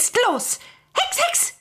jetzt 0.00 0.18
los. 0.26 0.60
Hex, 0.94 1.26
Hex! 1.26 1.60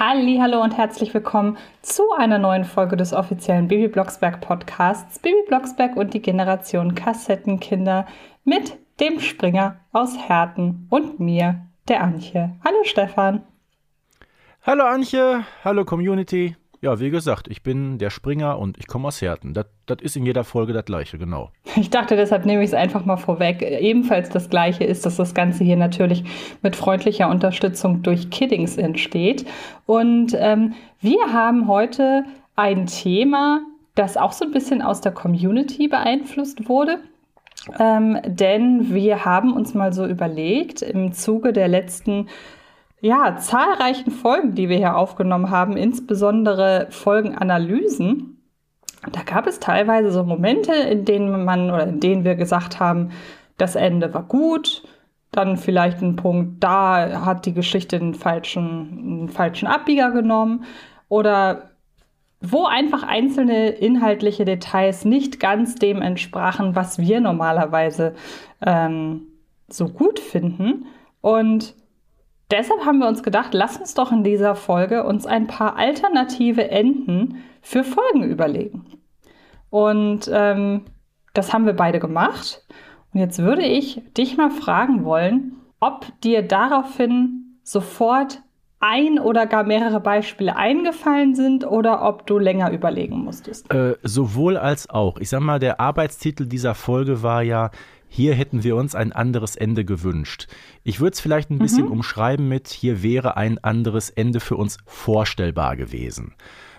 Hallo 0.00 0.60
und 0.60 0.76
herzlich 0.76 1.14
willkommen 1.14 1.56
zu 1.82 2.10
einer 2.14 2.40
neuen 2.40 2.64
Folge 2.64 2.96
des 2.96 3.12
offiziellen 3.12 3.68
Baby 3.68 3.86
Blocksberg 3.86 4.40
Podcasts 4.40 5.20
Baby 5.20 5.36
Blocksberg 5.46 5.94
und 5.94 6.14
die 6.14 6.20
Generation 6.20 6.96
Kassettenkinder 6.96 8.08
mit 8.42 8.76
dem 8.98 9.20
Springer 9.20 9.76
aus 9.92 10.18
Herten 10.18 10.88
und 10.90 11.20
mir, 11.20 11.64
der 11.86 12.02
Antje. 12.02 12.56
Hallo 12.64 12.82
Stefan. 12.82 13.44
Hallo 14.66 14.82
Antje, 14.82 15.44
hallo 15.62 15.84
Community. 15.84 16.56
Ja, 16.82 16.98
wie 16.98 17.10
gesagt, 17.10 17.46
ich 17.46 17.62
bin 17.62 17.98
der 17.98 18.10
Springer 18.10 18.58
und 18.58 18.76
ich 18.76 18.88
komme 18.88 19.06
aus 19.06 19.22
Herten. 19.22 19.54
Das, 19.54 19.66
das 19.86 19.98
ist 20.02 20.16
in 20.16 20.26
jeder 20.26 20.42
Folge 20.42 20.72
das 20.72 20.84
gleiche, 20.84 21.16
genau. 21.16 21.50
Ich 21.76 21.90
dachte, 21.90 22.16
deshalb 22.16 22.44
nehme 22.44 22.62
ich 22.64 22.70
es 22.70 22.74
einfach 22.74 23.04
mal 23.04 23.16
vorweg. 23.16 23.62
Ebenfalls 23.62 24.28
das 24.30 24.50
gleiche 24.50 24.82
ist, 24.82 25.06
dass 25.06 25.16
das 25.16 25.32
Ganze 25.32 25.62
hier 25.62 25.76
natürlich 25.76 26.24
mit 26.60 26.74
freundlicher 26.74 27.30
Unterstützung 27.30 28.02
durch 28.02 28.30
Kiddings 28.30 28.76
entsteht. 28.76 29.46
Und 29.86 30.36
ähm, 30.36 30.74
wir 31.00 31.32
haben 31.32 31.68
heute 31.68 32.24
ein 32.56 32.86
Thema, 32.86 33.60
das 33.94 34.16
auch 34.16 34.32
so 34.32 34.44
ein 34.44 34.50
bisschen 34.50 34.82
aus 34.82 35.00
der 35.00 35.12
Community 35.12 35.86
beeinflusst 35.86 36.68
wurde. 36.68 36.98
Ähm, 37.78 38.18
denn 38.26 38.92
wir 38.92 39.24
haben 39.24 39.52
uns 39.52 39.72
mal 39.72 39.92
so 39.92 40.04
überlegt, 40.04 40.82
im 40.82 41.12
Zuge 41.12 41.52
der 41.52 41.68
letzten 41.68 42.26
ja, 43.02 43.36
zahlreichen 43.36 44.12
Folgen, 44.12 44.54
die 44.54 44.68
wir 44.68 44.76
hier 44.76 44.96
aufgenommen 44.96 45.50
haben, 45.50 45.76
insbesondere 45.76 46.86
Folgenanalysen, 46.90 48.40
da 49.10 49.22
gab 49.22 49.48
es 49.48 49.58
teilweise 49.58 50.12
so 50.12 50.22
Momente, 50.22 50.72
in 50.72 51.04
denen 51.04 51.44
man 51.44 51.70
oder 51.70 51.82
in 51.82 51.98
denen 51.98 52.24
wir 52.24 52.36
gesagt 52.36 52.78
haben, 52.78 53.10
das 53.58 53.74
Ende 53.74 54.14
war 54.14 54.22
gut, 54.22 54.84
dann 55.32 55.56
vielleicht 55.56 56.00
ein 56.00 56.14
Punkt, 56.14 56.62
da 56.62 57.24
hat 57.24 57.44
die 57.44 57.54
Geschichte 57.54 57.96
einen 57.96 58.14
falschen, 58.14 58.98
einen 58.98 59.28
falschen 59.28 59.66
Abbieger 59.66 60.12
genommen 60.12 60.64
oder 61.08 61.70
wo 62.40 62.66
einfach 62.66 63.02
einzelne 63.02 63.70
inhaltliche 63.70 64.44
Details 64.44 65.04
nicht 65.04 65.40
ganz 65.40 65.74
dem 65.74 66.02
entsprachen, 66.02 66.76
was 66.76 67.00
wir 67.00 67.20
normalerweise 67.20 68.14
ähm, 68.64 69.22
so 69.68 69.88
gut 69.88 70.20
finden. 70.20 70.86
Und 71.20 71.74
Deshalb 72.52 72.84
haben 72.84 72.98
wir 72.98 73.08
uns 73.08 73.22
gedacht, 73.22 73.54
lass 73.54 73.78
uns 73.78 73.94
doch 73.94 74.12
in 74.12 74.24
dieser 74.24 74.54
Folge 74.54 75.04
uns 75.04 75.24
ein 75.24 75.46
paar 75.46 75.76
alternative 75.76 76.70
Enden 76.70 77.42
für 77.62 77.82
Folgen 77.82 78.24
überlegen. 78.24 78.84
Und 79.70 80.30
ähm, 80.30 80.84
das 81.32 81.54
haben 81.54 81.64
wir 81.64 81.72
beide 81.72 81.98
gemacht. 81.98 82.62
Und 83.14 83.20
jetzt 83.20 83.38
würde 83.38 83.62
ich 83.62 84.02
dich 84.18 84.36
mal 84.36 84.50
fragen 84.50 85.02
wollen, 85.04 85.56
ob 85.80 86.06
dir 86.20 86.42
daraufhin 86.42 87.58
sofort 87.62 88.42
ein 88.80 89.18
oder 89.18 89.46
gar 89.46 89.62
mehrere 89.62 90.00
Beispiele 90.00 90.56
eingefallen 90.56 91.34
sind 91.34 91.64
oder 91.64 92.06
ob 92.06 92.26
du 92.26 92.36
länger 92.36 92.70
überlegen 92.72 93.18
musstest. 93.24 93.72
Äh, 93.72 93.96
sowohl 94.02 94.58
als 94.58 94.90
auch. 94.90 95.18
Ich 95.18 95.30
sag 95.30 95.40
mal, 95.40 95.58
der 95.58 95.80
Arbeitstitel 95.80 96.46
dieser 96.46 96.74
Folge 96.74 97.22
war 97.22 97.42
ja 97.42 97.70
hier 98.14 98.34
hätten 98.34 98.62
wir 98.62 98.76
uns 98.76 98.94
ein 98.94 99.10
anderes 99.10 99.56
Ende 99.56 99.86
gewünscht. 99.86 100.46
Ich 100.84 101.00
würde 101.00 101.14
es 101.14 101.20
vielleicht 101.20 101.48
ein 101.48 101.58
bisschen 101.58 101.86
mhm. 101.86 101.92
umschreiben 101.92 102.46
mit, 102.46 102.68
hier 102.68 103.02
wäre 103.02 103.38
ein 103.38 103.56
anderes 103.64 104.10
Ende 104.10 104.38
für 104.38 104.56
uns 104.56 104.76
vorstellbar 104.84 105.76
gewesen. 105.76 106.34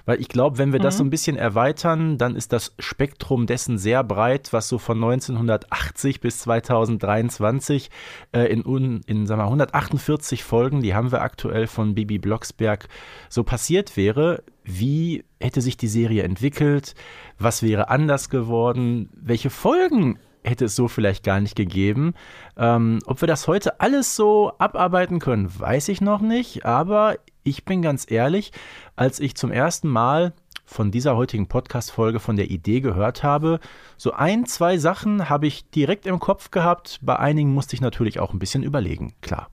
Weil 0.06 0.22
ich 0.22 0.28
glaube, 0.28 0.60
wenn 0.60 0.74
wir 0.74 0.80
mhm. 0.80 0.84
das 0.84 1.00
so 1.00 1.04
ein 1.04 1.10
bisschen 1.10 1.36
erweitern, 1.36 2.20
dann 2.20 2.36
ist 2.36 2.54
das 2.54 2.76
Spektrum 2.78 3.48
dessen 3.48 3.80
sehr 3.80 4.04
breit, 4.04 4.54
was 4.54 4.70
so 4.70 4.78
von 4.78 5.04
1980 5.04 6.20
bis 6.20 6.38
2023 6.38 7.90
äh, 8.32 8.42
in, 8.54 9.02
in 9.08 9.26
sagen 9.26 9.42
wir, 9.42 9.46
148 9.46 10.44
Folgen, 10.44 10.82
die 10.84 10.94
haben 10.94 11.12
wir 11.12 11.24
aktuell 11.24 11.66
von 11.66 11.96
Bibi 11.96 12.20
Blocksberg, 12.20 12.88
so 13.28 13.44
passiert 13.44 13.98
wäre. 13.98 14.44
Wie 14.64 15.26
hätte 15.40 15.62
sich 15.62 15.78
die 15.78 15.88
Serie 15.88 16.22
entwickelt? 16.22 16.94
Was 17.40 17.64
wäre 17.64 17.90
anders 17.90 18.30
geworden? 18.30 19.10
Welche 19.16 19.50
Folgen 19.50 20.20
hätte 20.44 20.66
es 20.66 20.76
so 20.76 20.88
vielleicht 20.88 21.24
gar 21.24 21.40
nicht 21.40 21.56
gegeben. 21.56 22.14
Ähm, 22.58 23.00
ob 23.06 23.22
wir 23.22 23.28
das 23.28 23.48
heute 23.48 23.80
alles 23.80 24.16
so 24.16 24.54
abarbeiten 24.58 25.20
können, 25.20 25.50
weiß 25.58 25.90
ich 25.90 26.02
noch 26.02 26.22
nicht. 26.22 26.66
Aber 26.66 27.16
ich 27.44 27.66
bin 27.66 27.82
ganz 27.82 28.10
ehrlich, 28.10 28.52
als 28.96 29.20
ich 29.20 29.36
zum 29.36 29.52
ersten 29.52 29.88
Mal 29.88 30.34
von 30.66 30.92
dieser 30.92 31.16
heutigen 31.16 31.48
Podcast-Folge 31.48 32.20
von 32.20 32.36
der 32.36 32.50
Idee 32.50 32.82
gehört 32.82 33.24
habe, 33.24 33.60
so 33.98 34.12
ein, 34.12 34.46
zwei 34.46 34.78
Sachen 34.78 35.30
habe 35.30 35.48
ich 35.48 35.70
direkt 35.70 36.06
im 36.06 36.20
Kopf 36.20 36.52
gehabt. 36.52 37.00
Bei 37.02 37.18
einigen 37.18 37.54
musste 37.54 37.76
ich 37.76 37.82
natürlich 37.82 38.20
auch 38.20 38.34
ein 38.34 38.40
bisschen 38.40 38.64
überlegen, 38.64 39.14
klar. 39.22 39.50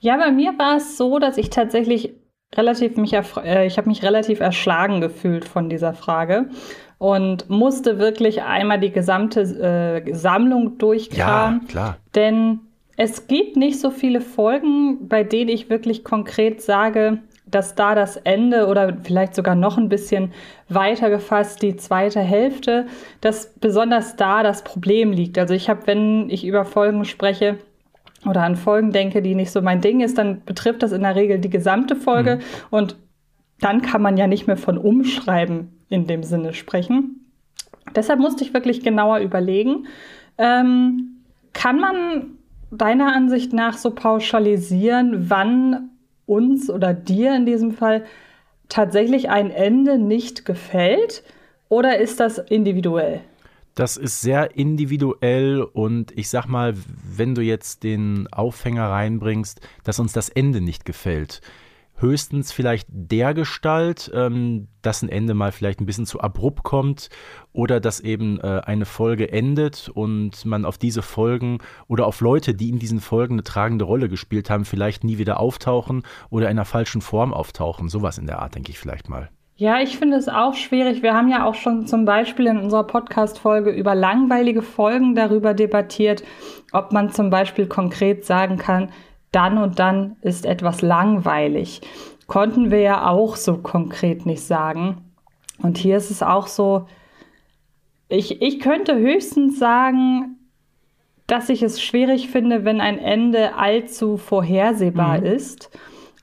Ja, 0.00 0.16
bei 0.16 0.30
mir 0.30 0.56
war 0.58 0.76
es 0.76 0.96
so, 0.96 1.18
dass 1.18 1.36
ich 1.36 1.50
tatsächlich 1.50 2.14
relativ 2.54 2.96
mich, 2.96 3.12
äh, 3.12 3.66
ich 3.66 3.78
habe 3.78 3.88
mich 3.88 4.02
relativ 4.02 4.40
erschlagen 4.40 5.00
gefühlt 5.00 5.44
von 5.44 5.68
dieser 5.68 5.92
Frage 5.92 6.48
und 6.98 7.48
musste 7.48 7.98
wirklich 7.98 8.42
einmal 8.42 8.80
die 8.80 8.90
gesamte 8.90 9.40
äh, 10.04 10.14
Sammlung 10.14 10.78
durchkramen. 10.78 11.60
Ja, 11.62 11.68
klar. 11.68 11.96
Denn 12.14 12.60
es 12.96 13.28
gibt 13.28 13.56
nicht 13.56 13.80
so 13.80 13.90
viele 13.90 14.20
Folgen, 14.20 15.08
bei 15.08 15.22
denen 15.22 15.48
ich 15.48 15.70
wirklich 15.70 16.02
konkret 16.02 16.60
sage, 16.60 17.18
dass 17.46 17.74
da 17.74 17.94
das 17.94 18.16
Ende 18.16 18.66
oder 18.66 18.96
vielleicht 19.02 19.34
sogar 19.34 19.54
noch 19.54 19.78
ein 19.78 19.88
bisschen 19.88 20.32
weiter 20.68 21.08
gefasst 21.08 21.62
die 21.62 21.76
zweite 21.76 22.20
Hälfte, 22.20 22.86
dass 23.20 23.54
besonders 23.60 24.16
da 24.16 24.42
das 24.42 24.64
Problem 24.64 25.12
liegt. 25.12 25.38
Also 25.38 25.54
ich 25.54 25.70
habe, 25.70 25.86
wenn 25.86 26.28
ich 26.28 26.44
über 26.44 26.64
Folgen 26.64 27.04
spreche, 27.04 27.58
oder 28.26 28.42
an 28.42 28.56
Folgen 28.56 28.90
denke, 28.90 29.22
die 29.22 29.36
nicht 29.36 29.52
so 29.52 29.62
mein 29.62 29.80
Ding 29.80 30.00
ist, 30.00 30.18
dann 30.18 30.42
betrifft 30.44 30.82
das 30.82 30.90
in 30.90 31.02
der 31.02 31.14
Regel 31.14 31.38
die 31.38 31.50
gesamte 31.50 31.94
Folge 31.94 32.36
mhm. 32.36 32.40
und 32.70 32.96
dann 33.60 33.80
kann 33.80 34.02
man 34.02 34.16
ja 34.16 34.26
nicht 34.26 34.48
mehr 34.48 34.56
von 34.56 34.76
Umschreiben 34.76 35.77
in 35.88 36.06
dem 36.06 36.22
Sinne 36.22 36.54
sprechen. 36.54 37.26
Deshalb 37.94 38.20
musste 38.20 38.44
ich 38.44 38.54
wirklich 38.54 38.82
genauer 38.82 39.18
überlegen. 39.18 39.86
Ähm, 40.36 41.22
kann 41.52 41.80
man 41.80 42.38
deiner 42.70 43.14
Ansicht 43.14 43.52
nach 43.52 43.76
so 43.76 43.90
pauschalisieren, 43.90 45.30
wann 45.30 45.90
uns 46.26 46.70
oder 46.70 46.92
dir 46.92 47.34
in 47.34 47.46
diesem 47.46 47.72
Fall 47.72 48.04
tatsächlich 48.68 49.30
ein 49.30 49.50
Ende 49.50 49.98
nicht 49.98 50.44
gefällt? 50.44 51.22
Oder 51.68 51.98
ist 51.98 52.20
das 52.20 52.38
individuell? 52.38 53.22
Das 53.74 53.96
ist 53.96 54.20
sehr 54.20 54.56
individuell 54.56 55.62
und 55.62 56.16
ich 56.18 56.28
sag 56.28 56.46
mal, 56.46 56.74
wenn 57.16 57.34
du 57.34 57.42
jetzt 57.42 57.84
den 57.84 58.26
Aufhänger 58.32 58.90
reinbringst, 58.90 59.60
dass 59.84 60.00
uns 60.00 60.12
das 60.12 60.28
Ende 60.28 60.60
nicht 60.60 60.84
gefällt, 60.84 61.40
höchstens 62.00 62.52
vielleicht 62.52 62.88
der 62.90 63.34
Gestalt, 63.34 64.10
ähm, 64.14 64.68
dass 64.82 65.02
ein 65.02 65.08
Ende 65.08 65.34
mal 65.34 65.52
vielleicht 65.52 65.80
ein 65.80 65.86
bisschen 65.86 66.06
zu 66.06 66.20
abrupt 66.20 66.62
kommt 66.62 67.10
oder 67.52 67.80
dass 67.80 68.00
eben 68.00 68.40
äh, 68.40 68.62
eine 68.64 68.84
Folge 68.84 69.30
endet 69.30 69.90
und 69.92 70.44
man 70.44 70.64
auf 70.64 70.78
diese 70.78 71.02
Folgen 71.02 71.58
oder 71.86 72.06
auf 72.06 72.20
Leute, 72.20 72.54
die 72.54 72.70
in 72.70 72.78
diesen 72.78 73.00
Folgen 73.00 73.34
eine 73.34 73.42
tragende 73.42 73.84
Rolle 73.84 74.08
gespielt 74.08 74.50
haben, 74.50 74.64
vielleicht 74.64 75.04
nie 75.04 75.18
wieder 75.18 75.40
auftauchen 75.40 76.02
oder 76.30 76.46
in 76.46 76.52
einer 76.52 76.64
falschen 76.64 77.00
Form 77.00 77.34
auftauchen. 77.34 77.88
Sowas 77.88 78.18
in 78.18 78.26
der 78.26 78.40
Art, 78.40 78.54
denke 78.54 78.70
ich 78.70 78.78
vielleicht 78.78 79.08
mal. 79.08 79.28
Ja, 79.56 79.80
ich 79.80 79.98
finde 79.98 80.16
es 80.16 80.28
auch 80.28 80.54
schwierig. 80.54 81.02
Wir 81.02 81.14
haben 81.14 81.28
ja 81.28 81.44
auch 81.44 81.56
schon 81.56 81.88
zum 81.88 82.04
Beispiel 82.04 82.46
in 82.46 82.58
unserer 82.58 82.84
Podcast-Folge 82.84 83.70
über 83.70 83.96
langweilige 83.96 84.62
Folgen 84.62 85.16
darüber 85.16 85.52
debattiert, 85.52 86.22
ob 86.70 86.92
man 86.92 87.10
zum 87.10 87.28
Beispiel 87.28 87.66
konkret 87.66 88.24
sagen 88.24 88.56
kann, 88.56 88.92
dann 89.32 89.58
und 89.58 89.78
dann 89.78 90.16
ist 90.22 90.46
etwas 90.46 90.82
langweilig. 90.82 91.80
Konnten 92.26 92.70
wir 92.70 92.80
ja 92.80 93.08
auch 93.08 93.36
so 93.36 93.58
konkret 93.58 94.26
nicht 94.26 94.42
sagen. 94.42 94.98
Und 95.62 95.78
hier 95.78 95.96
ist 95.96 96.10
es 96.10 96.22
auch 96.22 96.46
so, 96.46 96.86
ich, 98.08 98.40
ich 98.40 98.60
könnte 98.60 98.96
höchstens 98.96 99.58
sagen, 99.58 100.38
dass 101.26 101.50
ich 101.50 101.62
es 101.62 101.82
schwierig 101.82 102.28
finde, 102.30 102.64
wenn 102.64 102.80
ein 102.80 102.98
Ende 102.98 103.54
allzu 103.56 104.16
vorhersehbar 104.16 105.18
mhm. 105.18 105.26
ist. 105.26 105.70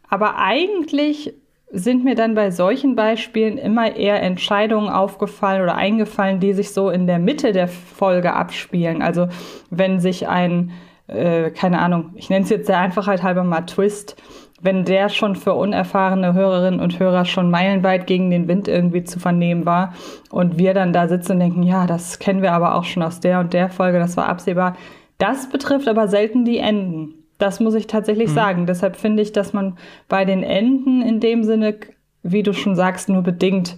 Aber 0.10 0.38
eigentlich 0.38 1.34
sind 1.72 2.04
mir 2.04 2.16
dann 2.16 2.36
bei 2.36 2.52
solchen 2.52 2.96
Beispielen 2.96 3.58
immer 3.58 3.96
eher 3.96 4.22
Entscheidungen 4.22 4.90
aufgefallen 4.90 5.62
oder 5.62 5.76
eingefallen, 5.76 6.40
die 6.40 6.54
sich 6.54 6.72
so 6.72 6.90
in 6.90 7.06
der 7.06 7.20
Mitte 7.20 7.52
der 7.52 7.68
Folge 7.68 8.34
abspielen. 8.34 9.02
Also 9.02 9.28
wenn 9.70 10.00
sich 10.00 10.28
ein 10.28 10.72
äh, 11.08 11.52
keine 11.52 11.80
Ahnung, 11.80 12.12
ich 12.16 12.30
nenne 12.30 12.44
es 12.44 12.50
jetzt 12.50 12.70
der 12.70 12.80
Einfachheit 12.80 13.24
halber 13.24 13.44
mal 13.44 13.62
Twist, 13.62 14.16
wenn 14.62 14.86
der 14.86 15.10
schon 15.10 15.36
für 15.36 15.54
unerfahrene 15.54 16.34
Hörerinnen 16.34 16.80
und 16.80 17.00
Hörer 17.00 17.26
schon 17.26 17.52
meilenweit 17.52 18.08
gegen 18.08 18.32
den 18.32 18.48
Wind 18.48 18.68
irgendwie 18.68 19.04
zu 19.04 19.20
vernehmen 19.20 19.66
war 19.66 19.94
und 20.32 20.58
wir 20.58 20.74
dann 20.74 20.94
da 20.94 21.08
sitzen 21.08 21.34
und 21.34 21.40
denken, 21.40 21.64
ja, 21.64 21.86
das 21.86 22.20
kennen 22.20 22.42
wir 22.42 22.54
aber 22.54 22.76
auch 22.76 22.86
schon 22.86 23.04
aus 23.04 23.20
der 23.20 23.40
und 23.40 23.54
der 23.54 23.70
Folge, 23.70 24.00
das 24.00 24.18
war 24.18 24.28
absehbar. 24.28 24.76
Das 25.18 25.50
betrifft 25.50 25.88
aber 25.88 26.08
selten 26.08 26.46
die 26.46 26.58
Enden. 26.58 27.26
Das 27.38 27.60
muss 27.60 27.76
ich 27.76 27.88
tatsächlich 27.88 28.30
mhm. 28.30 28.36
sagen. 28.36 28.66
Deshalb 28.66 28.96
finde 28.96 29.22
ich, 29.22 29.34
dass 29.34 29.54
man 29.54 29.78
bei 30.08 30.26
den 30.26 30.42
Enden 30.42 31.02
in 31.02 31.20
dem 31.20 31.44
Sinne, 31.44 31.76
wie 32.24 32.44
du 32.44 32.54
schon 32.54 32.76
sagst, 32.76 33.10
nur 33.10 33.22
bedingt 33.22 33.78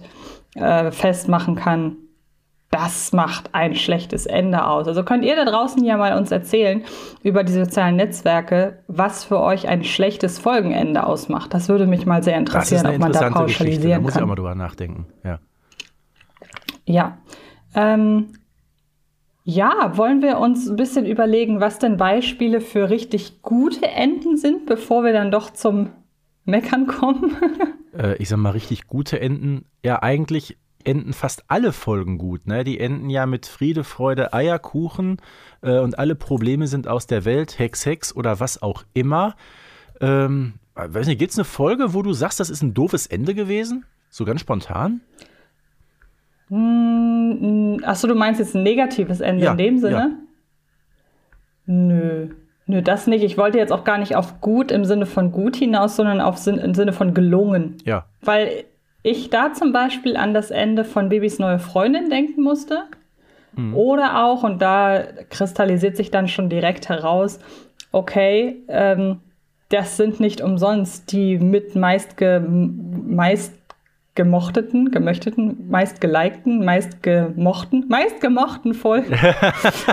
äh, 0.54 0.90
festmachen 0.90 1.54
kann, 1.54 1.96
das 2.70 3.12
macht 3.12 3.54
ein 3.54 3.74
schlechtes 3.74 4.26
Ende 4.26 4.66
aus. 4.66 4.86
Also 4.86 5.02
könnt 5.02 5.24
ihr 5.24 5.36
da 5.36 5.46
draußen 5.46 5.82
ja 5.84 5.96
mal 5.96 6.16
uns 6.18 6.30
erzählen 6.30 6.84
über 7.22 7.42
die 7.42 7.52
sozialen 7.52 7.96
Netzwerke, 7.96 8.80
was 8.88 9.24
für 9.24 9.40
euch 9.40 9.68
ein 9.68 9.84
schlechtes 9.84 10.38
Folgenende 10.38 11.06
ausmacht. 11.06 11.54
Das 11.54 11.68
würde 11.68 11.86
mich 11.86 12.04
mal 12.04 12.22
sehr 12.22 12.36
interessieren, 12.36 12.86
ob 12.86 12.98
man 12.98 13.12
da 13.12 13.30
pauschalisieren 13.30 13.56
Geschichte. 13.56 13.88
Da 13.88 14.00
muss 14.00 14.16
ich 14.16 14.22
auch 14.22 14.26
mal 14.26 14.34
drüber 14.34 14.54
nachdenken. 14.54 15.06
Ja. 15.24 15.38
Ja. 16.84 17.18
Ähm, 17.74 18.34
ja, 19.44 19.96
wollen 19.96 20.20
wir 20.20 20.38
uns 20.38 20.68
ein 20.68 20.76
bisschen 20.76 21.06
überlegen, 21.06 21.60
was 21.60 21.78
denn 21.78 21.96
Beispiele 21.96 22.60
für 22.60 22.90
richtig 22.90 23.40
gute 23.40 23.86
Enden 23.86 24.36
sind, 24.36 24.66
bevor 24.66 25.04
wir 25.04 25.14
dann 25.14 25.30
doch 25.30 25.50
zum 25.50 25.88
Meckern 26.44 26.86
kommen? 26.86 27.34
äh, 27.98 28.16
ich 28.16 28.28
sag 28.28 28.36
mal, 28.36 28.50
richtig 28.50 28.86
gute 28.88 29.18
Enden. 29.18 29.64
Ja, 29.82 30.02
eigentlich 30.02 30.58
enden 30.88 31.12
fast 31.12 31.44
alle 31.48 31.72
Folgen 31.72 32.18
gut. 32.18 32.46
Ne? 32.46 32.64
Die 32.64 32.80
enden 32.80 33.10
ja 33.10 33.26
mit 33.26 33.46
Friede, 33.46 33.84
Freude, 33.84 34.32
Eierkuchen 34.32 35.18
äh, 35.62 35.78
und 35.78 35.98
alle 35.98 36.14
Probleme 36.14 36.66
sind 36.66 36.88
aus 36.88 37.06
der 37.06 37.24
Welt, 37.24 37.58
Hex, 37.58 37.84
Hex 37.84 38.16
oder 38.16 38.40
was 38.40 38.62
auch 38.62 38.84
immer. 38.94 39.36
Ähm, 40.00 40.54
weiß 40.74 41.06
nicht, 41.06 41.18
gibt 41.18 41.32
es 41.32 41.38
eine 41.38 41.44
Folge, 41.44 41.92
wo 41.92 42.02
du 42.02 42.12
sagst, 42.12 42.40
das 42.40 42.50
ist 42.50 42.62
ein 42.62 42.72
doofes 42.72 43.06
Ende 43.06 43.34
gewesen? 43.34 43.84
So 44.08 44.24
ganz 44.24 44.40
spontan? 44.40 45.02
Hm, 46.48 47.80
Achso, 47.84 48.08
du 48.08 48.14
meinst 48.14 48.40
jetzt 48.40 48.56
ein 48.56 48.62
negatives 48.62 49.20
Ende 49.20 49.44
ja, 49.44 49.52
in 49.52 49.58
dem 49.58 49.78
Sinne? 49.78 49.94
Ja. 49.94 50.10
Nö. 51.66 52.28
Nö, 52.66 52.82
das 52.82 53.06
nicht. 53.06 53.24
Ich 53.24 53.38
wollte 53.38 53.58
jetzt 53.58 53.72
auch 53.72 53.84
gar 53.84 53.98
nicht 53.98 54.16
auf 54.16 54.40
gut 54.40 54.70
im 54.70 54.84
Sinne 54.84 55.06
von 55.06 55.32
gut 55.32 55.56
hinaus, 55.56 55.96
sondern 55.96 56.20
auf 56.20 56.36
Sinn, 56.36 56.58
im 56.58 56.74
Sinne 56.74 56.92
von 56.92 57.14
gelungen. 57.14 57.76
Ja. 57.84 58.06
Weil 58.20 58.64
ich 59.02 59.30
da 59.30 59.52
zum 59.52 59.72
Beispiel 59.72 60.16
an 60.16 60.34
das 60.34 60.50
Ende 60.50 60.84
von 60.84 61.08
Babys 61.08 61.38
neue 61.38 61.58
Freundin 61.58 62.10
denken 62.10 62.42
musste. 62.42 62.84
Mhm. 63.54 63.74
Oder 63.76 64.24
auch, 64.24 64.42
und 64.42 64.60
da 64.60 65.02
kristallisiert 65.30 65.96
sich 65.96 66.10
dann 66.10 66.28
schon 66.28 66.48
direkt 66.48 66.88
heraus, 66.88 67.38
okay, 67.92 68.62
ähm, 68.68 69.20
das 69.70 69.96
sind 69.96 70.20
nicht 70.20 70.40
umsonst 70.40 71.12
die 71.12 71.38
mit 71.38 71.74
meist, 71.74 72.16
meist 72.20 73.57
gemochteten, 74.18 74.90
gemöchteten, 74.90 75.68
meist 75.70 76.00
gelikten, 76.00 76.64
meist 76.64 77.04
gemochten, 77.04 77.84
meist 77.88 78.20
gemochten 78.20 78.74
Folgen. 78.74 79.14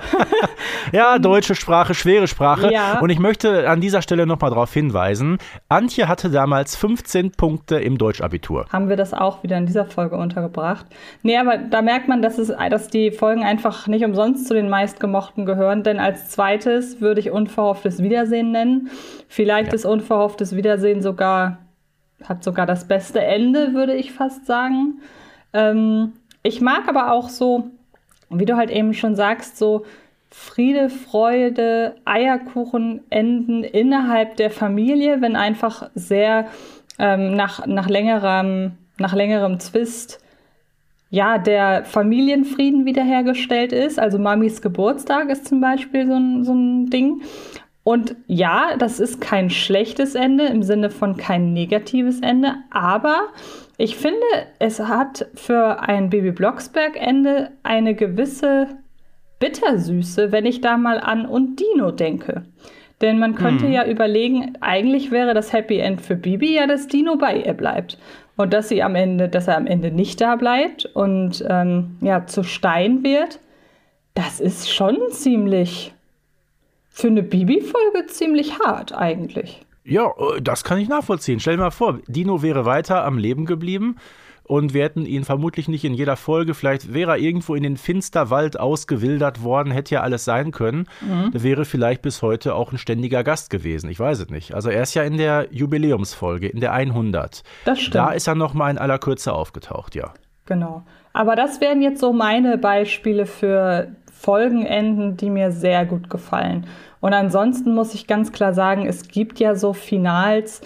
ja, 0.91 1.19
deutsche 1.19 1.53
Sprache, 1.53 1.93
schwere 1.93 2.27
Sprache. 2.27 2.73
Ja. 2.73 2.97
Und 3.01 3.11
ich 3.11 3.19
möchte 3.19 3.69
an 3.69 3.81
dieser 3.81 4.01
Stelle 4.01 4.25
nochmal 4.25 4.49
darauf 4.49 4.73
hinweisen, 4.73 5.37
Antje 5.69 6.07
hatte 6.07 6.31
damals 6.31 6.75
15 6.75 7.33
Punkte 7.33 7.75
im 7.75 7.99
Deutschabitur. 7.99 8.65
Haben 8.73 8.89
wir 8.89 8.95
das 8.95 9.13
auch 9.13 9.43
wieder 9.43 9.59
in 9.59 9.67
dieser 9.67 9.85
Folge 9.85 10.17
untergebracht? 10.17 10.87
Nee, 11.21 11.37
aber 11.37 11.59
da 11.59 11.83
merkt 11.83 12.07
man, 12.07 12.23
dass, 12.23 12.39
es, 12.39 12.51
dass 12.71 12.87
die 12.87 13.11
Folgen 13.11 13.43
einfach 13.43 13.85
nicht 13.85 14.03
umsonst 14.03 14.47
zu 14.47 14.55
den 14.55 14.69
meistgemochten 14.69 15.45
gehören, 15.45 15.83
denn 15.83 15.99
als 15.99 16.31
zweites 16.31 16.99
würde 16.99 17.19
ich 17.19 17.29
unverhofftes 17.29 18.01
Wiedersehen 18.01 18.51
nennen. 18.51 18.89
Vielleicht 19.27 19.67
ja. 19.67 19.75
ist 19.75 19.85
unverhofftes 19.85 20.55
Wiedersehen 20.55 21.03
sogar 21.03 21.59
hat 22.23 22.43
sogar 22.43 22.65
das 22.65 22.87
beste 22.87 23.21
Ende, 23.21 23.73
würde 23.73 23.93
ich 23.93 24.11
fast 24.11 24.45
sagen. 24.45 25.01
Ähm, 25.53 26.13
ich 26.43 26.61
mag 26.61 26.87
aber 26.87 27.11
auch 27.11 27.29
so, 27.29 27.71
wie 28.29 28.45
du 28.45 28.55
halt 28.55 28.71
eben 28.71 28.93
schon 28.93 29.15
sagst, 29.15 29.57
so 29.57 29.85
Friede, 30.29 30.89
Freude, 30.89 31.95
Eierkuchen 32.05 33.01
enden 33.09 33.63
innerhalb 33.63 34.35
der 34.35 34.51
Familie, 34.51 35.21
wenn 35.21 35.35
einfach 35.35 35.89
sehr 35.95 36.47
ähm, 36.99 37.35
nach, 37.35 37.65
nach, 37.65 37.87
längerem, 37.87 38.73
nach 38.97 39.13
längerem 39.13 39.59
Zwist 39.59 40.19
ja, 41.09 41.37
der 41.37 41.85
Familienfrieden 41.85 42.85
wiederhergestellt 42.85 43.71
ist. 43.71 43.99
Also 43.99 44.19
Mamis 44.19 44.61
Geburtstag 44.61 45.29
ist 45.29 45.47
zum 45.47 45.61
Beispiel 45.61 46.07
so 46.07 46.15
ein, 46.15 46.43
so 46.43 46.53
ein 46.53 46.89
Ding. 46.89 47.21
Und 47.85 48.15
ja, 48.25 48.77
das 48.79 48.99
ist 48.99 49.21
kein 49.21 49.51
schlechtes 49.51 50.15
Ende 50.15 50.45
im 50.45 50.63
Sinne 50.63 50.89
von 50.89 51.17
kein 51.17 51.53
negatives 51.53 52.19
Ende, 52.19 52.55
aber 52.71 53.27
ich 53.77 53.95
finde, 53.95 54.25
es 54.57 54.79
hat 54.79 55.27
für 55.35 55.81
ein 55.81 56.09
Baby 56.09 56.31
Blocksberg 56.31 56.99
Ende 56.99 57.51
eine 57.61 57.93
gewisse 57.93 58.69
Bittersüße, 59.37 60.31
wenn 60.31 60.47
ich 60.47 60.61
da 60.61 60.77
mal 60.77 60.99
an 60.99 61.27
Undino 61.27 61.91
denke. 61.91 62.45
Denn 63.01 63.19
man 63.19 63.35
könnte 63.35 63.65
hm. 63.65 63.71
ja 63.71 63.85
überlegen, 63.85 64.53
eigentlich 64.61 65.11
wäre 65.11 65.35
das 65.35 65.53
Happy 65.53 65.77
End 65.77 66.01
für 66.01 66.15
Bibi 66.15 66.55
ja, 66.55 66.65
dass 66.65 66.87
Dino 66.87 67.17
bei 67.17 67.37
ihr 67.37 67.53
bleibt. 67.53 67.99
Und 68.35 68.51
dass 68.51 68.67
sie 68.67 68.81
am 68.81 68.95
Ende, 68.95 69.29
dass 69.29 69.47
er 69.47 69.57
am 69.57 69.67
Ende 69.67 69.91
nicht 69.91 70.19
da 70.21 70.37
bleibt 70.37 70.87
und 70.87 71.45
ähm, 71.47 71.97
ja, 72.01 72.25
zu 72.25 72.41
Stein 72.41 73.03
wird, 73.03 73.39
das 74.15 74.39
ist 74.39 74.73
schon 74.73 74.97
ziemlich 75.11 75.93
für 76.95 77.07
eine 77.07 77.23
Bibi-Folge 77.23 78.07
ziemlich 78.07 78.59
hart 78.59 78.93
eigentlich. 78.93 79.65
Ja, 79.83 80.07
äh, 80.07 80.41
das 80.41 80.63
kann 80.63 80.79
ich 80.79 80.87
nachvollziehen. 80.87 81.41
Stell 81.41 81.57
dir 81.57 81.63
mal 81.63 81.71
vor, 81.71 81.99
Dino 82.07 82.41
wäre 82.41 82.65
weiter 82.65 83.03
am 83.03 83.17
Leben 83.17 83.45
geblieben 83.45 83.97
und 84.43 84.73
wir 84.73 84.83
hätten 84.83 85.05
ihn 85.05 85.25
vermutlich 85.25 85.67
nicht 85.67 85.83
in 85.83 85.93
jeder 85.93 86.15
Folge, 86.15 86.53
vielleicht 86.53 86.93
wäre 86.93 87.11
er 87.11 87.17
irgendwo 87.17 87.53
in 87.53 87.63
den 87.63 87.75
Finsterwald 87.75 88.57
ausgewildert 88.57 89.43
worden, 89.43 89.71
hätte 89.71 89.95
ja 89.95 90.01
alles 90.01 90.23
sein 90.23 90.51
können. 90.51 90.87
Mhm. 91.01 91.31
Der 91.31 91.43
wäre 91.43 91.65
vielleicht 91.65 92.01
bis 92.01 92.21
heute 92.21 92.55
auch 92.55 92.71
ein 92.71 92.77
ständiger 92.77 93.25
Gast 93.25 93.49
gewesen. 93.49 93.89
Ich 93.89 93.99
weiß 93.99 94.19
es 94.21 94.29
nicht. 94.29 94.53
Also 94.53 94.69
er 94.69 94.81
ist 94.83 94.93
ja 94.93 95.03
in 95.03 95.17
der 95.17 95.49
Jubiläumsfolge, 95.51 96.47
in 96.47 96.61
der 96.61 96.71
100. 96.71 97.43
Das 97.65 97.79
stimmt. 97.79 97.95
Da 97.95 98.11
ist 98.11 98.27
er 98.27 98.35
noch 98.35 98.53
mal 98.53 98.69
in 98.69 98.77
aller 98.77 98.99
Kürze 98.99 99.33
aufgetaucht, 99.33 99.95
ja. 99.95 100.13
Genau. 100.45 100.85
Aber 101.15 101.37
das 101.37 101.61
wären 101.61 101.81
jetzt 101.81 102.01
so 102.01 102.11
meine 102.11 102.57
Beispiele 102.57 103.25
für 103.25 103.87
Folgenenden, 104.11 105.15
die 105.15 105.29
mir 105.29 105.49
sehr 105.49 105.85
gut 105.85 106.09
gefallen. 106.09 106.67
Und 106.99 107.13
ansonsten 107.13 107.73
muss 107.73 107.93
ich 107.93 108.05
ganz 108.05 108.33
klar 108.33 108.53
sagen, 108.53 108.85
es 108.85 109.07
gibt 109.07 109.39
ja 109.39 109.55
so 109.55 109.71
Finals, 109.71 110.59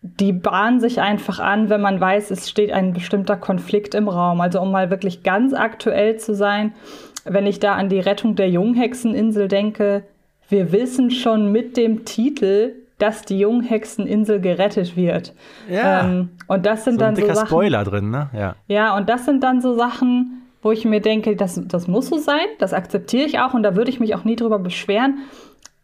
die 0.00 0.32
bahnen 0.32 0.80
sich 0.80 1.02
einfach 1.02 1.38
an, 1.38 1.68
wenn 1.68 1.82
man 1.82 2.00
weiß, 2.00 2.30
es 2.30 2.48
steht 2.48 2.72
ein 2.72 2.94
bestimmter 2.94 3.36
Konflikt 3.36 3.94
im 3.94 4.08
Raum. 4.08 4.40
Also 4.40 4.62
um 4.62 4.70
mal 4.70 4.88
wirklich 4.88 5.22
ganz 5.22 5.52
aktuell 5.52 6.16
zu 6.16 6.34
sein, 6.34 6.72
wenn 7.26 7.46
ich 7.46 7.60
da 7.60 7.74
an 7.74 7.90
die 7.90 8.00
Rettung 8.00 8.36
der 8.36 8.48
Junghexeninsel 8.48 9.48
denke, 9.48 10.04
wir 10.48 10.72
wissen 10.72 11.10
schon 11.10 11.52
mit 11.52 11.76
dem 11.76 12.06
Titel, 12.06 12.72
dass 13.02 13.22
die 13.22 13.38
Junghexeninsel 13.38 14.40
gerettet 14.40 14.96
wird. 14.96 15.34
Ja. 15.68 16.04
Ähm, 16.04 16.30
und 16.46 16.66
das 16.66 16.84
sind 16.84 16.98
so 16.98 17.04
ein 17.04 17.14
dann 17.14 17.26
so 17.26 17.34
Sachen. 17.34 17.46
Spoiler 17.46 17.84
drin, 17.84 18.10
ne? 18.10 18.30
Ja. 18.32 18.56
Ja, 18.68 18.96
und 18.96 19.08
das 19.08 19.24
sind 19.24 19.42
dann 19.42 19.60
so 19.60 19.74
Sachen, 19.74 20.42
wo 20.62 20.72
ich 20.72 20.84
mir 20.84 21.00
denke, 21.00 21.36
das, 21.36 21.60
das 21.66 21.88
muss 21.88 22.08
so 22.08 22.18
sein, 22.18 22.46
das 22.58 22.72
akzeptiere 22.72 23.24
ich 23.24 23.38
auch 23.40 23.54
und 23.54 23.62
da 23.62 23.76
würde 23.76 23.90
ich 23.90 24.00
mich 24.00 24.14
auch 24.14 24.24
nie 24.24 24.36
drüber 24.36 24.58
beschweren. 24.58 25.18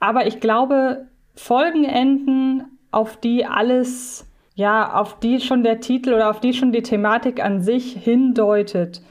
Aber 0.00 0.26
ich 0.26 0.40
glaube, 0.40 1.06
Folgenenden, 1.34 2.64
auf 2.90 3.16
die 3.16 3.46
alles, 3.46 4.26
ja, 4.54 4.94
auf 4.94 5.18
die 5.18 5.40
schon 5.40 5.62
der 5.62 5.80
Titel 5.80 6.14
oder 6.14 6.30
auf 6.30 6.40
die 6.40 6.52
schon 6.52 6.72
die 6.72 6.82
Thematik 6.82 7.42
an 7.42 7.62
sich 7.62 7.92
hindeutet, 7.92 9.02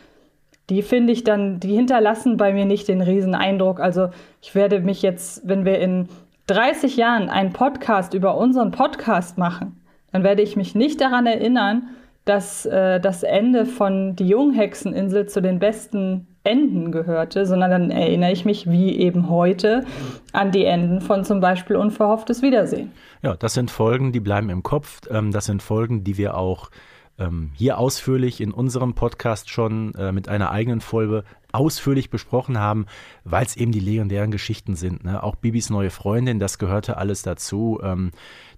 die 0.69 0.81
finde 0.81 1.13
ich 1.13 1.23
dann, 1.23 1.59
die 1.59 1.75
hinterlassen 1.75 2.37
bei 2.37 2.51
mir 2.53 2.65
nicht 2.65 2.87
den 2.87 3.01
riesen 3.01 3.35
Eindruck. 3.35 3.79
Also 3.79 4.09
ich 4.41 4.55
werde 4.55 4.79
mich 4.79 5.01
jetzt, 5.01 5.47
wenn 5.47 5.65
wir 5.65 5.79
in 5.79 6.09
30 6.47 6.97
Jahren 6.97 7.29
einen 7.29 7.53
Podcast 7.53 8.13
über 8.13 8.37
unseren 8.37 8.71
Podcast 8.71 9.37
machen, 9.37 9.81
dann 10.11 10.23
werde 10.23 10.43
ich 10.43 10.55
mich 10.55 10.75
nicht 10.75 11.01
daran 11.01 11.25
erinnern, 11.25 11.89
dass 12.23 12.65
äh, 12.65 12.99
das 12.99 13.23
Ende 13.23 13.65
von 13.65 14.15
Die 14.15 14.27
Junghexeninsel 14.27 15.27
zu 15.27 15.41
den 15.41 15.59
besten 15.59 16.27
Enden 16.43 16.91
gehörte, 16.91 17.45
sondern 17.45 17.71
dann 17.71 17.91
erinnere 17.91 18.31
ich 18.31 18.45
mich 18.45 18.69
wie 18.69 18.95
eben 18.95 19.29
heute 19.29 19.85
an 20.31 20.51
die 20.51 20.65
Enden 20.65 21.01
von 21.01 21.23
zum 21.23 21.39
Beispiel 21.39 21.75
Unverhofftes 21.75 22.43
Wiedersehen. 22.43 22.91
Ja, 23.23 23.35
das 23.35 23.55
sind 23.55 23.71
Folgen, 23.71 24.11
die 24.11 24.19
bleiben 24.19 24.49
im 24.49 24.61
Kopf. 24.61 25.01
Ähm, 25.09 25.31
das 25.31 25.45
sind 25.45 25.63
Folgen, 25.63 26.03
die 26.03 26.17
wir 26.17 26.37
auch 26.37 26.69
ähm, 27.17 27.51
hier 27.53 27.77
ausführlich 27.77 28.41
in 28.41 28.51
unserem 28.51 28.93
Podcast 28.93 29.49
schon 29.49 29.93
äh, 29.95 30.11
mit 30.11 30.27
einer 30.27 30.51
eigenen 30.51 30.81
Folge 30.81 31.23
ausführlich 31.51 32.09
besprochen 32.09 32.59
haben, 32.59 32.85
weil 33.23 33.45
es 33.45 33.55
eben 33.55 33.71
die 33.71 33.79
legendären 33.79 34.31
Geschichten 34.31 34.75
sind. 34.75 35.05
Ne? 35.05 35.23
Auch 35.23 35.35
Bibis 35.35 35.69
neue 35.69 35.89
Freundin, 35.89 36.39
das 36.39 36.59
gehörte 36.59 36.97
alles 36.97 37.21
dazu. 37.21 37.79
Ähm, 37.81 38.11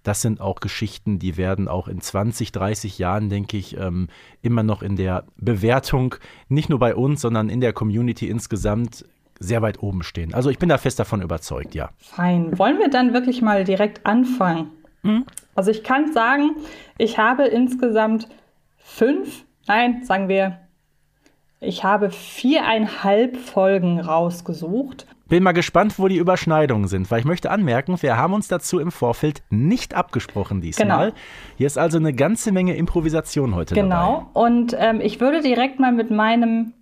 das 0.03 0.21
sind 0.21 0.41
auch 0.41 0.59
Geschichten, 0.59 1.19
die 1.19 1.37
werden 1.37 1.67
auch 1.67 1.87
in 1.87 2.01
20, 2.01 2.51
30 2.51 2.97
Jahren, 2.97 3.29
denke 3.29 3.57
ich, 3.57 3.77
ähm, 3.77 4.07
immer 4.41 4.63
noch 4.63 4.81
in 4.81 4.95
der 4.95 5.25
Bewertung, 5.37 6.15
nicht 6.49 6.69
nur 6.69 6.79
bei 6.79 6.95
uns, 6.95 7.21
sondern 7.21 7.49
in 7.49 7.61
der 7.61 7.73
Community 7.73 8.29
insgesamt 8.29 9.05
sehr 9.39 9.61
weit 9.61 9.83
oben 9.83 10.01
stehen. 10.03 10.33
Also 10.33 10.49
ich 10.49 10.57
bin 10.57 10.69
da 10.69 10.77
fest 10.77 10.99
davon 10.99 11.21
überzeugt, 11.21 11.75
ja. 11.75 11.89
Fein. 11.97 12.57
Wollen 12.57 12.79
wir 12.79 12.89
dann 12.89 13.13
wirklich 13.13 13.41
mal 13.41 13.63
direkt 13.63 14.05
anfangen? 14.05 14.71
Mhm. 15.03 15.25
Also 15.55 15.71
ich 15.71 15.83
kann 15.83 16.11
sagen, 16.13 16.51
ich 16.97 17.17
habe 17.17 17.45
insgesamt 17.45 18.27
fünf, 18.97 19.45
nein, 19.67 20.03
sagen 20.03 20.27
wir, 20.27 20.57
ich 21.59 21.83
habe 21.83 22.09
viereinhalb 22.09 23.37
Folgen 23.37 23.99
rausgesucht. 23.99 25.05
Bin 25.27 25.43
mal 25.43 25.51
gespannt, 25.51 25.99
wo 25.99 26.07
die 26.07 26.17
Überschneidungen 26.17 26.87
sind, 26.87 27.11
weil 27.11 27.19
ich 27.19 27.25
möchte 27.25 27.51
anmerken, 27.51 28.01
wir 28.01 28.17
haben 28.17 28.33
uns 28.33 28.47
dazu 28.47 28.79
im 28.79 28.91
Vorfeld 28.91 29.43
nicht 29.49 29.93
abgesprochen 29.93 30.61
diesmal. 30.61 31.07
Genau. 31.09 31.17
Hier 31.57 31.67
ist 31.67 31.77
also 31.77 31.97
eine 31.97 32.13
ganze 32.13 32.51
Menge 32.51 32.75
Improvisation 32.75 33.53
heute 33.53 33.75
genau. 33.75 33.89
dabei. 33.89 34.05
Genau. 34.05 34.29
Und 34.33 34.75
ähm, 34.79 35.01
ich 35.01 35.19
würde 35.19 35.41
direkt 35.41 35.79
mal 35.79 35.91
mit 35.91 36.09
meinem 36.09 36.73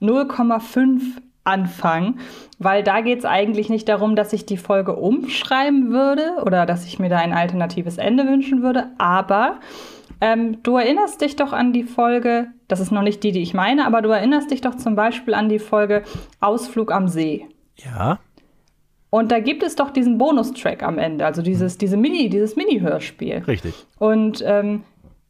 0,5 0.00 1.00
anfangen, 1.44 2.20
weil 2.58 2.82
da 2.82 3.00
geht 3.00 3.20
es 3.20 3.24
eigentlich 3.24 3.70
nicht 3.70 3.88
darum, 3.88 4.14
dass 4.14 4.32
ich 4.32 4.46
die 4.46 4.56
Folge 4.56 4.96
umschreiben 4.96 5.90
würde 5.90 6.42
oder 6.44 6.66
dass 6.66 6.84
ich 6.84 6.98
mir 6.98 7.08
da 7.08 7.18
ein 7.18 7.32
alternatives 7.32 7.98
Ende 7.98 8.26
wünschen 8.26 8.62
würde, 8.62 8.88
aber 8.98 9.60
ähm, 10.20 10.62
du 10.62 10.76
erinnerst 10.76 11.20
dich 11.20 11.36
doch 11.36 11.52
an 11.52 11.72
die 11.72 11.84
Folge, 11.84 12.48
das 12.68 12.80
ist 12.80 12.90
noch 12.90 13.02
nicht 13.02 13.22
die, 13.22 13.32
die 13.32 13.42
ich 13.42 13.54
meine, 13.54 13.86
aber 13.86 14.02
du 14.02 14.10
erinnerst 14.10 14.50
dich 14.50 14.60
doch 14.60 14.76
zum 14.76 14.96
Beispiel 14.96 15.34
an 15.34 15.48
die 15.48 15.58
Folge 15.58 16.02
Ausflug 16.40 16.90
am 16.90 17.08
See. 17.08 17.46
Ja. 17.76 18.18
Und 19.10 19.30
da 19.30 19.40
gibt 19.40 19.62
es 19.62 19.76
doch 19.76 19.90
diesen 19.90 20.18
Bonustrack 20.18 20.82
am 20.82 20.98
Ende, 20.98 21.24
also 21.24 21.42
dieses, 21.42 21.78
diese 21.78 21.96
Mini, 21.96 22.28
dieses 22.28 22.56
Mini-Hörspiel. 22.56 23.44
Richtig. 23.46 23.74
Und 23.98 24.42
ähm, 24.44 24.82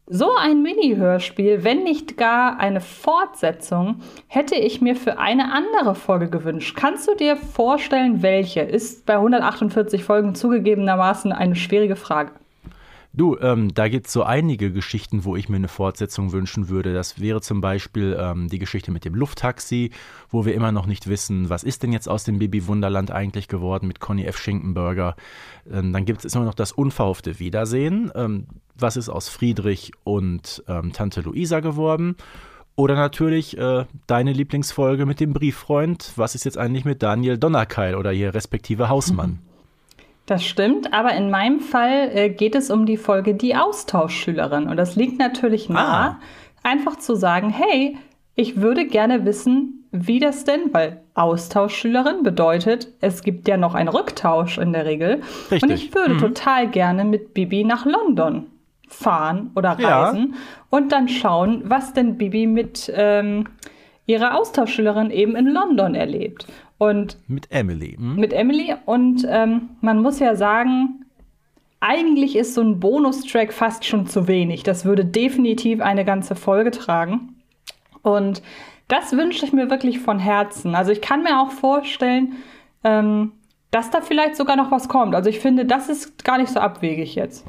so 0.09 0.35
ein 0.37 0.63
Mini-Hörspiel, 0.63 1.65
wenn 1.65 1.83
nicht 1.83 2.17
gar 2.17 2.61
eine 2.61 2.81
Fortsetzung, 2.81 4.01
hätte 4.29 4.55
ich 4.55 4.81
mir 4.81 4.95
für 4.95 5.19
eine 5.19 5.53
andere 5.53 5.95
Folge 5.95 6.31
gewünscht. 6.31 6.77
Kannst 6.77 7.09
du 7.09 7.15
dir 7.17 7.37
vorstellen, 7.37 8.23
welche? 8.23 8.61
Ist 8.61 9.05
bei 9.05 9.15
148 9.15 10.05
Folgen 10.05 10.35
zugegebenermaßen 10.35 11.33
eine 11.33 11.57
schwierige 11.57 11.97
Frage. 11.97 12.33
Du, 13.17 13.39
ähm, 13.41 13.73
da 13.73 13.89
gibt 13.89 14.09
es 14.09 14.13
so 14.13 14.25
einige 14.25 14.71
Geschichten, 14.71 15.25
wo 15.25 15.37
ich 15.37 15.49
mir 15.49 15.57
eine 15.57 15.69
Fortsetzung 15.69 16.33
wünschen 16.33 16.69
würde. 16.69 16.93
Das 16.93 17.19
wäre 17.19 17.41
zum 17.41 17.63
Beispiel 17.63 18.15
ähm, 18.21 18.49
die 18.49 18.59
Geschichte 18.59 18.91
mit 18.91 19.07
dem 19.07 19.15
Lufttaxi, 19.15 19.91
wo 20.29 20.45
wir 20.45 20.55
immer 20.55 20.71
noch 20.71 20.85
nicht 20.85 21.09
wissen, 21.09 21.49
was 21.49 21.65
ist 21.65 21.83
denn 21.83 21.93
jetzt 21.93 22.11
aus 22.11 22.25
dem 22.25 22.39
Baby 22.39 22.67
Wunderland 22.67 23.11
eigentlich 23.11 23.49
geworden 23.49 23.87
mit 23.87 24.01
Conny 24.01 24.25
F. 24.27 24.37
Schinkenberger. 24.37 25.17
Ähm, 25.73 25.95
dann 25.95 26.05
gibt 26.05 26.27
es 26.27 26.35
immer 26.35 26.45
noch 26.45 26.55
das 26.55 26.73
unverhoffte 26.73 27.39
Wiedersehen. 27.39 28.13
Ähm, 28.15 28.49
was 28.79 28.99
ist 28.99 29.09
aus 29.09 29.31
Friedrich 29.31 29.93
und 30.05 30.63
ähm, 30.69 30.93
Tante 30.93 31.23
Luisa 31.23 31.61
geworden? 31.61 32.17
Oder 32.75 32.97
natürlich 32.97 33.57
äh, 33.57 33.87
deine 34.07 34.35
Lieblingsfolge 34.35 35.07
mit 35.07 35.21
dem 35.21 35.33
Brieffreund. 35.33 36.13
Was 36.17 36.35
ist 36.35 36.45
jetzt 36.45 36.59
eigentlich 36.59 36.85
mit 36.85 37.03
Daniel 37.03 37.39
Donnerkeil 37.39 37.95
oder 37.95 38.13
ihr 38.13 38.35
respektive 38.35 38.91
Hausmann? 38.91 39.31
Mhm. 39.31 39.39
Das 40.27 40.45
stimmt, 40.45 40.93
aber 40.93 41.13
in 41.13 41.31
meinem 41.31 41.61
Fall 41.61 42.11
äh, 42.13 42.31
geht 42.31 42.57
es 42.57 42.71
um 42.71 42.85
die 42.85 42.97
Folge 42.97 43.35
Die 43.35 43.55
Austauschschülerin. 43.55 44.69
Und 44.69 44.77
das 44.77 44.97
liegt 44.97 45.19
natürlich 45.19 45.69
nahe, 45.69 46.11
ah. 46.11 46.21
einfach 46.65 46.97
zu 46.97 47.15
sagen, 47.15 47.51
hey, 47.51 47.97
ich 48.35 48.61
würde 48.61 48.87
gerne 48.87 49.25
wissen, 49.25 49.89
wie 49.93 50.19
das 50.19 50.45
denn, 50.45 50.73
weil 50.73 51.01
Austauschschülerin 51.15 52.23
bedeutet, 52.23 52.89
es 53.01 53.23
gibt 53.23 53.49
ja 53.49 53.57
noch 53.57 53.75
einen 53.75 53.89
Rücktausch 53.89 54.59
in 54.59 54.73
der 54.73 54.85
Regel. 54.85 55.23
Richtig. 55.51 55.63
Und 55.63 55.71
ich 55.71 55.95
würde 55.95 56.15
mhm. 56.15 56.19
total 56.19 56.69
gerne 56.69 57.05
mit 57.05 57.33
Bibi 57.33 57.65
nach 57.65 57.87
London 57.87 58.47
fahren 58.89 59.51
oder 59.55 59.71
reisen 59.71 60.33
ja. 60.33 60.39
und 60.71 60.93
dann 60.93 61.09
schauen, 61.09 61.63
was 61.65 61.93
denn 61.93 62.19
Bibi 62.19 62.47
mit 62.47 62.93
ähm, 62.95 63.47
ihrer 64.07 64.37
Austauschschülerin 64.39 65.11
eben 65.11 65.35
in 65.35 65.47
London 65.49 65.95
erlebt. 65.95 66.47
Und 66.79 67.19
mit 67.27 67.51
Emily. 67.51 67.97
Hm? 67.97 68.17
Mit 68.17 68.33
Emily. 68.33 68.75
Und 68.85 69.27
ähm, 69.29 69.71
man 69.81 70.03
muss 70.03 70.19
ja 70.19 70.37
sagen, 70.37 71.07
eigentlich 71.81 72.37
ist 72.37 72.55
so 72.55 72.63
ein 72.63 72.81
Bonustrack 72.81 73.53
fast 73.53 73.85
schon 73.85 74.07
zu 74.07 74.29
wenig. 74.29 74.63
Das 74.63 74.85
würde 74.85 75.05
definitiv 75.05 75.81
eine 75.81 76.05
ganze 76.05 76.35
Folge 76.35 76.71
tragen. 76.71 77.37
Und 78.03 78.43
das 78.89 79.13
wünsche 79.13 79.45
ich 79.45 79.53
mir 79.53 79.71
wirklich 79.71 79.99
von 79.99 80.19
Herzen. 80.19 80.75
Also 80.75 80.93
ich 80.93 81.01
kann 81.01 81.23
mir 81.23 81.41
auch 81.41 81.51
vorstellen, 81.51 82.35
ähm, 82.85 83.33
dass 83.71 83.91
da 83.91 84.01
vielleicht 84.01 84.37
sogar 84.37 84.57
noch 84.57 84.71
was 84.71 84.89
kommt. 84.89 85.15
Also 85.15 85.29
ich 85.29 85.41
finde, 85.41 85.65
das 85.65 85.89
ist 85.89 86.25
gar 86.25 86.39
nicht 86.39 86.51
so 86.51 86.61
abwegig 86.61 87.15
jetzt. 87.15 87.45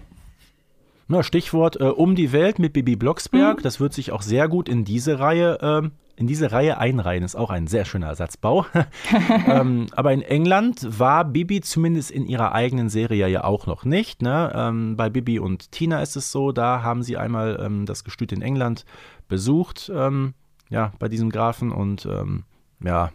Na, 1.08 1.24
Stichwort 1.24 1.80
äh, 1.80 1.86
Um 1.86 2.16
die 2.16 2.32
Welt 2.32 2.60
mit 2.60 2.74
Bibi 2.74 2.96
Blocksberg. 2.96 3.60
Mhm. 3.60 3.64
Das 3.64 3.80
wird 3.80 3.94
sich 3.94 4.12
auch 4.12 4.22
sehr 4.22 4.48
gut 4.48 4.68
in 4.68 4.84
diese 4.84 5.20
Reihe 5.20 5.58
ähm, 5.62 5.92
in 6.18 6.28
diese 6.28 6.52
Reihe 6.52 6.80
einreihen, 6.80 7.24
ist 7.24 7.36
auch 7.36 7.52
ein 7.52 7.68
sehr 7.68 7.86
schöner 7.86 8.08
Ersatzbau. 8.08 8.66
ähm, 9.48 9.86
aber 9.92 10.12
in 10.14 10.24
England 10.24 11.00
war 11.00 11.24
Bibi 11.24 11.62
zumindest 11.62 12.10
in 12.10 12.26
ihrer 12.26 12.54
eigenen 12.54 12.90
Serie 12.90 13.28
ja 13.28 13.44
auch 13.44 13.68
noch 13.68 13.86
nicht. 13.86 14.24
Ne? 14.24 14.52
Ähm, 14.54 14.98
bei 14.98 15.10
Bibi 15.10 15.38
und 15.38 15.72
Tina 15.72 16.02
ist 16.02 16.16
es 16.16 16.32
so, 16.32 16.52
da 16.52 16.82
haben 16.82 17.04
sie 17.04 17.18
einmal 17.18 17.60
ähm, 17.62 17.86
das 17.86 18.04
Gestüt 18.04 18.32
in 18.32 18.42
England 18.42 18.84
besucht, 19.28 19.92
ähm, 19.94 20.34
ja, 20.70 20.92
bei 21.00 21.08
diesem 21.08 21.30
Grafen 21.30 21.72
und 21.72 22.06
ähm, 22.08 22.44
ja, 22.84 23.12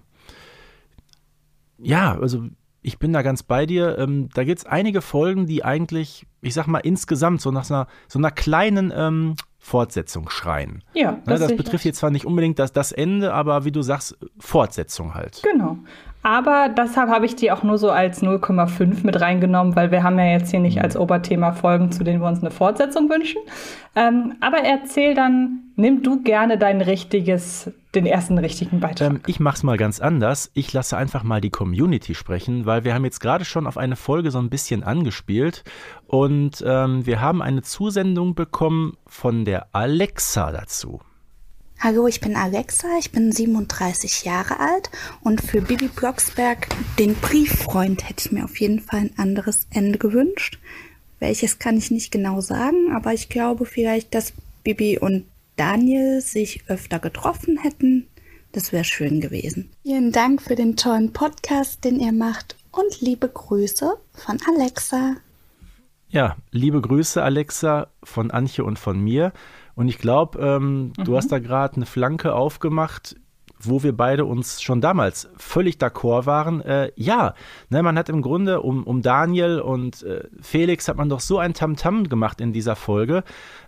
ja, 1.78 2.16
also 2.18 2.44
ich 2.82 2.98
bin 2.98 3.12
da 3.12 3.22
ganz 3.22 3.42
bei 3.42 3.66
dir. 3.66 3.98
Ähm, 3.98 4.28
da 4.34 4.44
gibt 4.44 4.58
es 4.58 4.66
einige 4.66 5.02
Folgen, 5.02 5.46
die 5.46 5.64
eigentlich, 5.64 6.26
ich 6.40 6.54
sag 6.54 6.66
mal, 6.66 6.78
insgesamt 6.78 7.40
so 7.40 7.50
nach 7.50 7.64
so 7.64 7.74
einer, 7.74 7.86
so 8.08 8.18
einer 8.18 8.30
kleinen 8.30 8.92
ähm, 8.94 9.34
Fortsetzung 9.64 10.28
schreien. 10.28 10.82
Ja, 10.92 11.12
ne, 11.12 11.22
das, 11.24 11.40
das 11.40 11.56
betrifft 11.56 11.84
jetzt 11.84 11.98
zwar 12.00 12.10
nicht 12.10 12.26
unbedingt 12.26 12.58
das, 12.58 12.72
das 12.72 12.90
Ende, 12.90 13.32
aber 13.32 13.64
wie 13.64 13.70
du 13.70 13.80
sagst, 13.80 14.18
Fortsetzung 14.40 15.14
halt. 15.14 15.40
Genau. 15.44 15.78
Aber 16.22 16.68
deshalb 16.68 17.10
habe 17.10 17.26
ich 17.26 17.34
die 17.34 17.50
auch 17.50 17.64
nur 17.64 17.78
so 17.78 17.90
als 17.90 18.22
0,5 18.22 19.04
mit 19.04 19.20
reingenommen, 19.20 19.74
weil 19.74 19.90
wir 19.90 20.04
haben 20.04 20.18
ja 20.18 20.26
jetzt 20.26 20.50
hier 20.50 20.60
nicht 20.60 20.76
mhm. 20.76 20.82
als 20.82 20.96
Oberthema 20.96 21.52
Folgen, 21.52 21.90
zu 21.90 22.04
denen 22.04 22.20
wir 22.20 22.28
uns 22.28 22.40
eine 22.40 22.52
Fortsetzung 22.52 23.10
wünschen. 23.10 23.42
Ähm, 23.96 24.36
aber 24.40 24.58
erzähl 24.58 25.14
dann, 25.14 25.64
nimm 25.74 26.02
du 26.02 26.22
gerne 26.22 26.58
dein 26.58 26.80
richtiges, 26.80 27.72
den 27.96 28.06
ersten 28.06 28.38
richtigen 28.38 28.78
Beitrag. 28.78 29.10
Ähm, 29.10 29.20
ich 29.26 29.40
mache 29.40 29.56
es 29.56 29.62
mal 29.64 29.76
ganz 29.76 30.00
anders. 30.00 30.52
Ich 30.54 30.72
lasse 30.72 30.96
einfach 30.96 31.24
mal 31.24 31.40
die 31.40 31.50
Community 31.50 32.14
sprechen, 32.14 32.66
weil 32.66 32.84
wir 32.84 32.94
haben 32.94 33.04
jetzt 33.04 33.20
gerade 33.20 33.44
schon 33.44 33.66
auf 33.66 33.76
eine 33.76 33.96
Folge 33.96 34.30
so 34.30 34.38
ein 34.38 34.48
bisschen 34.48 34.84
angespielt 34.84 35.64
und 36.06 36.62
ähm, 36.64 37.04
wir 37.04 37.20
haben 37.20 37.42
eine 37.42 37.62
Zusendung 37.62 38.36
bekommen 38.36 38.96
von 39.06 39.44
der 39.44 39.66
Alexa 39.72 40.52
dazu. 40.52 41.00
Hallo, 41.84 42.06
ich 42.06 42.20
bin 42.20 42.36
Alexa, 42.36 42.86
ich 43.00 43.10
bin 43.10 43.32
37 43.32 44.22
Jahre 44.24 44.60
alt 44.60 44.88
und 45.24 45.40
für 45.40 45.60
Bibi 45.60 45.88
Blocksberg, 45.88 46.68
den 46.96 47.16
Brieffreund, 47.16 48.08
hätte 48.08 48.26
ich 48.26 48.30
mir 48.30 48.44
auf 48.44 48.60
jeden 48.60 48.78
Fall 48.78 49.00
ein 49.00 49.18
anderes 49.18 49.66
Ende 49.70 49.98
gewünscht. 49.98 50.60
Welches 51.18 51.58
kann 51.58 51.76
ich 51.76 51.90
nicht 51.90 52.12
genau 52.12 52.40
sagen, 52.40 52.92
aber 52.94 53.12
ich 53.14 53.28
glaube 53.28 53.66
vielleicht, 53.66 54.14
dass 54.14 54.32
Bibi 54.62 55.00
und 55.00 55.24
Daniel 55.56 56.20
sich 56.20 56.62
öfter 56.68 57.00
getroffen 57.00 57.58
hätten. 57.58 58.06
Das 58.52 58.70
wäre 58.70 58.84
schön 58.84 59.20
gewesen. 59.20 59.68
Vielen 59.82 60.12
Dank 60.12 60.40
für 60.40 60.54
den 60.54 60.76
tollen 60.76 61.12
Podcast, 61.12 61.82
den 61.82 61.98
ihr 61.98 62.12
macht 62.12 62.54
und 62.70 63.00
liebe 63.00 63.26
Grüße 63.26 63.92
von 64.12 64.38
Alexa. 64.54 65.16
Ja, 66.10 66.36
liebe 66.52 66.80
Grüße, 66.80 67.20
Alexa, 67.20 67.88
von 68.04 68.30
Antje 68.30 68.62
und 68.62 68.78
von 68.78 69.00
mir. 69.00 69.32
Und 69.74 69.88
ich 69.88 69.98
glaube, 69.98 70.38
ähm, 70.40 70.92
mhm. 70.96 71.04
du 71.04 71.16
hast 71.16 71.32
da 71.32 71.38
gerade 71.38 71.76
eine 71.76 71.86
Flanke 71.86 72.34
aufgemacht, 72.34 73.16
wo 73.58 73.82
wir 73.82 73.96
beide 73.96 74.24
uns 74.24 74.60
schon 74.60 74.80
damals 74.80 75.28
völlig 75.36 75.76
d'accord 75.76 76.26
waren. 76.26 76.60
Äh, 76.62 76.90
ja, 76.96 77.34
ne, 77.70 77.82
man 77.82 77.96
hat 77.96 78.08
im 78.08 78.22
Grunde 78.22 78.60
um, 78.60 78.84
um 78.84 79.02
Daniel 79.02 79.60
und 79.60 80.02
äh, 80.02 80.24
Felix 80.40 80.88
hat 80.88 80.96
man 80.96 81.08
doch 81.08 81.20
so 81.20 81.38
ein 81.38 81.54
Tamtam 81.54 82.02
-Tam 82.02 82.08
gemacht 82.08 82.40
in 82.40 82.52
dieser 82.52 82.76
Folge. 82.76 83.22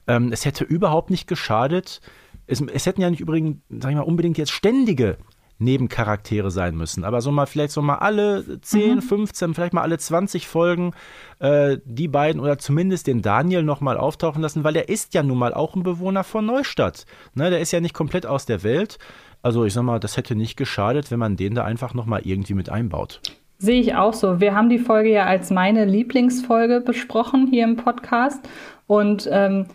Ähm, 0.06 0.32
es 0.32 0.44
hätte 0.44 0.64
überhaupt 0.64 1.10
nicht 1.10 1.28
geschadet. 1.28 2.00
Es, 2.46 2.60
es 2.60 2.86
hätten 2.86 3.00
ja 3.00 3.10
nicht 3.10 3.20
übrigens, 3.20 3.58
sag 3.68 3.90
ich 3.90 3.96
mal, 3.96 4.02
unbedingt 4.02 4.36
jetzt 4.36 4.52
ständige 4.52 5.16
Nebencharaktere 5.58 6.50
sein 6.50 6.76
müssen. 6.76 7.04
Aber 7.04 7.20
so 7.20 7.30
mal 7.30 7.46
vielleicht 7.46 7.72
so 7.72 7.82
mal 7.82 7.96
alle 7.96 8.60
10, 8.60 8.96
mhm. 8.96 9.02
15, 9.02 9.54
vielleicht 9.54 9.72
mal 9.72 9.82
alle 9.82 9.98
20 9.98 10.48
Folgen 10.48 10.92
äh, 11.38 11.78
die 11.84 12.08
beiden 12.08 12.40
oder 12.40 12.58
zumindest 12.58 13.06
den 13.06 13.22
Daniel 13.22 13.62
nochmal 13.62 13.96
auftauchen 13.96 14.42
lassen, 14.42 14.64
weil 14.64 14.74
der 14.74 14.88
ist 14.88 15.14
ja 15.14 15.22
nun 15.22 15.38
mal 15.38 15.54
auch 15.54 15.76
ein 15.76 15.82
Bewohner 15.82 16.24
von 16.24 16.46
Neustadt. 16.46 17.06
Ne, 17.34 17.50
der 17.50 17.60
ist 17.60 17.72
ja 17.72 17.80
nicht 17.80 17.94
komplett 17.94 18.26
aus 18.26 18.46
der 18.46 18.62
Welt. 18.62 18.98
Also 19.42 19.64
ich 19.64 19.74
sag 19.74 19.82
mal, 19.82 20.00
das 20.00 20.16
hätte 20.16 20.34
nicht 20.34 20.56
geschadet, 20.56 21.10
wenn 21.10 21.18
man 21.18 21.36
den 21.36 21.54
da 21.54 21.64
einfach 21.64 21.94
nochmal 21.94 22.22
irgendwie 22.24 22.54
mit 22.54 22.70
einbaut. 22.70 23.20
Sehe 23.58 23.80
ich 23.80 23.94
auch 23.94 24.14
so. 24.14 24.40
Wir 24.40 24.54
haben 24.54 24.68
die 24.68 24.78
Folge 24.78 25.10
ja 25.10 25.26
als 25.26 25.50
meine 25.50 25.84
Lieblingsfolge 25.84 26.80
besprochen 26.80 27.46
hier 27.46 27.64
im 27.64 27.76
Podcast. 27.76 28.46
Und 28.86 29.28
ähm, 29.30 29.66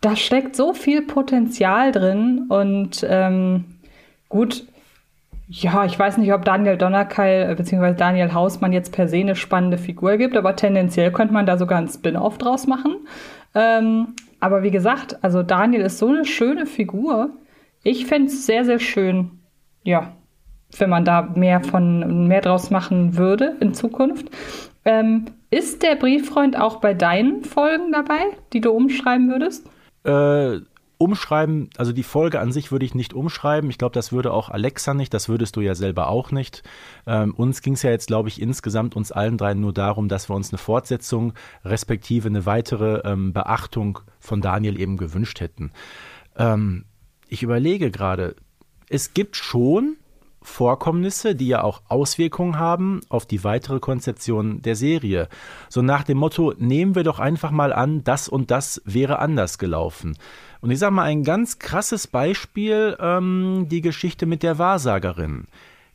da 0.00 0.16
steckt 0.16 0.56
so 0.56 0.72
viel 0.72 1.02
Potenzial 1.02 1.92
drin. 1.92 2.46
Und 2.48 3.06
ähm, 3.08 3.64
gut, 4.28 4.64
ja, 5.52 5.84
ich 5.84 5.98
weiß 5.98 6.18
nicht, 6.18 6.32
ob 6.32 6.44
Daniel 6.44 6.76
Donnerkeil 6.76 7.50
äh, 7.50 7.54
bzw. 7.56 7.94
Daniel 7.94 8.32
Hausmann 8.32 8.72
jetzt 8.72 8.92
per 8.92 9.08
se 9.08 9.16
eine 9.16 9.34
spannende 9.34 9.78
Figur 9.78 10.16
gibt, 10.16 10.36
aber 10.36 10.54
tendenziell 10.54 11.10
könnte 11.10 11.34
man 11.34 11.44
da 11.44 11.58
sogar 11.58 11.78
einen 11.78 11.88
Spin-off 11.88 12.38
draus 12.38 12.68
machen. 12.68 12.98
Ähm, 13.56 14.14
aber 14.38 14.62
wie 14.62 14.70
gesagt, 14.70 15.22
also 15.24 15.42
Daniel 15.42 15.82
ist 15.82 15.98
so 15.98 16.06
eine 16.06 16.24
schöne 16.24 16.66
Figur. 16.66 17.30
Ich 17.82 18.06
fände 18.06 18.28
es 18.28 18.46
sehr, 18.46 18.64
sehr 18.64 18.78
schön, 18.78 19.40
ja, 19.82 20.12
wenn 20.78 20.88
man 20.88 21.04
da 21.04 21.22
mehr 21.34 21.60
von 21.64 22.28
mehr 22.28 22.42
draus 22.42 22.70
machen 22.70 23.16
würde 23.16 23.56
in 23.58 23.74
Zukunft. 23.74 24.30
Ähm, 24.84 25.24
ist 25.50 25.82
der 25.82 25.96
Brieffreund 25.96 26.56
auch 26.56 26.76
bei 26.76 26.94
deinen 26.94 27.42
Folgen 27.42 27.90
dabei, 27.90 28.20
die 28.52 28.60
du 28.60 28.70
umschreiben 28.70 29.28
würdest? 29.28 29.68
Äh, 30.04 30.60
umschreiben, 31.00 31.70
also 31.78 31.92
die 31.92 32.02
Folge 32.02 32.40
an 32.40 32.52
sich 32.52 32.70
würde 32.72 32.84
ich 32.84 32.94
nicht 32.94 33.14
umschreiben. 33.14 33.70
Ich 33.70 33.78
glaube, 33.78 33.94
das 33.94 34.12
würde 34.12 34.34
auch 34.34 34.50
Alexa 34.50 34.92
nicht, 34.92 35.14
das 35.14 35.30
würdest 35.30 35.56
du 35.56 35.62
ja 35.62 35.74
selber 35.74 36.08
auch 36.08 36.30
nicht. 36.30 36.62
Ähm, 37.06 37.34
uns 37.34 37.62
ging 37.62 37.72
es 37.72 37.82
ja 37.82 37.90
jetzt, 37.90 38.08
glaube 38.08 38.28
ich, 38.28 38.40
insgesamt 38.40 38.94
uns 38.96 39.10
allen 39.10 39.38
dreien 39.38 39.62
nur 39.62 39.72
darum, 39.72 40.08
dass 40.08 40.28
wir 40.28 40.36
uns 40.36 40.52
eine 40.52 40.58
Fortsetzung, 40.58 41.32
respektive 41.64 42.28
eine 42.28 42.44
weitere 42.44 43.00
ähm, 43.10 43.32
Beachtung 43.32 44.00
von 44.18 44.42
Daniel 44.42 44.78
eben 44.78 44.98
gewünscht 44.98 45.40
hätten. 45.40 45.72
Ähm, 46.36 46.84
ich 47.28 47.42
überlege 47.42 47.90
gerade, 47.90 48.36
es 48.90 49.14
gibt 49.14 49.36
schon 49.36 49.96
Vorkommnisse, 50.42 51.34
die 51.34 51.48
ja 51.48 51.62
auch 51.62 51.82
Auswirkungen 51.88 52.58
haben 52.58 53.00
auf 53.08 53.26
die 53.26 53.44
weitere 53.44 53.78
Konzeption 53.78 54.62
der 54.62 54.74
Serie. 54.74 55.28
So 55.68 55.82
nach 55.82 56.02
dem 56.02 56.18
Motto, 56.18 56.54
nehmen 56.58 56.94
wir 56.94 57.04
doch 57.04 57.18
einfach 57.18 57.50
mal 57.50 57.72
an, 57.72 58.04
das 58.04 58.28
und 58.28 58.50
das 58.50 58.80
wäre 58.84 59.18
anders 59.18 59.58
gelaufen. 59.58 60.16
Und 60.60 60.70
ich 60.70 60.78
sage 60.78 60.94
mal 60.94 61.04
ein 61.04 61.24
ganz 61.24 61.58
krasses 61.58 62.06
Beispiel, 62.06 62.96
ähm, 63.00 63.66
die 63.70 63.80
Geschichte 63.80 64.26
mit 64.26 64.42
der 64.42 64.58
Wahrsagerin. 64.58 65.46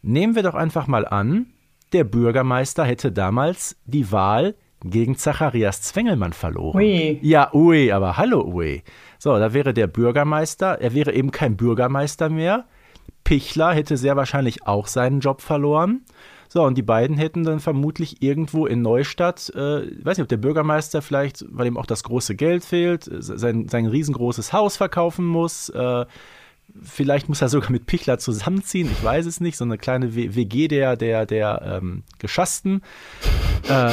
Nehmen 0.01 0.35
wir 0.35 0.43
doch 0.43 0.55
einfach 0.55 0.87
mal 0.87 1.07
an, 1.07 1.47
der 1.93 2.03
Bürgermeister 2.03 2.83
hätte 2.83 3.11
damals 3.11 3.77
die 3.85 4.11
Wahl 4.11 4.55
gegen 4.83 5.17
Zacharias 5.17 5.81
Zwengelmann 5.81 6.33
verloren. 6.33 6.77
Ui. 6.77 7.19
Ja, 7.21 7.51
ui, 7.53 7.91
aber 7.91 8.17
hallo, 8.17 8.43
ui. 8.45 8.83
So, 9.17 9.37
da 9.39 9.53
wäre 9.53 9.73
der 9.73 9.87
Bürgermeister, 9.87 10.79
er 10.79 10.93
wäre 10.93 11.13
eben 11.13 11.31
kein 11.31 11.57
Bürgermeister 11.57 12.29
mehr, 12.29 12.65
Pichler 13.25 13.74
hätte 13.74 13.98
sehr 13.98 14.15
wahrscheinlich 14.15 14.65
auch 14.65 14.88
seinen 14.88 15.20
Job 15.20 15.41
verloren. 15.41 16.05
So, 16.48 16.63
und 16.63 16.77
die 16.77 16.84
beiden 16.84 17.17
hätten 17.17 17.44
dann 17.44 17.60
vermutlich 17.60 18.22
irgendwo 18.22 18.65
in 18.65 18.82
Neustadt, 18.82 19.50
äh, 19.55 20.05
weiß 20.05 20.17
nicht, 20.17 20.22
ob 20.22 20.29
der 20.29 20.38
Bürgermeister 20.38 21.01
vielleicht, 21.01 21.44
weil 21.50 21.67
ihm 21.67 21.75
auch 21.75 21.88
das 21.88 22.03
große 22.03 22.36
Geld 22.36 22.63
fehlt, 22.63 23.10
sein, 23.12 23.67
sein 23.67 23.88
riesengroßes 23.88 24.53
Haus 24.53 24.77
verkaufen 24.77 25.25
muss. 25.25 25.67
Äh, 25.70 26.05
vielleicht 26.82 27.27
muss 27.27 27.41
er 27.41 27.50
sogar 27.50 27.72
mit 27.72 27.88
Pichler 27.88 28.20
zusammenziehen, 28.20 28.89
ich 28.89 29.03
weiß 29.03 29.25
es 29.25 29.41
nicht, 29.41 29.58
so 29.58 29.65
eine 29.65 29.77
kleine 29.77 30.15
WG 30.15 30.67
der, 30.67 30.96
der, 30.96 31.25
der 31.25 31.79
ähm, 31.82 32.03
Geschassten. 32.20 32.82
Äh, 33.67 33.91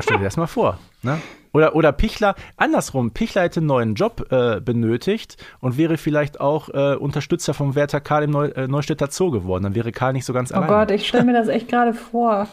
stell 0.00 0.18
dir 0.18 0.24
das 0.24 0.36
mal 0.36 0.46
vor, 0.46 0.78
ne? 1.02 1.20
Oder, 1.56 1.74
oder 1.74 1.90
Pichler, 1.90 2.34
andersrum, 2.58 3.12
Pichler 3.12 3.40
hätte 3.40 3.60
einen 3.60 3.68
neuen 3.68 3.94
Job 3.94 4.30
äh, 4.30 4.60
benötigt 4.60 5.38
und 5.58 5.78
wäre 5.78 5.96
vielleicht 5.96 6.38
auch 6.38 6.68
äh, 6.68 6.96
Unterstützer 6.96 7.54
vom 7.54 7.74
Werther 7.74 8.02
Karl 8.02 8.24
im 8.24 8.30
Neu, 8.30 8.48
äh, 8.48 8.68
Neustädter 8.68 9.08
Zoo 9.10 9.30
geworden. 9.30 9.62
Dann 9.62 9.74
wäre 9.74 9.90
Karl 9.90 10.12
nicht 10.12 10.26
so 10.26 10.34
ganz 10.34 10.52
oh 10.52 10.56
allein. 10.56 10.68
Oh 10.68 10.72
Gott, 10.72 10.90
ich 10.90 11.08
stelle 11.08 11.24
mir 11.24 11.32
das 11.32 11.48
echt 11.48 11.68
gerade 11.68 11.94
vor. 11.94 12.46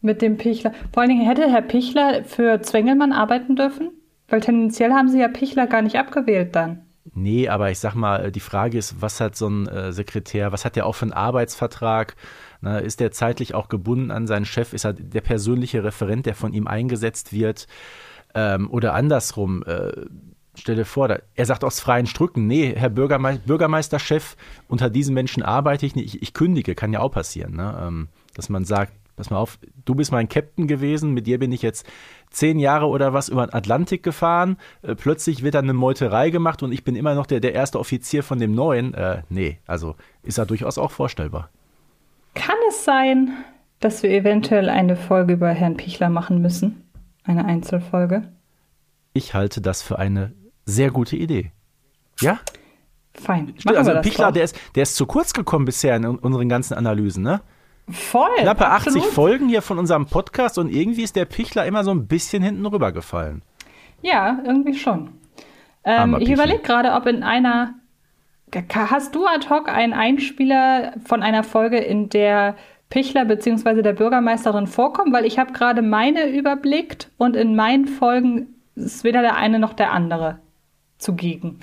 Mit 0.00 0.22
dem 0.22 0.36
Pichler. 0.36 0.72
Vor 0.92 1.02
allen 1.02 1.10
Dingen 1.10 1.26
hätte 1.26 1.50
Herr 1.50 1.60
Pichler 1.60 2.22
für 2.22 2.62
Zwengelmann 2.62 3.12
arbeiten 3.12 3.56
dürfen? 3.56 3.90
Weil 4.28 4.40
tendenziell 4.40 4.92
haben 4.92 5.08
sie 5.08 5.18
ja 5.18 5.26
Pichler 5.26 5.66
gar 5.66 5.82
nicht 5.82 5.98
abgewählt 5.98 6.54
dann. 6.54 6.82
Nee, 7.12 7.48
aber 7.48 7.72
ich 7.72 7.80
sag 7.80 7.96
mal, 7.96 8.30
die 8.30 8.38
Frage 8.38 8.78
ist, 8.78 9.02
was 9.02 9.20
hat 9.20 9.34
so 9.34 9.48
ein 9.48 9.66
äh, 9.66 9.92
Sekretär, 9.92 10.52
was 10.52 10.64
hat 10.64 10.76
der 10.76 10.86
auch 10.86 10.94
für 10.94 11.06
einen 11.06 11.14
Arbeitsvertrag? 11.14 12.14
Na, 12.60 12.78
ist 12.78 13.00
der 13.00 13.10
zeitlich 13.10 13.54
auch 13.54 13.68
gebunden 13.68 14.12
an 14.12 14.28
seinen 14.28 14.44
Chef? 14.44 14.72
Ist 14.72 14.84
er 14.84 14.92
der 14.92 15.20
persönliche 15.20 15.82
Referent, 15.82 16.26
der 16.26 16.36
von 16.36 16.52
ihm 16.52 16.68
eingesetzt 16.68 17.32
wird? 17.32 17.66
Ähm, 18.34 18.70
oder 18.70 18.94
andersrum, 18.94 19.62
äh, 19.64 19.92
stell 20.54 20.76
dir 20.76 20.84
vor, 20.84 21.08
da, 21.08 21.18
er 21.34 21.46
sagt 21.46 21.64
aus 21.64 21.80
freien 21.80 22.06
Strücken, 22.06 22.46
nee, 22.46 22.74
Herr 22.76 22.90
Bürgerme 22.90 23.40
Bürgermeisterchef, 23.44 24.36
unter 24.68 24.90
diesen 24.90 25.14
Menschen 25.14 25.42
arbeite 25.42 25.86
ich 25.86 25.94
nicht, 25.94 26.14
ich, 26.14 26.22
ich 26.22 26.34
kündige, 26.34 26.74
kann 26.74 26.92
ja 26.92 27.00
auch 27.00 27.12
passieren, 27.12 27.54
ne? 27.54 27.82
ähm, 27.82 28.08
dass 28.34 28.48
man 28.48 28.64
sagt, 28.64 28.92
pass 29.16 29.30
mal 29.30 29.38
auf, 29.38 29.58
du 29.84 29.94
bist 29.94 30.12
mein 30.12 30.28
Captain 30.28 30.66
gewesen, 30.66 31.12
mit 31.12 31.26
dir 31.26 31.38
bin 31.38 31.52
ich 31.52 31.62
jetzt 31.62 31.86
zehn 32.30 32.58
Jahre 32.58 32.86
oder 32.86 33.12
was 33.12 33.28
über 33.28 33.46
den 33.46 33.52
Atlantik 33.52 34.02
gefahren, 34.02 34.56
äh, 34.82 34.94
plötzlich 34.94 35.42
wird 35.42 35.54
dann 35.54 35.64
eine 35.64 35.74
Meuterei 35.74 36.30
gemacht 36.30 36.62
und 36.62 36.72
ich 36.72 36.84
bin 36.84 36.96
immer 36.96 37.14
noch 37.14 37.26
der, 37.26 37.40
der 37.40 37.54
erste 37.54 37.78
Offizier 37.78 38.22
von 38.22 38.38
dem 38.38 38.54
Neuen. 38.54 38.94
Äh, 38.94 39.22
nee, 39.28 39.58
also 39.66 39.96
ist 40.22 40.38
ja 40.38 40.44
durchaus 40.44 40.78
auch 40.78 40.90
vorstellbar. 40.90 41.50
Kann 42.34 42.56
es 42.68 42.84
sein, 42.84 43.30
dass 43.80 44.02
wir 44.02 44.10
eventuell 44.10 44.68
eine 44.68 44.96
Folge 44.96 45.34
über 45.34 45.48
Herrn 45.50 45.76
Pichler 45.76 46.08
machen 46.08 46.40
müssen? 46.40 46.84
Eine 47.24 47.44
Einzelfolge? 47.44 48.32
Ich 49.12 49.34
halte 49.34 49.60
das 49.60 49.82
für 49.82 49.98
eine 49.98 50.32
sehr 50.64 50.90
gute 50.90 51.16
Idee. 51.16 51.52
Ja? 52.20 52.38
Fein. 53.14 53.54
Stimmt, 53.58 53.76
also 53.76 54.00
Pichler, 54.00 54.32
der 54.32 54.44
ist, 54.44 54.58
der 54.74 54.84
ist 54.84 54.96
zu 54.96 55.06
kurz 55.06 55.32
gekommen 55.32 55.64
bisher 55.64 55.96
in 55.96 56.04
unseren 56.06 56.48
ganzen 56.48 56.74
Analysen, 56.74 57.22
ne? 57.22 57.40
Voll. 57.88 58.30
Knappe 58.38 58.68
absolut. 58.68 59.02
80 59.02 59.12
Folgen 59.12 59.48
hier 59.48 59.62
von 59.62 59.78
unserem 59.78 60.06
Podcast 60.06 60.58
und 60.58 60.70
irgendwie 60.70 61.02
ist 61.02 61.16
der 61.16 61.24
Pichler 61.24 61.66
immer 61.66 61.82
so 61.82 61.90
ein 61.90 62.06
bisschen 62.06 62.42
hinten 62.42 62.64
rübergefallen. 62.66 63.42
Ja, 64.02 64.38
irgendwie 64.44 64.74
schon. 64.74 65.10
Ähm, 65.84 66.16
ich 66.20 66.30
überlege 66.30 66.62
gerade, 66.62 66.92
ob 66.92 67.06
in 67.06 67.22
einer. 67.22 67.74
Hast 68.74 69.14
du 69.14 69.26
ad 69.26 69.48
hoc 69.48 69.68
einen 69.68 69.92
Einspieler 69.92 70.94
von 71.04 71.22
einer 71.22 71.44
Folge, 71.44 71.78
in 71.78 72.08
der 72.08 72.56
Pichler 72.90 73.24
bzw. 73.24 73.82
der 73.82 73.94
Bürgermeisterin 73.94 74.66
vorkommen? 74.66 75.12
Weil 75.12 75.24
ich 75.24 75.38
habe 75.38 75.52
gerade 75.52 75.80
meine 75.80 76.28
überblickt 76.28 77.10
und 77.16 77.36
in 77.36 77.56
meinen 77.56 77.86
Folgen 77.86 78.48
ist 78.74 79.04
weder 79.04 79.22
der 79.22 79.36
eine 79.36 79.58
noch 79.58 79.72
der 79.72 79.92
andere 79.92 80.40
zugegen. 80.98 81.60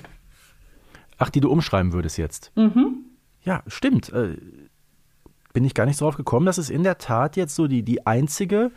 Ach, 1.18 1.30
die 1.30 1.40
du 1.40 1.50
umschreiben 1.50 1.92
würdest 1.92 2.18
jetzt? 2.18 2.52
Mhm. 2.56 3.04
Ja, 3.42 3.62
stimmt. 3.66 4.12
Äh, 4.12 4.36
bin 5.52 5.64
ich 5.64 5.74
gar 5.74 5.86
nicht 5.86 6.00
drauf 6.00 6.16
gekommen. 6.16 6.46
Das 6.46 6.58
ist 6.58 6.70
in 6.70 6.82
der 6.82 6.98
Tat 6.98 7.36
jetzt 7.36 7.54
so 7.54 7.66
die, 7.66 7.82
die 7.82 8.06
einzige, 8.06 8.70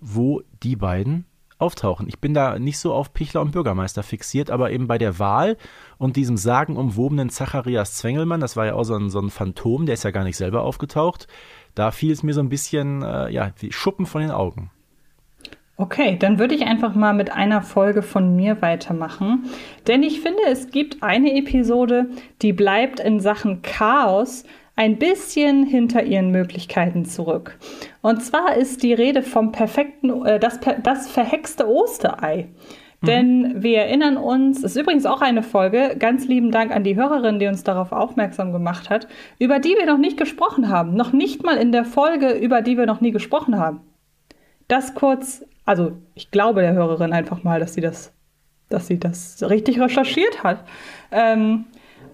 wo 0.00 0.42
die 0.62 0.76
beiden 0.76 1.24
auftauchen. 1.58 2.06
Ich 2.08 2.20
bin 2.20 2.34
da 2.34 2.58
nicht 2.58 2.78
so 2.78 2.94
auf 2.94 3.12
Pichler 3.12 3.40
und 3.40 3.50
Bürgermeister 3.50 4.02
fixiert, 4.02 4.50
aber 4.50 4.70
eben 4.70 4.86
bei 4.86 4.96
der 4.96 5.18
Wahl 5.18 5.56
und 5.98 6.16
diesem 6.16 6.36
sagenumwobenen 6.36 7.30
Zacharias 7.30 7.94
Zwengelmann, 7.94 8.40
das 8.40 8.56
war 8.56 8.66
ja 8.66 8.74
auch 8.74 8.84
so 8.84 8.94
ein, 8.94 9.10
so 9.10 9.20
ein 9.20 9.30
Phantom, 9.30 9.84
der 9.84 9.94
ist 9.94 10.04
ja 10.04 10.12
gar 10.12 10.22
nicht 10.22 10.36
selber 10.36 10.62
aufgetaucht, 10.62 11.26
da 11.78 11.90
fiel 11.90 12.12
es 12.12 12.22
mir 12.22 12.34
so 12.34 12.40
ein 12.40 12.48
bisschen, 12.48 13.02
äh, 13.02 13.30
ja, 13.30 13.50
wie 13.58 13.72
Schuppen 13.72 14.06
von 14.06 14.20
den 14.20 14.30
Augen. 14.30 14.70
Okay, 15.76 16.16
dann 16.18 16.40
würde 16.40 16.56
ich 16.56 16.66
einfach 16.66 16.96
mal 16.96 17.14
mit 17.14 17.32
einer 17.32 17.62
Folge 17.62 18.02
von 18.02 18.34
mir 18.34 18.60
weitermachen. 18.60 19.44
Denn 19.86 20.02
ich 20.02 20.20
finde, 20.20 20.42
es 20.48 20.70
gibt 20.70 21.04
eine 21.04 21.36
Episode, 21.36 22.10
die 22.42 22.52
bleibt 22.52 22.98
in 22.98 23.20
Sachen 23.20 23.62
Chaos 23.62 24.42
ein 24.74 24.98
bisschen 24.98 25.64
hinter 25.64 26.02
ihren 26.02 26.30
Möglichkeiten 26.32 27.04
zurück. 27.04 27.58
Und 28.00 28.24
zwar 28.24 28.56
ist 28.56 28.82
die 28.82 28.92
Rede 28.92 29.22
vom 29.22 29.52
perfekten, 29.52 30.24
äh, 30.26 30.40
das, 30.40 30.58
das 30.82 31.08
verhexte 31.08 31.68
Osterei. 31.68 32.48
Mhm. 33.00 33.06
Denn 33.06 33.62
wir 33.62 33.78
erinnern 33.78 34.16
uns, 34.16 34.62
ist 34.64 34.76
übrigens 34.76 35.06
auch 35.06 35.20
eine 35.20 35.42
Folge, 35.42 35.96
ganz 35.98 36.26
lieben 36.26 36.50
Dank 36.50 36.74
an 36.74 36.84
die 36.84 36.96
Hörerin, 36.96 37.38
die 37.38 37.46
uns 37.46 37.64
darauf 37.64 37.92
aufmerksam 37.92 38.52
gemacht 38.52 38.90
hat, 38.90 39.06
über 39.38 39.58
die 39.58 39.76
wir 39.76 39.86
noch 39.86 39.98
nicht 39.98 40.16
gesprochen 40.16 40.68
haben. 40.68 40.94
Noch 40.94 41.12
nicht 41.12 41.44
mal 41.44 41.56
in 41.56 41.72
der 41.72 41.84
Folge, 41.84 42.30
über 42.30 42.62
die 42.62 42.76
wir 42.76 42.86
noch 42.86 43.00
nie 43.00 43.12
gesprochen 43.12 43.58
haben. 43.58 43.80
Das 44.66 44.94
kurz, 44.94 45.44
also 45.64 45.92
ich 46.14 46.30
glaube 46.30 46.60
der 46.60 46.74
Hörerin 46.74 47.12
einfach 47.12 47.42
mal, 47.42 47.60
dass 47.60 47.74
sie 47.74 47.80
das, 47.80 48.12
dass 48.68 48.86
sie 48.86 48.98
das 48.98 49.42
richtig 49.48 49.80
recherchiert 49.80 50.42
hat. 50.42 50.64
Ähm, 51.10 51.66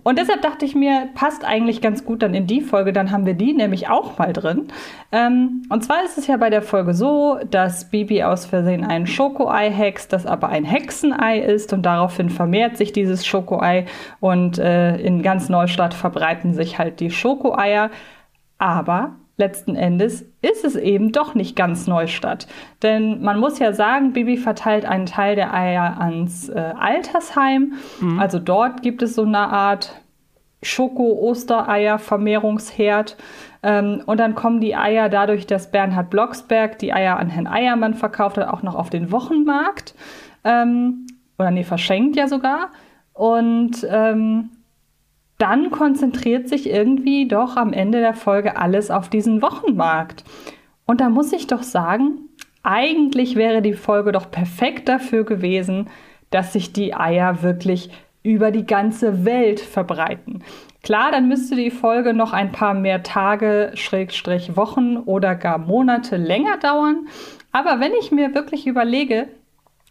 und 0.05 0.19
deshalb 0.19 0.43
dachte 0.43 0.65
ich 0.65 0.75
mir, 0.75 1.09
passt 1.15 1.45
eigentlich 1.45 1.81
ganz 1.81 2.05
gut 2.05 2.23
dann 2.23 2.35
in 2.35 2.47
die 2.47 2.61
Folge, 2.61 2.93
dann 2.93 3.11
haben 3.11 3.27
wir 3.27 3.35
die 3.35 3.55
nämlich 3.55 3.89
auch 3.89 4.19
mal 4.19 4.33
drin. 4.33 4.69
Ähm, 5.11 5.63
und 5.71 5.83
zwar 5.83 6.05
ist 6.05 6.19
es 6.19 6.27
ja 6.27 6.37
bei 6.37 6.51
der 6.51 6.63
Folge 6.63 6.95
so, 6.95 7.39
dass 7.51 7.91
Bibi 7.91 8.23
aus 8.23 8.47
Versehen 8.47 8.85
ein 8.85 9.07
Schokoei 9.07 9.71
hext, 9.71 10.13
das 10.13 10.27
aber 10.27 10.51
ein 10.51 10.65
Hexenei 10.65 11.39
ist 11.39 11.73
und 11.73 11.83
daraufhin 11.83 12.31
vermehrt 12.31 12.77
sich 12.77 12.93
dieses 12.93 13.27
Schokoei 13.27 13.87
und 14.21 14.59
äh, 14.59 14.97
in 14.99 15.23
ganz 15.23 15.49
Neustadt 15.49 15.95
verbreiten 15.95 16.53
sich 16.53 16.79
halt 16.79 17.01
die 17.01 17.11
Schokoeier. 17.11 17.91
Aber 18.59 19.17
letzten 19.37 19.75
Endes 19.75 20.25
ist 20.43 20.65
es 20.65 20.77
eben 20.77 21.13
doch 21.13 21.35
nicht 21.35 21.57
ganz 21.57 21.87
Neustadt. 21.87 22.47
Denn 22.83 23.23
man 23.23 23.41
muss 23.41 23.59
ja 23.59 23.73
sagen, 23.73 24.13
Bibi 24.13 24.37
verteilt 24.37 24.85
einen 24.85 25.07
Teil 25.07 25.35
der 25.35 25.53
Eier 25.53 26.01
ans 26.01 26.49
äh, 26.49 26.73
Altersheim. 26.79 27.73
Mhm. 28.01 28.21
Also 28.21 28.39
dort 28.39 28.83
gibt 28.83 29.03
es 29.03 29.15
so 29.15 29.23
eine 29.23 29.39
Art 29.39 30.01
Schoko-Ostereier-Vermehrungsherd. 30.63 33.17
Ähm, 33.63 34.03
und 34.07 34.21
dann 34.21 34.35
kommen 34.35 34.61
die 34.61 34.77
Eier 34.77 35.09
dadurch, 35.09 35.47
dass 35.47 35.71
Bernhard 35.71 36.11
Blocksberg 36.11 36.79
die 36.79 36.93
Eier 36.93 37.19
an 37.19 37.31
Herrn 37.31 37.47
Eiermann 37.47 37.95
verkauft 37.95 38.37
hat, 38.39 38.49
auch 38.49 38.63
noch 38.63 38.75
auf 38.75 38.91
den 38.91 39.11
Wochenmarkt. 39.11 39.95
Ähm, 40.45 41.07
oder 41.39 41.51
nee, 41.51 41.65
verschenkt 41.65 42.17
ja 42.17 42.29
sogar. 42.29 42.71
Und 43.13 43.87
ähm, 43.91 44.51
dann 45.45 45.71
konzentriert 45.71 46.49
sich 46.49 46.71
irgendwie 46.71 47.29
doch 47.29 47.59
am 47.59 47.75
Ende 47.75 48.01
der 48.01 48.15
Folge 48.15 48.57
alles 48.57 48.91
auf 48.91 49.11
diesen 49.11 49.43
Wochenmarkt. 49.43 50.25
Und 50.87 51.03
da 51.03 51.11
muss 51.11 51.35
ich 51.35 51.47
doch 51.47 51.63
sagen, 51.63 52.31
eigentlich 52.63 53.37
wäre 53.37 53.61
die 53.61 53.75
Folge 53.75 54.11
doch 54.13 54.31
perfekt 54.31 54.89
dafür 54.89 55.25
gewesen, 55.25 55.91
dass 56.31 56.55
sich 56.55 56.73
die 56.73 56.95
Eier 56.95 57.43
wirklich 57.43 57.91
über 58.23 58.51
die 58.53 58.65
ganze 58.65 59.27
Welt 59.27 59.61
verbreiten. 59.61 60.43
Klar, 60.83 61.11
dann 61.11 61.29
müsste 61.29 61.57
die 61.57 61.71
Folge 61.71 62.15
noch 62.15 62.33
ein 62.33 62.51
paar 62.51 62.73
mehr 62.73 63.03
Tage, 63.03 63.73
Schrägstrich 63.75 64.57
Wochen 64.57 64.97
oder 64.97 65.35
gar 65.35 65.59
Monate 65.59 66.17
länger 66.17 66.57
dauern. 66.57 67.07
Aber 67.53 67.81
wenn 67.81 67.93
ich 68.01 68.13
mir 68.13 68.35
wirklich 68.35 68.67
überlege, 68.67 69.29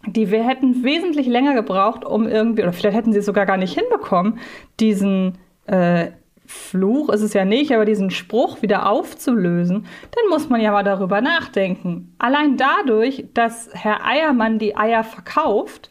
die 0.07 0.31
wir 0.31 0.43
hätten 0.43 0.83
wesentlich 0.83 1.27
länger 1.27 1.53
gebraucht, 1.53 2.03
um 2.05 2.27
irgendwie, 2.27 2.63
oder 2.63 2.73
vielleicht 2.73 2.97
hätten 2.97 3.13
sie 3.13 3.19
es 3.19 3.25
sogar 3.27 3.45
gar 3.45 3.57
nicht 3.57 3.77
hinbekommen, 3.77 4.39
diesen 4.79 5.37
äh, 5.65 6.11
Fluch 6.45 7.09
ist 7.09 7.21
es 7.21 7.33
ja 7.33 7.45
nicht, 7.45 7.71
aber 7.71 7.85
diesen 7.85 8.11
Spruch 8.11 8.61
wieder 8.61 8.89
aufzulösen, 8.89 9.85
dann 10.11 10.29
muss 10.29 10.49
man 10.49 10.61
ja 10.61 10.71
mal 10.71 10.83
darüber 10.83 11.21
nachdenken. 11.21 12.13
Allein 12.19 12.57
dadurch, 12.57 13.25
dass 13.33 13.69
Herr 13.73 14.05
Eiermann 14.05 14.59
die 14.59 14.75
Eier 14.75 15.03
verkauft, 15.03 15.89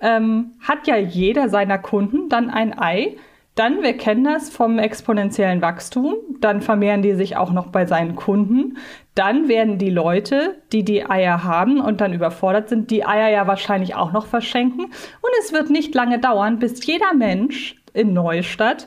ähm, 0.00 0.52
hat 0.60 0.86
ja 0.86 0.96
jeder 0.96 1.48
seiner 1.48 1.78
Kunden 1.78 2.28
dann 2.28 2.50
ein 2.50 2.78
Ei, 2.78 3.16
Dann, 3.56 3.82
wir 3.82 3.96
kennen 3.96 4.24
das 4.24 4.50
vom 4.50 4.78
exponentiellen 4.78 5.62
Wachstum, 5.62 6.16
dann 6.40 6.60
vermehren 6.60 7.00
die 7.00 7.14
sich 7.14 7.38
auch 7.38 7.52
noch 7.52 7.68
bei 7.68 7.86
seinen 7.86 8.14
Kunden. 8.14 8.76
Dann 9.14 9.48
werden 9.48 9.78
die 9.78 9.88
Leute, 9.88 10.58
die 10.72 10.84
die 10.84 11.08
Eier 11.08 11.42
haben 11.42 11.80
und 11.80 12.02
dann 12.02 12.12
überfordert 12.12 12.68
sind, 12.68 12.90
die 12.90 13.06
Eier 13.06 13.30
ja 13.30 13.46
wahrscheinlich 13.46 13.94
auch 13.94 14.12
noch 14.12 14.26
verschenken. 14.26 14.84
Und 14.84 15.30
es 15.40 15.54
wird 15.54 15.70
nicht 15.70 15.94
lange 15.94 16.18
dauern, 16.18 16.58
bis 16.58 16.84
jeder 16.84 17.14
Mensch 17.14 17.76
in 17.96 18.12
Neustadt 18.12 18.86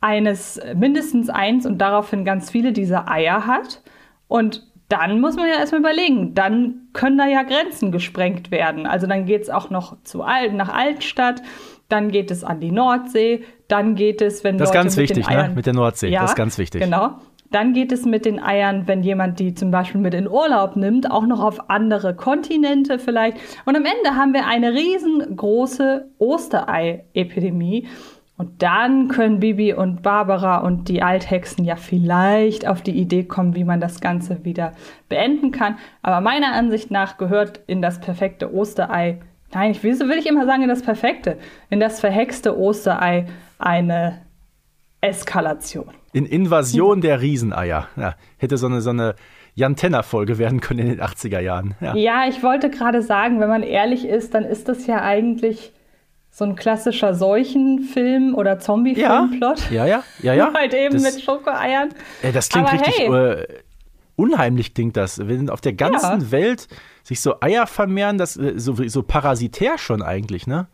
eines 0.00 0.60
mindestens 0.74 1.30
eins 1.30 1.66
und 1.66 1.78
daraufhin 1.78 2.24
ganz 2.24 2.50
viele 2.50 2.72
dieser 2.72 3.10
Eier 3.10 3.46
hat. 3.46 3.82
Und 4.28 4.66
dann 4.88 5.20
muss 5.20 5.36
man 5.36 5.48
ja 5.48 5.54
erstmal 5.54 5.80
überlegen, 5.80 6.34
dann 6.34 6.88
können 6.92 7.16
da 7.16 7.26
ja 7.26 7.42
Grenzen 7.42 7.90
gesprengt 7.90 8.50
werden. 8.50 8.86
Also 8.86 9.06
dann 9.06 9.24
geht 9.24 9.42
es 9.42 9.50
auch 9.50 9.70
noch 9.70 9.96
zu 10.02 10.22
Al 10.22 10.52
nach 10.52 10.68
Altstadt, 10.68 11.42
dann 11.88 12.10
geht 12.10 12.30
es 12.30 12.44
an 12.44 12.60
die 12.60 12.70
Nordsee, 12.70 13.44
dann 13.68 13.94
geht 13.94 14.20
es, 14.20 14.44
wenn 14.44 14.58
Das 14.58 14.68
ist 14.68 14.74
Leute 14.74 14.84
ganz 14.84 14.96
mit 14.96 15.08
wichtig, 15.08 15.26
den 15.26 15.34
Eiern, 15.34 15.48
ne? 15.50 15.56
Mit 15.56 15.66
der 15.66 15.72
Nordsee. 15.72 16.08
Ja, 16.08 16.22
das 16.22 16.32
ist 16.32 16.36
ganz 16.36 16.58
wichtig. 16.58 16.82
Genau. 16.82 17.12
Dann 17.50 17.72
geht 17.72 17.92
es 17.92 18.04
mit 18.04 18.24
den 18.24 18.42
Eiern, 18.42 18.88
wenn 18.88 19.02
jemand 19.02 19.38
die 19.38 19.54
zum 19.54 19.70
Beispiel 19.70 20.00
mit 20.00 20.12
in 20.12 20.28
Urlaub 20.28 20.76
nimmt, 20.76 21.10
auch 21.10 21.24
noch 21.24 21.40
auf 21.40 21.70
andere 21.70 22.14
Kontinente 22.14 22.98
vielleicht. 22.98 23.38
Und 23.64 23.76
am 23.76 23.84
Ende 23.84 24.16
haben 24.16 24.34
wir 24.34 24.46
eine 24.46 24.72
riesengroße 24.72 26.10
Osterei-Epidemie. 26.18 27.86
Und 28.36 28.62
dann 28.62 29.08
können 29.08 29.38
Bibi 29.38 29.74
und 29.74 30.02
Barbara 30.02 30.58
und 30.58 30.88
die 30.88 31.02
Althexen 31.02 31.64
ja 31.64 31.76
vielleicht 31.76 32.66
auf 32.66 32.82
die 32.82 32.96
Idee 32.98 33.24
kommen, 33.24 33.54
wie 33.54 33.62
man 33.62 33.80
das 33.80 34.00
Ganze 34.00 34.44
wieder 34.44 34.72
beenden 35.08 35.52
kann. 35.52 35.78
Aber 36.02 36.20
meiner 36.20 36.52
Ansicht 36.52 36.90
nach 36.90 37.16
gehört 37.16 37.60
in 37.68 37.80
das 37.80 38.00
perfekte 38.00 38.52
Osterei, 38.52 39.20
nein, 39.52 39.70
ich 39.70 39.84
will, 39.84 39.96
will 40.00 40.18
ich 40.18 40.26
immer 40.26 40.46
sagen, 40.46 40.62
in 40.62 40.68
das 40.68 40.82
perfekte, 40.82 41.38
in 41.70 41.78
das 41.78 42.00
verhexte 42.00 42.58
Osterei 42.58 43.26
eine 43.58 44.22
Eskalation. 45.00 45.90
In 46.12 46.26
Invasion 46.26 47.00
der 47.00 47.20
Rieseneier. 47.20 47.88
Ja, 47.96 48.14
hätte 48.38 48.56
so 48.56 48.66
eine, 48.66 48.80
so 48.80 48.90
eine 48.90 49.14
Jan 49.54 49.76
Tenner-Folge 49.76 50.38
werden 50.38 50.60
können 50.60 50.80
in 50.80 50.88
den 50.88 51.00
80er 51.00 51.38
Jahren. 51.38 51.76
Ja. 51.80 51.94
Ja, 51.94 52.28
ich 52.28 52.42
wollte 52.42 52.70
gerade 52.70 53.02
sagen, 53.02 53.38
wenn 53.38 53.48
man 53.48 53.62
ehrlich 53.62 54.06
ist, 54.06 54.34
dann 54.34 54.44
ist 54.44 54.68
das 54.68 54.88
ja 54.88 55.02
eigentlich 55.02 55.72
so 56.34 56.44
ein 56.44 56.56
klassischer 56.56 57.14
Seuchenfilm 57.14 58.34
oder 58.34 58.58
Zombie-Filmplot. 58.58 59.70
Ja, 59.70 59.86
ja, 59.86 60.02
ja, 60.20 60.34
ja. 60.34 60.52
halt 60.54 60.74
eben 60.74 60.94
das, 60.94 61.14
mit 61.14 61.22
Schokoeiern. 61.22 61.90
Äh, 62.22 62.32
das 62.32 62.48
klingt 62.48 62.66
Aber 62.66 62.80
richtig 62.80 62.98
hey. 62.98 63.06
äh, 63.06 63.46
unheimlich, 64.16 64.74
klingt 64.74 64.96
das. 64.96 65.20
Wenn 65.28 65.48
auf 65.48 65.60
der 65.60 65.74
ganzen 65.74 66.20
Ja. 66.20 66.30
Welt 66.32 66.66
sich 67.04 67.20
so 67.20 67.36
Eier 67.40 67.68
vermehren, 67.68 68.18
das 68.18 68.36
äh, 68.36 68.54
so, 68.56 68.74
so 68.74 69.04
parasitär 69.04 69.78
schon 69.78 70.02
eigentlich, 70.02 70.48
ne? 70.48 70.66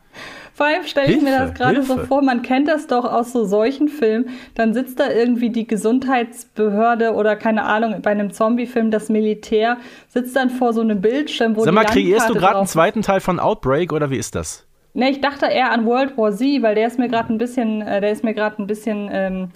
Vor 0.54 0.64
allem 0.64 0.84
stelle 0.84 1.12
ich 1.12 1.20
mir 1.20 1.38
das 1.38 1.52
gerade 1.52 1.82
so 1.82 1.98
vor, 1.98 2.22
man 2.22 2.40
kennt 2.40 2.66
das 2.66 2.86
doch 2.86 3.04
aus 3.04 3.32
so 3.32 3.44
solchen 3.44 3.88
Filmen. 3.88 4.30
Dann 4.54 4.72
sitzt 4.72 4.98
da 4.98 5.10
irgendwie 5.10 5.50
die 5.50 5.66
Gesundheitsbehörde 5.66 7.12
oder 7.12 7.36
keine 7.36 7.64
Ahnung, 7.64 8.00
bei 8.00 8.10
einem 8.10 8.32
Zombie-Film 8.32 8.90
das 8.90 9.10
Militär, 9.10 9.76
sitzt 10.08 10.34
dann 10.36 10.48
vor 10.48 10.72
so 10.72 10.80
einem 10.80 11.02
Bildschirm, 11.02 11.54
wo 11.54 11.64
Sag 11.64 11.74
mal, 11.74 11.84
kreierst 11.84 12.30
du 12.30 12.34
gerade 12.34 12.56
einen 12.56 12.66
zweiten 12.66 13.02
Teil 13.02 13.20
von 13.20 13.38
Outbreak 13.38 13.92
oder 13.92 14.08
wie 14.08 14.16
ist 14.16 14.34
das? 14.34 14.66
Ne, 14.92 15.10
ich 15.10 15.20
dachte 15.20 15.46
eher 15.46 15.70
an 15.70 15.86
World 15.86 16.16
War 16.18 16.32
Z, 16.32 16.62
weil 16.62 16.74
der 16.74 16.86
ist 16.88 16.98
mir 16.98 17.08
gerade 17.08 17.32
ein 17.32 17.38
bisschen, 17.38 17.80
äh, 17.82 18.00
der 18.00 18.10
ist 18.10 18.24
mir 18.24 18.34
gerade 18.34 18.60
ein 18.60 18.66
bisschen 18.66 19.08
ähm, 19.12 19.48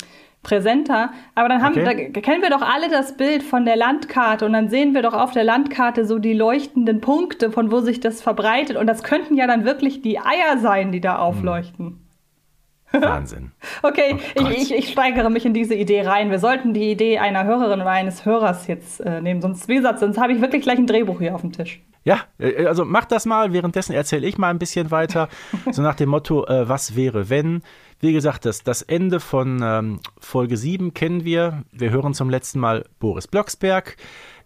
präsenter. 0.42 1.10
Aber 1.34 1.48
dann 1.48 1.62
haben, 1.62 1.72
Okay. 1.78 2.10
da 2.12 2.20
kennen 2.20 2.42
wir 2.42 2.50
doch 2.50 2.62
alle 2.62 2.88
das 2.88 3.16
Bild 3.16 3.42
von 3.42 3.64
der 3.64 3.76
Landkarte 3.76 4.46
und 4.46 4.52
dann 4.52 4.68
sehen 4.68 4.94
wir 4.94 5.02
doch 5.02 5.14
auf 5.14 5.32
der 5.32 5.42
Landkarte 5.44 6.04
so 6.04 6.18
die 6.18 6.34
leuchtenden 6.34 7.00
Punkte, 7.00 7.50
von 7.50 7.72
wo 7.72 7.80
sich 7.80 7.98
das 8.00 8.22
verbreitet. 8.22 8.76
Und 8.76 8.86
das 8.86 9.02
könnten 9.02 9.34
ja 9.36 9.46
dann 9.46 9.64
wirklich 9.64 10.02
die 10.02 10.18
Eier 10.20 10.58
sein, 10.58 10.92
die 10.92 11.00
da 11.00 11.18
aufleuchten. 11.18 12.00
Wahnsinn. 12.92 13.50
Okay, 13.82 14.18
Oh 14.38 14.46
ich, 14.50 14.70
ich, 14.70 14.74
ich 14.74 14.88
steigere 14.92 15.28
mich 15.30 15.44
in 15.44 15.52
diese 15.52 15.74
Idee 15.74 16.02
rein. 16.02 16.30
Wir 16.30 16.38
sollten 16.38 16.74
die 16.74 16.92
Idee 16.92 17.18
einer 17.18 17.42
Hörerin 17.44 17.80
oder 17.80 17.90
eines 17.90 18.24
Hörers 18.24 18.68
jetzt 18.68 19.00
äh, 19.00 19.20
nehmen. 19.20 19.40
Sonst, 19.42 19.66
wie 19.66 19.74
gesagt, 19.74 19.98
sonst 19.98 20.16
habe 20.18 20.32
ich 20.32 20.40
wirklich 20.40 20.62
gleich 20.62 20.78
ein 20.78 20.86
Drehbuch 20.86 21.18
hier 21.18 21.34
auf 21.34 21.40
dem 21.40 21.50
Tisch. 21.50 21.82
Ja, 22.04 22.20
äh, 22.38 22.66
also 22.66 22.84
mach 22.84 23.06
das 23.06 23.26
mal. 23.26 23.52
Währenddessen 23.52 23.92
erzähle 23.92 24.26
ich 24.26 24.38
mal 24.38 24.50
ein 24.50 24.58
bisschen 24.58 24.90
weiter. 24.90 25.28
So 25.72 25.82
nach 25.82 25.94
dem 25.94 26.10
Motto, 26.10 26.46
äh, 26.46 26.68
was 26.68 26.94
wäre, 26.94 27.30
wenn? 27.30 27.62
Wie 28.00 28.12
gesagt, 28.12 28.44
das, 28.44 28.62
das 28.62 28.82
Ende 28.82 29.18
von 29.18 29.60
ähm, 29.62 30.00
Folge 30.18 30.56
7 30.56 30.94
kennen 30.94 31.24
wir. 31.24 31.64
Wir 31.72 31.90
hören 31.90 32.14
zum 32.14 32.30
letzten 32.30 32.60
Mal 32.60 32.84
Boris 32.98 33.26
Blocksberg. 33.26 33.96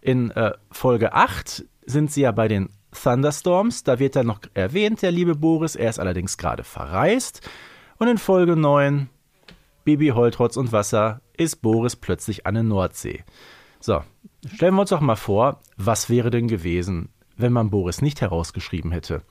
In 0.01 0.31
äh, 0.31 0.53
Folge 0.71 1.13
8 1.13 1.65
sind 1.85 2.11
sie 2.11 2.21
ja 2.21 2.31
bei 2.31 2.47
den 2.47 2.69
Thunderstorms. 2.91 3.83
Da 3.83 3.99
wird 3.99 4.15
dann 4.15 4.27
noch 4.27 4.39
erwähnt, 4.53 5.01
der 5.01 5.11
liebe 5.11 5.35
Boris. 5.35 5.75
Er 5.75 5.89
ist 5.89 5.99
allerdings 5.99 6.37
gerade 6.37 6.63
verreist. 6.63 7.47
Und 7.97 8.07
in 8.07 8.17
Folge 8.17 8.55
9, 8.55 9.09
Bibi 9.83 10.09
Holtrotz 10.09 10.55
und 10.55 10.71
Wasser, 10.71 11.21
ist 11.35 11.61
Boris 11.61 11.95
plötzlich 11.95 12.45
an 12.47 12.53
der 12.53 12.63
Nordsee. 12.63 13.23
So, 13.81 14.03
stellen 14.53 14.75
wir 14.75 14.81
uns 14.81 14.89
doch 14.89 15.01
mal 15.01 15.15
vor, 15.15 15.61
was 15.77 16.09
wäre 16.09 16.29
denn 16.29 16.47
gewesen, 16.47 17.09
wenn 17.41 17.53
man 17.53 17.69
Boris 17.69 18.01
nicht 18.01 18.21
herausgeschrieben 18.21 18.91
hätte. 18.91 19.21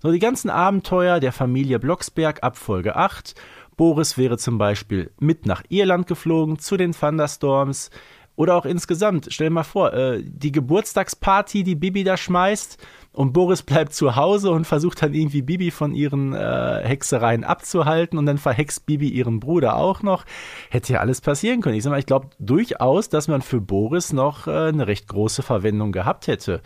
So, 0.00 0.10
die 0.10 0.18
ganzen 0.18 0.50
Abenteuer 0.50 1.20
der 1.20 1.32
Familie 1.32 1.78
Blocksberg 1.78 2.42
ab 2.42 2.56
Folge 2.56 2.96
8. 2.96 3.34
Boris 3.76 4.18
wäre 4.18 4.36
zum 4.36 4.58
Beispiel 4.58 5.10
mit 5.18 5.46
nach 5.46 5.62
Irland 5.68 6.06
geflogen 6.06 6.58
zu 6.58 6.76
den 6.76 6.92
Thunderstorms. 6.92 7.90
Oder 8.34 8.56
auch 8.56 8.64
insgesamt, 8.64 9.28
stell 9.30 9.48
dir 9.48 9.54
mal 9.54 9.62
vor, 9.62 9.92
äh, 9.92 10.22
die 10.24 10.52
Geburtstagsparty, 10.52 11.64
die 11.64 11.74
Bibi 11.74 12.02
da 12.02 12.16
schmeißt 12.16 12.78
und 13.12 13.34
Boris 13.34 13.62
bleibt 13.62 13.92
zu 13.94 14.16
Hause 14.16 14.50
und 14.50 14.66
versucht 14.66 15.02
dann 15.02 15.12
irgendwie 15.12 15.42
Bibi 15.42 15.70
von 15.70 15.94
ihren 15.94 16.32
äh, 16.32 16.80
Hexereien 16.82 17.44
abzuhalten 17.44 18.18
und 18.18 18.24
dann 18.24 18.38
verhext 18.38 18.86
Bibi 18.86 19.08
ihren 19.08 19.38
Bruder 19.38 19.76
auch 19.76 20.02
noch. 20.02 20.24
Hätte 20.70 20.94
ja 20.94 21.00
alles 21.00 21.20
passieren 21.20 21.60
können. 21.60 21.76
Ich 21.76 21.82
sag 21.82 21.90
mal, 21.90 21.98
ich 21.98 22.06
glaube 22.06 22.30
durchaus, 22.38 23.10
dass 23.10 23.28
man 23.28 23.42
für 23.42 23.60
Boris 23.60 24.14
noch 24.14 24.46
äh, 24.46 24.68
eine 24.68 24.86
recht 24.86 25.08
große 25.08 25.42
Verwendung 25.42 25.92
gehabt 25.92 26.26
hätte. 26.26 26.62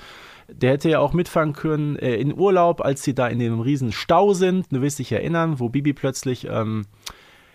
Der 0.48 0.72
hätte 0.72 0.88
ja 0.90 1.00
auch 1.00 1.12
mitfahren 1.12 1.52
können 1.52 1.96
äh, 1.96 2.14
in 2.16 2.36
Urlaub, 2.38 2.80
als 2.80 3.02
sie 3.02 3.14
da 3.14 3.26
in 3.26 3.38
dem 3.38 3.60
riesen 3.60 3.92
Stau 3.92 4.32
sind. 4.32 4.66
Du 4.70 4.80
wirst 4.82 4.98
dich 4.98 5.10
erinnern, 5.12 5.58
wo 5.60 5.68
Bibi 5.68 5.92
plötzlich 5.92 6.46
ähm, 6.50 6.86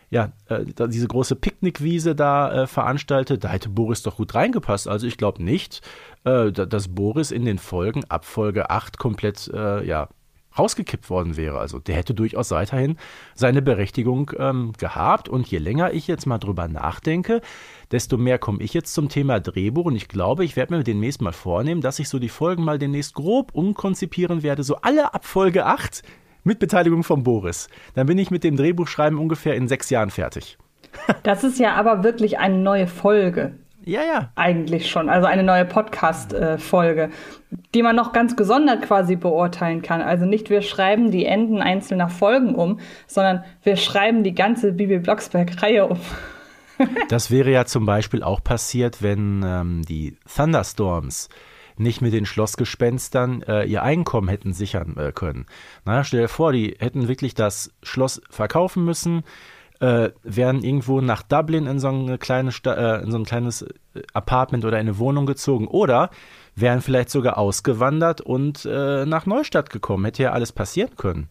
ja, 0.10 0.34
äh, 0.48 0.66
diese 0.90 1.08
große 1.08 1.38
Picknickwiese 1.38 2.16
da 2.16 2.64
äh, 2.64 2.68
veranstaltet, 2.68 3.46
da 3.46 3.48
hätte 3.50 3.70
Boris 3.70 4.04
doch 4.04 4.18
gut 4.18 4.36
reingepasst. 4.36 4.90
Also 4.90 5.08
ich 5.08 5.16
glaube 5.16 5.42
nicht, 5.42 5.82
äh, 6.26 6.52
da- 6.52 6.66
dass 6.66 6.90
Boris 6.90 7.32
in 7.32 7.46
den 7.46 7.60
Folgen 7.60 8.04
ab 8.10 8.26
Folge 8.26 8.70
8 8.70 8.98
komplett 8.98 9.50
äh, 9.54 9.86
ja, 9.86 10.10
rausgekippt 10.58 11.10
worden 11.10 11.38
wäre. 11.38 11.60
Also 11.60 11.80
der 11.80 11.96
hätte 11.96 12.14
durchaus 12.14 12.52
weiterhin 12.52 12.98
seine 13.36 13.62
Berechtigung 13.62 14.32
ähm, 14.38 14.74
gehabt. 14.78 15.30
Und 15.30 15.48
je 15.48 15.58
länger 15.58 15.94
ich 15.94 16.08
jetzt 16.08 16.26
mal 16.26 16.38
drüber 16.38 16.68
nachdenke, 16.68 17.42
desto 17.92 18.18
mehr 18.18 18.38
komme 18.38 18.62
ich 18.62 18.74
jetzt 18.74 18.94
zum 18.94 19.10
Thema 19.10 19.40
Drehbuch. 19.40 19.86
Und 19.86 19.96
ich 19.96 20.08
glaube, 20.08 20.46
ich 20.46 20.56
werde 20.56 20.76
mir 20.76 20.84
demnächst 20.84 21.22
mal 21.22 21.34
vornehmen, 21.34 21.82
dass 21.82 22.00
ich 22.00 22.10
so 22.10 22.20
die 22.20 22.30
Folgen 22.30 22.64
mal 22.64 22.80
demnächst 22.80 23.14
grob 23.14 23.54
umkonzipieren 23.54 24.44
werde. 24.44 24.64
So 24.64 24.78
alle 24.78 25.14
ab 25.14 25.26
Folge 25.26 25.66
8 25.66 26.04
mit 26.44 26.60
Beteiligung 26.60 27.04
von 27.04 27.24
Boris. 27.24 27.70
Dann 27.94 28.08
bin 28.08 28.18
ich 28.18 28.32
mit 28.32 28.44
dem 28.44 28.58
Drehbuchschreiben 28.58 29.20
ungefähr 29.20 29.56
in 29.56 29.68
sechs 29.68 29.90
Jahren 29.90 30.10
fertig. 30.10 30.58
Das 31.24 31.44
ist 31.44 31.60
ja 31.60 31.76
aber 31.76 32.04
wirklich 32.04 32.40
eine 32.40 32.58
neue 32.58 32.88
Folge. 32.88 33.54
Ja, 33.84 34.02
ja. 34.02 34.32
Eigentlich 34.36 34.90
schon, 34.90 35.10
also 35.10 35.28
eine 35.28 35.44
neue 35.44 35.66
Podcast-Folge, 35.66 37.10
die 37.74 37.82
man 37.82 37.96
noch 37.96 38.14
ganz 38.14 38.36
gesondert 38.36 38.84
quasi 38.84 39.16
beurteilen 39.16 39.82
kann. 39.82 40.02
Also 40.02 40.26
nicht 40.26 40.50
wir 40.50 40.62
schreiben 40.62 41.12
die 41.12 41.26
Enden 41.26 41.62
einzelner 41.62 42.10
Folgen 42.10 42.56
um, 42.56 42.80
sondern 43.08 43.44
wir 43.64 43.78
schreiben 43.78 44.24
die 44.24 44.36
ganze 44.36 44.74
Bibi 44.74 45.00
Blocksberg-Reihe 45.00 45.88
um. 45.88 46.00
Das 47.10 47.30
wäre 47.30 47.52
ja 47.52 47.66
zum 47.66 47.86
Beispiel 47.86 48.24
auch 48.24 48.44
passiert, 48.44 49.04
wenn 49.04 49.44
ähm, 49.46 49.84
die 49.84 50.18
Thunderstorms 50.36 51.30
nicht 51.78 52.02
mit 52.02 52.14
den 52.14 52.26
Schlossgespenstern 52.26 53.44
äh, 53.44 53.66
ihr 53.66 53.84
Einkommen 53.84 54.30
hätten 54.30 54.54
sichern 54.54 54.98
äh, 54.98 55.12
können. 55.12 55.46
Na, 55.86 56.04
stell 56.04 56.22
dir 56.22 56.28
vor, 56.28 56.54
die 56.54 56.76
hätten 56.80 57.08
wirklich 57.08 57.36
das 57.36 57.72
Schloss 57.84 58.22
verkaufen 58.30 58.86
müssen, 58.86 59.24
äh, 59.82 60.12
wären 60.24 60.64
irgendwo 60.64 61.02
nach 61.02 61.24
Dublin 61.24 61.66
in 61.68 61.80
so, 61.80 61.90
eine 61.90 62.18
kleine 62.18 62.52
Sta 62.52 62.74
äh, 63.00 63.04
in 63.04 63.12
so 63.12 63.18
ein 63.18 63.26
kleines 63.26 63.64
äh, 63.64 63.68
Apartment 64.14 64.64
oder 64.64 64.78
eine 64.78 64.98
Wohnung 65.00 65.26
gezogen 65.26 65.68
oder 65.68 66.10
wären 66.56 66.82
vielleicht 66.82 67.10
sogar 67.10 67.38
ausgewandert 67.38 68.22
und 68.22 68.64
äh, 68.66 69.06
nach 69.06 69.26
Neustadt 69.26 69.70
gekommen. 69.70 70.06
Hätte 70.06 70.24
ja 70.24 70.32
alles 70.32 70.52
passieren 70.52 70.96
können. 70.96 71.30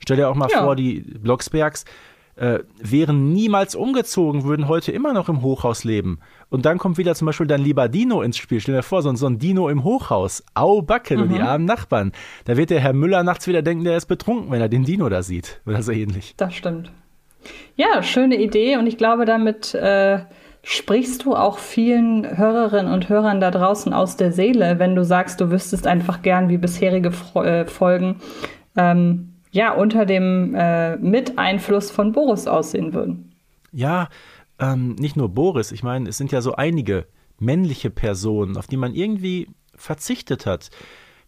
Stell 0.00 0.16
dir 0.16 0.28
auch 0.28 0.34
mal 0.34 0.48
Ja. 0.52 0.64
vor, 0.64 0.74
die 0.76 1.00
Blocksbergs 1.00 1.84
äh, 2.34 2.60
wären 2.80 3.32
niemals 3.34 3.74
umgezogen, 3.76 4.44
würden 4.44 4.66
heute 4.66 4.90
immer 4.90 5.12
noch 5.12 5.28
im 5.28 5.42
Hochhaus 5.42 5.84
leben. 5.84 6.18
Und 6.48 6.64
dann 6.64 6.78
kommt 6.78 6.96
wieder 6.98 7.14
zum 7.14 7.26
Beispiel 7.26 7.46
dein 7.46 7.60
lieber 7.62 7.88
Dino 7.88 8.22
ins 8.22 8.38
Spiel. 8.38 8.58
Stell 8.58 8.74
dir 8.74 8.82
vor, 8.82 9.02
so, 9.02 9.10
ein- 9.10 9.16
so 9.16 9.26
ein 9.26 9.38
Dino 9.38 9.68
im 9.68 9.84
Hochhaus. 9.84 10.42
Au, 10.54 10.80
Backe, 10.82 11.18
und 11.18 11.28
die 11.28 11.40
armen 11.40 11.66
Nachbarn. 11.66 12.12
Da 12.46 12.56
wird 12.56 12.70
der 12.70 12.80
Herr 12.80 12.94
Müller 12.94 13.22
nachts 13.22 13.46
wieder 13.46 13.60
denken, 13.62 13.84
der 13.84 13.96
ist 13.98 14.06
betrunken, 14.06 14.50
wenn 14.50 14.60
er 14.62 14.70
den 14.70 14.84
Dino 14.84 15.08
da 15.10 15.22
sieht. 15.22 15.60
Oder 15.66 15.82
so 15.82 15.92
ähnlich. 15.92 16.34
Das 16.38 16.54
stimmt. 16.54 16.90
Ja, 17.76 18.02
schöne 18.02 18.36
Idee 18.36 18.76
und 18.76 18.86
ich 18.86 18.98
glaube, 18.98 19.24
damit 19.24 19.74
äh, 19.74 20.20
sprichst 20.62 21.24
du 21.24 21.34
auch 21.34 21.58
vielen 21.58 22.36
Hörerinnen 22.36 22.92
und 22.92 23.08
Hörern 23.08 23.40
da 23.40 23.50
draußen 23.50 23.92
aus 23.92 24.16
der 24.16 24.32
Seele, 24.32 24.78
wenn 24.78 24.94
du 24.94 25.04
sagst, 25.04 25.40
du 25.40 25.50
wüsstest 25.50 25.86
einfach 25.86 26.22
gern, 26.22 26.48
wie 26.48 26.58
bisherige 26.58 27.10
Fro 27.10 27.42
äh, 27.42 27.66
Folgen 27.66 28.20
ähm, 28.76 29.34
ja 29.50 29.72
unter 29.72 30.06
dem 30.06 30.54
äh, 30.54 30.96
Miteinfluss 30.96 31.90
von 31.90 32.12
Boris 32.12 32.46
aussehen 32.46 32.94
würden. 32.94 33.32
ja, 33.72 34.08
ähm, 34.58 34.94
nicht 34.94 35.16
nur 35.16 35.28
Boris, 35.28 35.72
ich 35.72 35.82
meine, 35.82 36.08
es 36.08 36.16
sind 36.16 36.30
ja 36.30 36.40
so 36.40 36.54
einige 36.54 37.06
männliche 37.38 37.90
Personen, 37.90 38.56
auf 38.56 38.68
die 38.68 38.76
man 38.76 38.94
irgendwie 38.94 39.48
verzichtet 39.74 40.46
hat. 40.46 40.70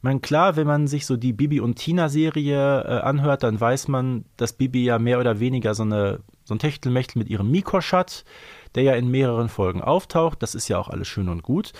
Meine, 0.04 0.20
klar, 0.20 0.56
wenn 0.56 0.66
man 0.66 0.86
sich 0.86 1.06
so 1.06 1.16
die 1.16 1.32
Bibi 1.32 1.60
und 1.60 1.76
Tina-Serie 1.76 2.82
äh, 2.82 3.00
anhört, 3.00 3.42
dann 3.42 3.58
weiß 3.58 3.88
man, 3.88 4.26
dass 4.36 4.52
Bibi 4.52 4.84
ja 4.84 4.98
mehr 4.98 5.18
oder 5.18 5.40
weniger 5.40 5.74
so, 5.74 5.82
eine, 5.82 6.20
so 6.44 6.54
ein 6.54 6.58
Techtelmechtel 6.58 7.18
mit 7.18 7.30
ihrem 7.30 7.50
Mikosch 7.50 7.94
hat, 7.94 8.26
der 8.74 8.82
ja 8.82 8.92
in 8.96 9.10
mehreren 9.10 9.48
Folgen 9.48 9.80
auftaucht. 9.80 10.42
Das 10.42 10.54
ist 10.54 10.68
ja 10.68 10.76
auch 10.76 10.90
alles 10.90 11.08
schön 11.08 11.30
und 11.30 11.42
gut. 11.42 11.72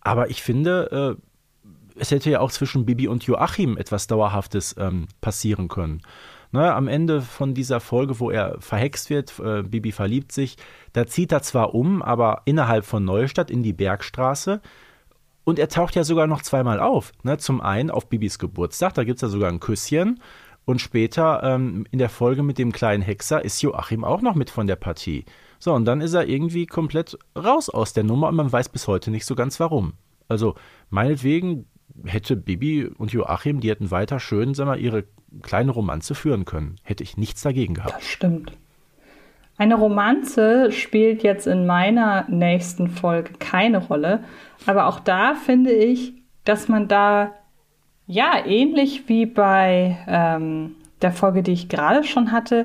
Aber 0.00 0.30
ich 0.30 0.42
finde, 0.42 1.16
äh, 1.16 1.70
es 1.94 2.10
hätte 2.10 2.28
ja 2.28 2.40
auch 2.40 2.50
zwischen 2.50 2.86
Bibi 2.86 3.06
und 3.06 3.22
Joachim 3.22 3.76
etwas 3.76 4.08
Dauerhaftes 4.08 4.74
ähm, 4.76 5.06
passieren 5.20 5.68
können. 5.68 6.02
Ne, 6.50 6.74
am 6.74 6.88
Ende 6.88 7.22
von 7.22 7.54
dieser 7.54 7.78
Folge, 7.78 8.18
wo 8.18 8.32
er 8.32 8.60
verhext 8.60 9.10
wird, 9.10 9.38
äh, 9.38 9.62
Bibi 9.62 9.92
verliebt 9.92 10.32
sich, 10.32 10.56
da 10.92 11.06
zieht 11.06 11.30
er 11.30 11.42
zwar 11.42 11.72
um, 11.72 12.02
aber 12.02 12.42
innerhalb 12.46 12.84
von 12.84 13.04
Neustadt 13.04 13.48
in 13.48 13.62
die 13.62 13.74
Bergstraße. 13.74 14.60
Und 15.50 15.58
er 15.58 15.68
taucht 15.68 15.96
ja 15.96 16.04
sogar 16.04 16.28
noch 16.28 16.42
zweimal 16.42 16.78
auf. 16.78 17.10
Ne? 17.24 17.36
Zum 17.36 17.60
einen 17.60 17.90
auf 17.90 18.08
Bibis 18.08 18.38
Geburtstag, 18.38 18.94
da 18.94 19.02
gibt 19.02 19.16
es 19.16 19.22
ja 19.22 19.28
sogar 19.28 19.50
ein 19.50 19.58
Küsschen. 19.58 20.20
Und 20.64 20.80
später 20.80 21.42
ähm, 21.42 21.86
in 21.90 21.98
der 21.98 22.08
Folge 22.08 22.44
mit 22.44 22.56
dem 22.56 22.70
kleinen 22.70 23.02
Hexer 23.02 23.44
ist 23.44 23.60
Joachim 23.60 24.04
auch 24.04 24.22
noch 24.22 24.36
mit 24.36 24.48
von 24.48 24.68
der 24.68 24.76
Partie. 24.76 25.24
So, 25.58 25.74
und 25.74 25.86
dann 25.86 26.00
ist 26.00 26.14
er 26.14 26.28
irgendwie 26.28 26.66
komplett 26.66 27.18
raus 27.36 27.68
aus 27.68 27.92
der 27.92 28.04
Nummer 28.04 28.28
und 28.28 28.36
man 28.36 28.52
weiß 28.52 28.68
bis 28.68 28.86
heute 28.86 29.10
nicht 29.10 29.26
so 29.26 29.34
ganz 29.34 29.58
warum. 29.58 29.94
Also, 30.28 30.54
meinetwegen 30.88 31.66
hätte 32.04 32.36
Bibi 32.36 32.86
und 32.86 33.12
Joachim, 33.12 33.58
die 33.58 33.70
hätten 33.70 33.90
weiter 33.90 34.20
schön, 34.20 34.54
sag 34.54 34.66
mal, 34.66 34.78
ihre 34.78 35.02
kleine 35.42 35.72
Romanze 35.72 36.14
führen 36.14 36.44
können. 36.44 36.76
Hätte 36.84 37.02
ich 37.02 37.16
nichts 37.16 37.42
dagegen 37.42 37.74
gehabt. 37.74 37.96
Das 37.96 38.06
stimmt. 38.06 38.52
Eine 39.60 39.74
Romanze 39.74 40.72
spielt 40.72 41.22
jetzt 41.22 41.46
in 41.46 41.66
meiner 41.66 42.24
nächsten 42.30 42.88
Folge 42.88 43.34
keine 43.38 43.76
Rolle, 43.76 44.24
aber 44.64 44.86
auch 44.86 45.00
da 45.00 45.34
finde 45.34 45.70
ich, 45.70 46.14
dass 46.46 46.68
man 46.68 46.88
da 46.88 47.32
ja 48.06 48.42
ähnlich 48.46 49.06
wie 49.06 49.26
bei 49.26 49.98
ähm, 50.08 50.76
der 51.02 51.12
Folge, 51.12 51.42
die 51.42 51.52
ich 51.52 51.68
gerade 51.68 52.04
schon 52.04 52.32
hatte, 52.32 52.64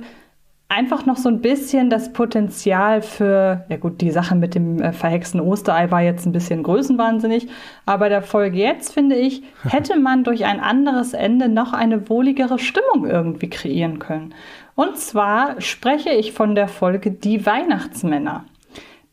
einfach 0.68 1.06
noch 1.06 1.18
so 1.18 1.30
ein 1.30 1.42
bisschen 1.42 1.90
das 1.90 2.12
Potenzial 2.12 3.02
für, 3.02 3.66
ja 3.70 3.78
gut, 3.78 4.02
die 4.02 4.12
Sache 4.12 4.36
mit 4.36 4.56
dem 4.56 4.82
äh, 4.82 4.94
verhexten 4.94 5.40
Osterei 5.40 5.92
war 5.92 6.02
jetzt 6.02 6.26
ein 6.26 6.32
bisschen 6.32 6.64
größenwahnsinnig, 6.64 7.48
aber 7.86 8.10
der 8.10 8.24
Folge 8.24 8.58
jetzt, 8.58 8.94
finde 8.94 9.16
ich, 9.16 9.44
hätte 9.64 10.00
man 10.00 10.24
durch 10.24 10.46
ein 10.46 10.60
anderes 10.60 11.14
Ende 11.14 11.50
noch 11.50 11.74
eine 11.74 12.10
wohligere 12.10 12.58
Stimmung 12.58 13.06
irgendwie 13.06 13.50
kreieren 13.50 14.00
können. 14.00 14.34
Und 14.76 14.98
zwar 14.98 15.62
spreche 15.62 16.10
ich 16.10 16.34
von 16.34 16.56
der 16.56 16.68
Folge 16.68 17.12
Die 17.12 17.46
Weihnachtsmänner. 17.46 18.46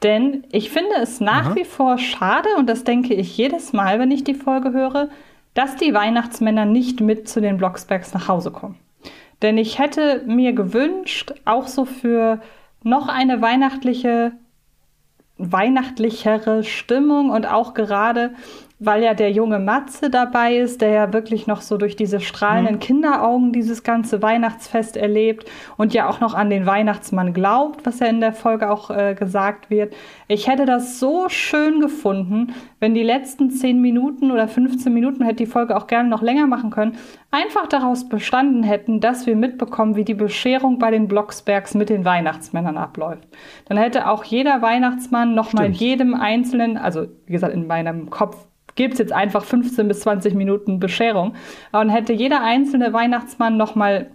Denn 0.03 0.45
ich 0.51 0.71
finde 0.71 0.97
es 1.01 1.21
nach 1.21 1.47
Aha. 1.47 1.55
wie 1.55 1.65
vor 1.65 1.99
schade, 1.99 2.49
und 2.59 2.69
das 2.69 2.83
denke 2.83 3.15
ich 3.15 3.37
jedes 3.37 3.73
Mal, 3.73 4.01
wenn 4.01 4.11
ich 4.11 4.25
die 4.25 4.35
Folge 4.35 4.73
höre, 4.73 5.09
dass 5.55 5.77
die 5.77 5.95
Weihnachtsmänner 5.95 6.65
nicht 6.65 7.01
mit 7.01 7.29
zu 7.29 7.41
den 7.41 7.59
Blocksbergs 7.59 8.13
nach 8.15 8.27
Hause 8.27 8.51
kommen. 8.51 8.77
Denn 9.43 9.59
ich 9.59 9.79
hätte 9.79 10.23
mir 10.27 10.53
gewünscht, 10.53 11.35
auch 11.45 11.67
so 11.67 11.85
für 11.85 12.41
noch 12.83 13.09
eine 13.09 13.43
weihnachtliche, 13.43 14.33
weihnachtlichere 15.37 16.63
Stimmung 16.63 17.31
und 17.31 17.47
auch 17.47 17.75
gerade 17.75 18.35
weil 18.85 19.05
ja 19.05 19.15
der 19.15 19.31
junge 19.31 19.61
Matze 19.61 20.11
dabei 20.11 20.57
ist, 20.57 20.81
der 20.81 20.91
ja 20.91 21.13
wirklich 21.13 21.47
noch 21.47 21.61
so 21.61 21.77
durch 21.77 21.95
diese 21.95 22.19
strahlenden 22.21 22.77
mhm. 22.77 22.81
Kinderaugen 22.81 23.53
dieses 23.53 23.85
ganze 23.85 24.23
Weihnachtsfest 24.23 24.97
erlebt 24.97 25.49
und 25.77 25.95
ja 25.95 26.09
auch 26.09 26.19
noch 26.21 26.35
an 26.35 26.51
den 26.51 26.67
Weihnachtsmann 26.67 27.33
glaubt, 27.33 27.87
was 27.87 28.01
ja 28.01 28.07
in 28.07 28.21
der 28.21 28.33
Folge 28.33 28.71
auch 28.71 28.91
äh, 28.91 29.15
gesagt 29.15 29.71
wird. 29.71 29.95
Ich 30.27 30.49
hätte 30.49 30.67
das 30.67 30.99
so 30.99 31.29
schön 31.29 31.81
gefunden, 31.81 32.55
wenn 32.81 32.95
die 32.95 33.05
letzten 33.05 33.51
10 33.51 33.81
Minuten 33.81 34.33
oder 34.33 34.49
15 34.49 34.93
Minuten, 34.93 35.25
hätte 35.25 35.37
die 35.37 35.47
Folge 35.47 35.77
auch 35.77 35.87
gerne 35.87 36.09
noch 36.09 36.23
länger 36.23 36.49
machen 36.49 36.71
können, 36.71 36.97
einfach 37.31 37.69
daraus 37.69 38.09
bestanden 38.09 38.65
hätten, 38.65 39.01
dass 39.01 39.27
wir 39.27 39.37
mitbekommen, 39.37 39.95
wie 39.95 40.05
die 40.05 40.15
Bescherung 40.15 40.79
bei 40.81 40.91
den 40.91 41.07
Blocksbergs 41.07 41.75
mit 41.75 41.89
den 41.89 42.05
Weihnachtsmännern 42.05 42.77
abläuft. 42.77 43.29
Dann 43.67 43.79
hätte 43.79 44.09
auch 44.09 44.25
jeder 44.25 44.61
Weihnachtsmann 44.61 45.35
nochmal 45.35 45.71
jedem 45.71 46.15
einzelnen, 46.15 46.77
also 46.77 47.07
wie 47.27 47.33
gesagt, 47.33 47.55
in 47.55 47.69
meinem 47.69 48.11
Kopf 48.11 48.49
gibt 48.75 48.95
es 48.95 48.99
jetzt 48.99 49.13
einfach 49.13 49.45
15 49.45 49.89
bis 49.89 50.01
20 50.01 50.35
Minuten 50.35 50.81
Bescherung. 50.81 51.35
Und 51.73 51.91
hätte 51.91 52.13
jeder 52.13 52.43
einzelne 52.43 52.93
Weihnachtsmann 52.93 53.57
nochmal 53.57 54.11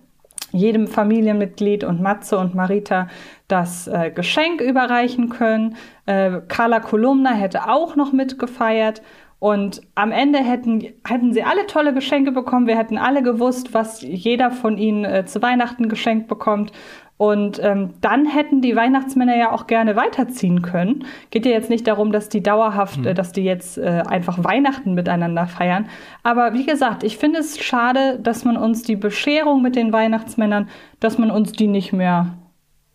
jedem 0.52 0.88
Familienmitglied 0.88 1.84
und 1.84 2.02
Matze 2.02 2.38
und 2.38 2.56
Marita 2.56 3.10
das 3.48 3.88
äh, 3.88 4.12
Geschenk 4.12 4.62
überreichen 4.62 5.30
können. 5.30 5.76
Äh, 6.06 6.42
Carla 6.48 6.80
Kolumna 6.80 7.32
hätte 7.32 7.70
auch 7.70 7.96
noch 7.96 8.14
mitgefeiert. 8.14 9.02
Und 9.40 9.82
am 9.94 10.12
Ende 10.12 10.40
hätten, 10.40 10.82
hätten 11.08 11.32
sie 11.32 11.44
alle 11.44 11.68
tolle 11.68 11.94
Geschenke 11.94 12.32
bekommen. 12.32 12.66
Wir 12.66 12.78
hätten 12.78 12.98
alle 12.98 13.22
gewusst, 13.22 13.74
was 13.74 14.02
jeder 14.02 14.50
von 14.50 14.78
ihnen 14.78 15.06
äh, 15.06 15.26
zu 15.26 15.42
Weihnachten 15.44 15.90
geschenkt 15.90 16.28
bekommt. 16.28 16.72
Und 17.18 17.60
ähm, 17.64 17.96
dann 18.02 18.28
hätten 18.28 18.62
die 18.62 18.76
Weihnachtsmänner 18.76 19.36
ja 19.36 19.52
auch 19.52 19.66
gerne 19.66 19.96
weiterziehen 19.96 20.62
können. 20.62 21.06
Geht 21.32 21.48
ja 21.48 21.52
jetzt 21.52 21.70
nicht 21.70 21.88
darum, 21.88 22.12
dass 22.12 22.30
die 22.30 22.44
dauerhaft, 22.44 23.00
mhm. 23.00 23.08
äh, 23.08 23.14
dass 23.16 23.32
die 23.32 23.44
jetzt 23.44 23.78
äh, 23.80 24.04
einfach 24.08 24.44
Weihnachten 24.44 24.94
miteinander 24.94 25.48
feiern. 25.48 25.88
Aber 26.22 26.54
wie 26.54 26.66
gesagt, 26.66 27.04
ich 27.04 27.18
finde 27.18 27.40
es 27.40 27.60
schade, 27.60 28.20
dass 28.20 28.46
man 28.46 28.56
uns 28.56 28.84
die 28.84 28.96
Bescherung 28.96 29.64
mit 29.64 29.76
den 29.76 29.94
Weihnachtsmännern, 29.94 30.70
dass 31.00 31.18
man 31.18 31.32
uns 31.32 31.52
die 31.52 31.68
nicht 31.68 31.92
mehr, 31.92 32.38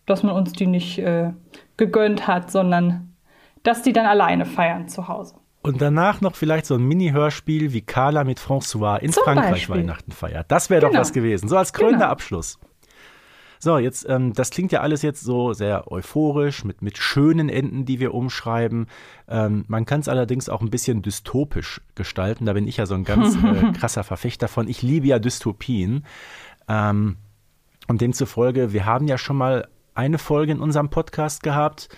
dass 0.06 0.22
man 0.22 0.34
uns 0.34 0.52
die 0.52 0.68
nicht 0.68 0.98
äh, 0.98 1.32
gegönnt 1.76 2.28
hat, 2.28 2.50
sondern 2.50 3.14
dass 3.64 3.82
die 3.82 3.92
dann 3.92 4.06
alleine 4.06 4.44
feiern 4.44 4.88
zu 4.88 5.08
Hause. 5.08 5.41
Und 5.62 5.80
danach 5.80 6.20
noch 6.20 6.34
vielleicht 6.34 6.66
so 6.66 6.74
ein 6.74 6.82
Mini-Hörspiel 6.82 7.72
wie 7.72 7.82
Carla 7.82 8.24
mit 8.24 8.40
François 8.40 8.98
in 8.98 9.12
Zum 9.12 9.22
Frankreich 9.24 9.50
Beispiel. 9.50 9.76
Weihnachten 9.76 10.10
feiert. 10.10 10.50
Das 10.50 10.70
wäre 10.70 10.80
genau. 10.80 10.92
doch 10.92 11.00
was 11.00 11.12
gewesen. 11.12 11.48
So 11.48 11.56
als 11.56 11.72
krönender 11.72 11.98
genau. 11.98 12.10
Abschluss. 12.10 12.58
So, 13.60 13.78
jetzt, 13.78 14.08
ähm, 14.08 14.32
das 14.32 14.50
klingt 14.50 14.72
ja 14.72 14.80
alles 14.80 15.02
jetzt 15.02 15.22
so 15.22 15.52
sehr 15.52 15.92
euphorisch, 15.92 16.64
mit, 16.64 16.82
mit 16.82 16.98
schönen 16.98 17.48
Enden, 17.48 17.84
die 17.84 18.00
wir 18.00 18.12
umschreiben. 18.12 18.88
Ähm, 19.28 19.64
man 19.68 19.86
kann 19.86 20.00
es 20.00 20.08
allerdings 20.08 20.48
auch 20.48 20.62
ein 20.62 20.70
bisschen 20.70 21.00
dystopisch 21.00 21.80
gestalten. 21.94 22.44
Da 22.44 22.54
bin 22.54 22.66
ich 22.66 22.78
ja 22.78 22.86
so 22.86 22.94
ein 22.96 23.04
ganz 23.04 23.36
äh, 23.36 23.72
krasser 23.78 24.02
Verfechter 24.02 24.48
von. 24.48 24.66
Ich 24.66 24.82
liebe 24.82 25.06
ja 25.06 25.20
Dystopien. 25.20 26.04
Ähm, 26.66 27.18
und 27.86 28.00
demzufolge, 28.00 28.72
wir 28.72 28.84
haben 28.84 29.06
ja 29.06 29.16
schon 29.16 29.36
mal 29.36 29.68
eine 29.94 30.18
Folge 30.18 30.50
in 30.50 30.60
unserem 30.60 30.90
Podcast 30.90 31.44
gehabt. 31.44 31.88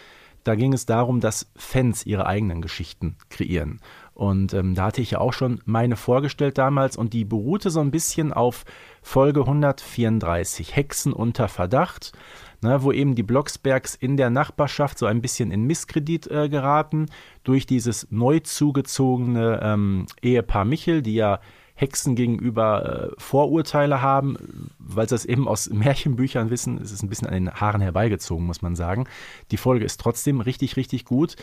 Da 0.44 0.54
ging 0.54 0.74
es 0.74 0.84
darum, 0.86 1.20
dass 1.20 1.50
Fans 1.56 2.04
ihre 2.04 2.26
eigenen 2.26 2.60
Geschichten 2.60 3.16
kreieren. 3.30 3.80
Und 4.12 4.54
ähm, 4.54 4.74
da 4.74 4.84
hatte 4.84 5.00
ich 5.00 5.12
ja 5.12 5.18
auch 5.18 5.32
schon 5.32 5.60
meine 5.64 5.96
vorgestellt 5.96 6.58
damals 6.58 6.96
und 6.96 7.12
die 7.14 7.24
beruhte 7.24 7.70
so 7.70 7.80
ein 7.80 7.90
bisschen 7.90 8.32
auf 8.32 8.64
Folge 9.02 9.40
134, 9.40 10.76
Hexen 10.76 11.12
unter 11.12 11.48
Verdacht, 11.48 12.12
ne, 12.60 12.82
wo 12.82 12.92
eben 12.92 13.16
die 13.16 13.24
Blocksbergs 13.24 13.96
in 13.96 14.16
der 14.16 14.30
Nachbarschaft 14.30 14.98
so 14.98 15.06
ein 15.06 15.20
bisschen 15.20 15.50
in 15.50 15.64
Misskredit 15.64 16.30
äh, 16.30 16.48
geraten 16.48 17.06
durch 17.42 17.66
dieses 17.66 18.06
neu 18.10 18.38
zugezogene 18.38 19.60
ähm, 19.62 20.06
Ehepaar 20.22 20.64
Michel, 20.64 21.02
die 21.02 21.14
ja 21.14 21.40
Hexen 21.74 22.14
gegenüber 22.14 23.10
äh, 23.10 23.14
Vorurteile 23.18 24.00
haben, 24.00 24.70
weil 24.78 25.08
sie 25.08 25.14
das 25.14 25.24
eben 25.24 25.48
aus 25.48 25.68
Märchenbüchern 25.70 26.50
wissen. 26.50 26.80
Es 26.80 26.92
ist 26.92 27.02
ein 27.02 27.08
bisschen 27.08 27.26
an 27.26 27.34
den 27.34 27.50
Haaren 27.52 27.80
herbeigezogen, 27.80 28.46
muss 28.46 28.62
man 28.62 28.76
sagen. 28.76 29.06
Die 29.50 29.56
Folge 29.56 29.84
ist 29.84 30.00
trotzdem 30.00 30.40
richtig, 30.40 30.76
richtig 30.76 31.04
gut. 31.04 31.36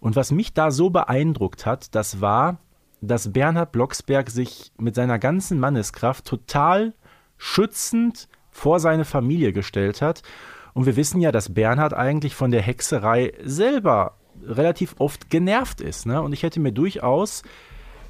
Und 0.00 0.14
was 0.14 0.30
mich 0.30 0.52
da 0.52 0.70
so 0.70 0.90
beeindruckt 0.90 1.64
hat, 1.64 1.94
das 1.94 2.20
war, 2.20 2.58
dass 3.00 3.32
Bernhard 3.32 3.72
Blocksberg 3.72 4.28
sich 4.30 4.72
mit 4.78 4.94
seiner 4.94 5.18
ganzen 5.18 5.58
Manneskraft 5.58 6.24
total 6.26 6.92
schützend 7.38 8.28
vor 8.50 8.80
seine 8.80 9.04
Familie 9.04 9.52
gestellt 9.52 10.02
hat. 10.02 10.22
Und 10.74 10.84
wir 10.86 10.96
wissen 10.96 11.20
ja, 11.20 11.32
dass 11.32 11.54
Bernhard 11.54 11.94
eigentlich 11.94 12.34
von 12.34 12.50
der 12.50 12.62
Hexerei 12.62 13.32
selber 13.42 14.16
relativ 14.44 14.96
oft 14.98 15.30
genervt 15.30 15.80
ist. 15.80 16.06
Ne? 16.06 16.20
Und 16.20 16.32
ich 16.32 16.42
hätte 16.42 16.60
mir 16.60 16.72
durchaus, 16.72 17.42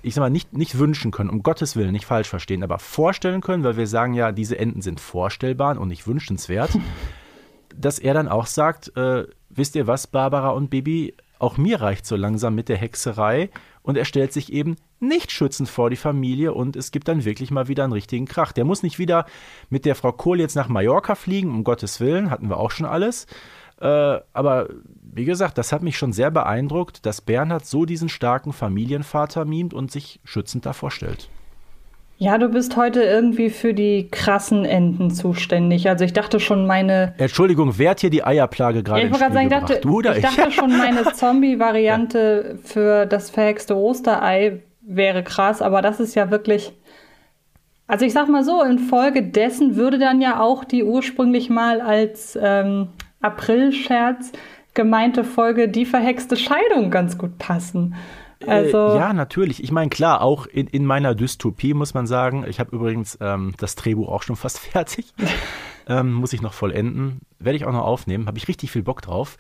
ich 0.03 0.15
sag 0.15 0.23
mal, 0.23 0.31
nicht, 0.31 0.57
nicht 0.57 0.79
wünschen 0.79 1.11
können, 1.11 1.31
um 1.31 1.43
Gottes 1.43 1.77
Willen, 1.77 1.93
nicht 1.93 2.07
falsch 2.07 2.29
verstehen, 2.29 2.63
aber 2.63 2.79
vorstellen 2.79 3.41
können, 3.41 3.65
weil 3.65 3.77
wir 3.77 3.87
sagen 3.87 4.15
ja, 4.15 4.33
diese 4.33 4.59
Enden 4.59 4.83
sind 4.83 5.01
vorstellbar 5.01 5.79
und 5.79 5.89
nicht 5.89 6.07
wünschenswert, 6.07 6.71
dass 7.77 7.99
er 7.99 8.15
dann 8.15 8.29
auch 8.29 8.47
sagt, 8.47 8.97
äh, 8.97 9.27
wisst 9.51 9.77
ihr 9.77 9.87
was, 9.87 10.07
Barbara 10.07 10.51
und 10.51 10.71
Bibi, 10.71 11.15
auch 11.39 11.57
mir 11.57 11.81
reicht 11.81 12.07
so 12.07 12.17
langsam 12.17 12.55
mit 12.55 12.69
der 12.69 12.77
Hexerei 12.77 13.51
und 13.83 13.97
er 13.97 14.05
stellt 14.05 14.33
sich 14.33 14.53
eben 14.53 14.77
nicht 15.01 15.31
schützend 15.31 15.69
vor 15.69 15.89
die 15.89 15.97
Familie 15.97 16.53
und 16.53 16.75
es 16.75 16.91
gibt 16.91 17.07
dann 17.07 17.25
wirklich 17.25 17.51
mal 17.51 17.69
wieder 17.69 17.85
einen 17.85 17.93
richtigen 17.93 18.27
Krach. 18.27 18.53
Der 18.53 18.65
muss 18.65 18.83
nicht 18.83 18.99
wieder 18.99 19.27
mit 19.71 19.85
der 19.85 19.95
Frau 19.95 20.13
Kohl 20.13 20.41
jetzt 20.41 20.57
nach 20.57 20.69
Mallorca 20.69 21.15
fliegen, 21.15 21.51
um 21.51 21.63
Gottes 21.63 22.01
Willen, 22.01 22.31
hatten 22.31 22.49
wir 22.49 22.59
auch 22.59 22.73
schon 22.73 22.87
alles. 22.87 23.27
Äh, 23.81 24.19
aber 24.33 24.69
wie 25.13 25.25
gesagt, 25.25 25.59
das 25.59 25.73
hat 25.73 25.83
mich 25.83 25.97
schon 25.97 26.13
sehr 26.13 26.31
beeindruckt, 26.31 27.07
dass 27.07 27.21
Bernhard 27.21 27.67
so 27.67 27.85
diesen 27.85 28.09
starken 28.09 28.53
Familienvater 28.53 29.45
mimt 29.45 29.75
und 29.75 29.91
sich 29.91 30.21
schützend 30.25 30.67
davor 30.67 30.91
stellt. 30.91 31.29
Ja, 32.21 32.37
du 32.37 32.49
bist 32.49 32.77
heute 32.77 33.01
irgendwie 33.01 33.49
für 33.49 33.75
die 33.75 34.09
krassen 34.11 34.65
Enden 34.65 35.13
zuständig. 35.13 35.89
Also 35.89 36.05
ich 36.05 36.13
dachte 36.13 36.41
schon 36.41 36.67
meine. 36.67 37.15
Entschuldigung, 37.17 37.79
wer 37.79 37.91
hat 37.91 38.01
hier 38.01 38.11
die 38.11 38.25
Eierplage 38.25 38.83
gerade? 38.83 39.01
Ja, 39.01 39.07
ich 39.07 39.13
wollte 39.13 39.25
gerade 39.25 39.35
sagen, 39.35 39.47
ich 39.47 39.53
dachte, 39.53 39.81
du 39.81 39.99
oder 39.99 40.17
ich, 40.17 40.25
ich 40.25 40.37
dachte 40.37 40.51
schon, 40.51 40.77
meine 40.77 41.05
Zombie-Variante 41.15 42.45
ja. 42.57 42.57
für 42.65 43.07
das 43.07 43.31
verhexte 43.31 43.77
Osterei 43.77 44.63
wäre 44.81 45.23
krass, 45.23 45.63
aber 45.63 45.81
das 45.81 46.01
ist 46.01 46.17
ja 46.17 46.33
wirklich. 46.33 46.73
Also 47.87 48.05
ich 48.05 48.13
sag 48.13 48.29
mal 48.29 48.43
so, 48.43 48.65
infolgedessen 48.65 49.77
würde 49.77 49.99
dann 49.99 50.21
ja 50.21 50.41
auch 50.41 50.65
die 50.65 50.83
ursprünglich 50.83 51.49
mal 51.51 51.81
als 51.81 52.37
ähm, 52.41 52.89
April-Scherz 53.21 54.33
gemeinte 54.75 55.25
Folge 55.25 55.69
Die 55.69 55.87
verhexte 55.87 56.37
Scheidung 56.37 56.91
ganz 56.91 57.19
gut 57.19 57.39
passen. 57.39 57.95
Äh, 58.41 58.51
also 58.51 58.77
ja, 58.97 59.13
natürlich. 59.13 59.63
Ich 59.63 59.73
meine, 59.73 59.91
klar, 59.91 60.23
auch 60.23 60.47
in, 60.47 60.67
in 60.69 60.85
meiner 60.85 61.15
Dystopie 61.15 61.75
muss 61.75 61.95
man 61.95 62.07
sagen, 62.07 62.45
ich 62.49 62.61
habe 62.61 62.75
übrigens 62.75 63.19
ähm, 63.21 63.55
das 63.59 63.75
Drehbuch 63.75 64.09
auch 64.09 64.23
schon 64.23 64.37
fast 64.37 64.59
fertig. 64.61 65.13
ähm, 65.89 66.13
muss 66.13 66.33
ich 66.33 66.43
noch 66.43 66.53
vollenden. 66.53 67.21
Werde 67.39 67.57
ich 67.57 67.65
auch 67.65 67.73
noch 67.73 67.85
aufnehmen. 67.85 68.27
Habe 68.27 68.39
ich 68.39 68.49
richtig 68.49 68.71
viel 68.71 68.83
Bock 68.83 69.03
drauf 69.03 69.37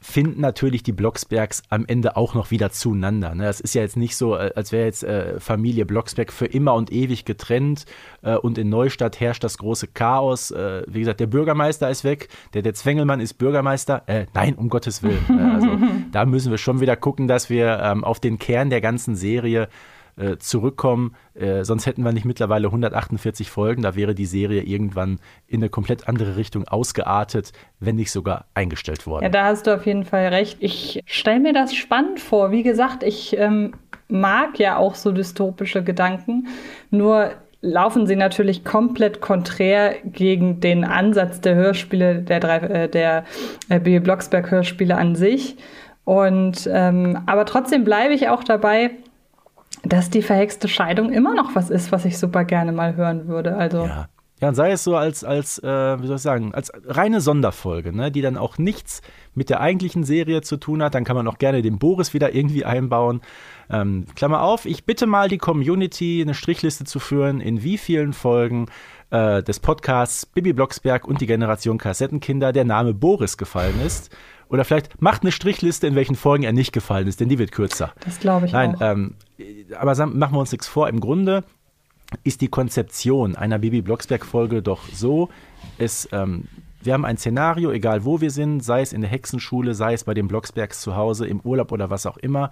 finden 0.00 0.40
natürlich 0.40 0.82
die 0.82 0.92
Blocksbergs 0.92 1.62
am 1.70 1.86
Ende 1.86 2.16
auch 2.16 2.34
noch 2.34 2.50
wieder 2.50 2.70
zueinander. 2.70 3.34
Ne? 3.34 3.44
Das 3.44 3.60
ist 3.60 3.74
ja 3.74 3.80
jetzt 3.80 3.96
nicht 3.96 4.16
so, 4.16 4.36
äh, 4.36 4.52
als 4.54 4.70
wäre 4.70 4.84
jetzt 4.84 5.02
äh, 5.02 5.40
Familie 5.40 5.86
Blocksberg 5.86 6.32
für 6.32 6.46
immer 6.46 6.74
und 6.74 6.92
ewig 6.92 7.24
getrennt 7.24 7.86
äh, 8.20 8.36
und 8.36 8.58
in 8.58 8.68
Neustadt 8.68 9.18
herrscht 9.20 9.44
das 9.44 9.56
große 9.58 9.88
Chaos. 9.88 10.50
Äh, 10.50 10.82
wie 10.86 11.00
gesagt, 11.00 11.20
der 11.20 11.26
Bürgermeister 11.26 11.88
ist 11.88 12.04
weg, 12.04 12.28
der, 12.52 12.62
der 12.62 12.74
Zwengelmann 12.74 13.20
ist 13.20 13.34
Bürgermeister. 13.34 14.02
Nein, 14.34 14.54
um 14.56 14.68
Gottes 14.68 15.02
Willen. 15.02 15.24
Äh, 15.30 15.54
also 15.54 15.78
da 16.12 16.26
müssen 16.26 16.50
wir 16.50 16.58
schon 16.58 16.80
wieder 16.80 16.96
gucken, 16.96 17.26
dass 17.26 17.48
wir 17.48 17.80
ähm, 17.82 18.04
auf 18.04 18.20
den 18.20 18.38
Kern 18.38 18.68
der 18.68 18.82
ganzen 18.82 19.16
Serie 19.16 19.68
äh, 20.16 20.36
zurückkommen. 20.36 21.14
Äh, 21.34 21.64
sonst 21.64 21.86
hätten 21.86 22.04
wir 22.04 22.12
nicht 22.12 22.24
mittlerweile 22.24 22.68
148 22.68 23.50
Folgen. 23.50 23.82
Da 23.82 23.94
wäre 23.96 24.14
die 24.14 24.26
Serie 24.26 24.62
irgendwann 24.62 25.18
in 25.46 25.60
eine 25.60 25.70
komplett 25.70 26.08
andere 26.08 26.36
Richtung 26.36 26.68
ausgeartet, 26.68 27.52
wenn 27.80 27.96
nicht 27.96 28.10
sogar 28.10 28.46
eingestellt 28.54 29.06
worden. 29.06 29.24
Ja, 29.24 29.30
da 29.30 29.44
hast 29.44 29.66
du 29.66 29.74
auf 29.74 29.86
jeden 29.86 30.04
Fall 30.04 30.28
recht. 30.28 30.58
Ich 30.60 31.00
stelle 31.06 31.40
mir 31.40 31.52
das 31.52 31.74
spannend 31.74 32.20
vor. 32.20 32.50
Wie 32.50 32.62
gesagt, 32.62 33.02
ich 33.02 33.36
ähm, 33.38 33.72
mag 34.08 34.58
ja 34.58 34.76
auch 34.76 34.94
so 34.94 35.12
dystopische 35.12 35.82
Gedanken. 35.82 36.48
Nur 36.90 37.32
laufen 37.62 38.06
sie 38.06 38.16
natürlich 38.16 38.64
komplett 38.64 39.20
konträr 39.20 39.94
gegen 40.04 40.60
den 40.60 40.84
Ansatz 40.84 41.40
der 41.40 41.54
Hörspiele, 41.54 42.22
der, 42.22 42.40
drei, 42.40 42.56
äh, 42.56 42.88
der 42.88 43.24
äh, 43.68 43.80
B. 43.80 43.98
Blocksberg 44.00 44.50
Hörspiele 44.50 44.96
an 44.96 45.14
sich. 45.14 45.56
Und 46.04 46.68
ähm, 46.70 47.22
aber 47.26 47.46
trotzdem 47.46 47.84
bleibe 47.84 48.12
ich 48.12 48.28
auch 48.28 48.42
dabei, 48.42 48.90
dass 49.82 50.10
die 50.10 50.22
verhexte 50.22 50.68
Scheidung 50.68 51.12
immer 51.12 51.34
noch 51.34 51.54
was 51.54 51.70
ist, 51.70 51.92
was 51.92 52.04
ich 52.04 52.18
super 52.18 52.44
gerne 52.44 52.72
mal 52.72 52.96
hören 52.96 53.28
würde. 53.28 53.56
Also. 53.56 53.86
Ja. 53.86 54.08
Ja, 54.40 54.48
und 54.48 54.56
sei 54.56 54.72
es 54.72 54.82
so 54.82 54.96
als, 54.96 55.22
als 55.22 55.60
äh, 55.60 56.02
wie 56.02 56.06
soll 56.08 56.16
ich 56.16 56.22
sagen, 56.22 56.52
als 56.52 56.72
reine 56.86 57.20
Sonderfolge, 57.20 57.92
ne, 57.92 58.10
die 58.10 58.22
dann 58.22 58.36
auch 58.36 58.58
nichts 58.58 59.00
mit 59.34 59.50
der 59.50 59.60
eigentlichen 59.60 60.02
Serie 60.02 60.40
zu 60.40 60.56
tun 60.56 60.82
hat, 60.82 60.96
dann 60.96 61.04
kann 61.04 61.14
man 61.14 61.28
auch 61.28 61.38
gerne 61.38 61.62
den 61.62 61.78
Boris 61.78 62.12
wieder 62.12 62.34
irgendwie 62.34 62.64
einbauen. 62.64 63.20
Ähm, 63.70 64.04
Klammer 64.16 64.42
auf, 64.42 64.66
ich 64.66 64.84
bitte 64.84 65.06
mal 65.06 65.28
die 65.28 65.38
Community, 65.38 66.20
eine 66.20 66.34
Strichliste 66.34 66.82
zu 66.82 66.98
führen, 66.98 67.40
in 67.40 67.62
wie 67.62 67.78
vielen 67.78 68.12
Folgen 68.12 68.66
äh, 69.10 69.44
des 69.44 69.60
Podcasts 69.60 70.26
Bibi 70.26 70.52
Blocksberg 70.52 71.06
und 71.06 71.20
die 71.20 71.26
Generation 71.28 71.78
Kassettenkinder 71.78 72.52
der 72.52 72.64
Name 72.64 72.94
Boris 72.94 73.36
gefallen 73.36 73.80
ist. 73.86 74.10
Oder 74.48 74.64
vielleicht 74.64 75.00
macht 75.00 75.22
eine 75.22 75.32
Strichliste, 75.32 75.86
in 75.86 75.94
welchen 75.94 76.16
Folgen 76.16 76.42
er 76.42 76.52
nicht 76.52 76.72
gefallen 76.72 77.06
ist, 77.06 77.20
denn 77.20 77.28
die 77.28 77.38
wird 77.38 77.52
kürzer. 77.52 77.92
Das 78.04 78.18
glaube 78.18 78.46
ich 78.46 78.52
Nein, 78.52 78.74
auch. 78.74 78.80
Ähm, 78.82 79.14
aber 79.78 79.94
machen 80.06 80.34
wir 80.34 80.40
uns 80.40 80.52
nichts 80.52 80.66
vor. 80.66 80.88
Im 80.88 81.00
Grunde 81.00 81.44
ist 82.24 82.40
die 82.40 82.48
Konzeption 82.48 83.36
einer 83.36 83.58
Bibi 83.58 83.82
Blocksberg-Folge 83.82 84.62
doch 84.62 84.82
so, 84.92 85.30
es, 85.78 86.08
ähm, 86.12 86.44
wir 86.82 86.92
haben 86.92 87.04
ein 87.04 87.16
Szenario, 87.16 87.70
egal 87.70 88.04
wo 88.04 88.20
wir 88.20 88.30
sind, 88.30 88.62
sei 88.62 88.82
es 88.82 88.92
in 88.92 89.00
der 89.00 89.10
Hexenschule, 89.10 89.74
sei 89.74 89.94
es 89.94 90.04
bei 90.04 90.14
den 90.14 90.28
Blocksbergs 90.28 90.80
zu 90.80 90.96
Hause, 90.96 91.26
im 91.26 91.40
Urlaub 91.40 91.72
oder 91.72 91.90
was 91.90 92.06
auch 92.06 92.16
immer. 92.18 92.50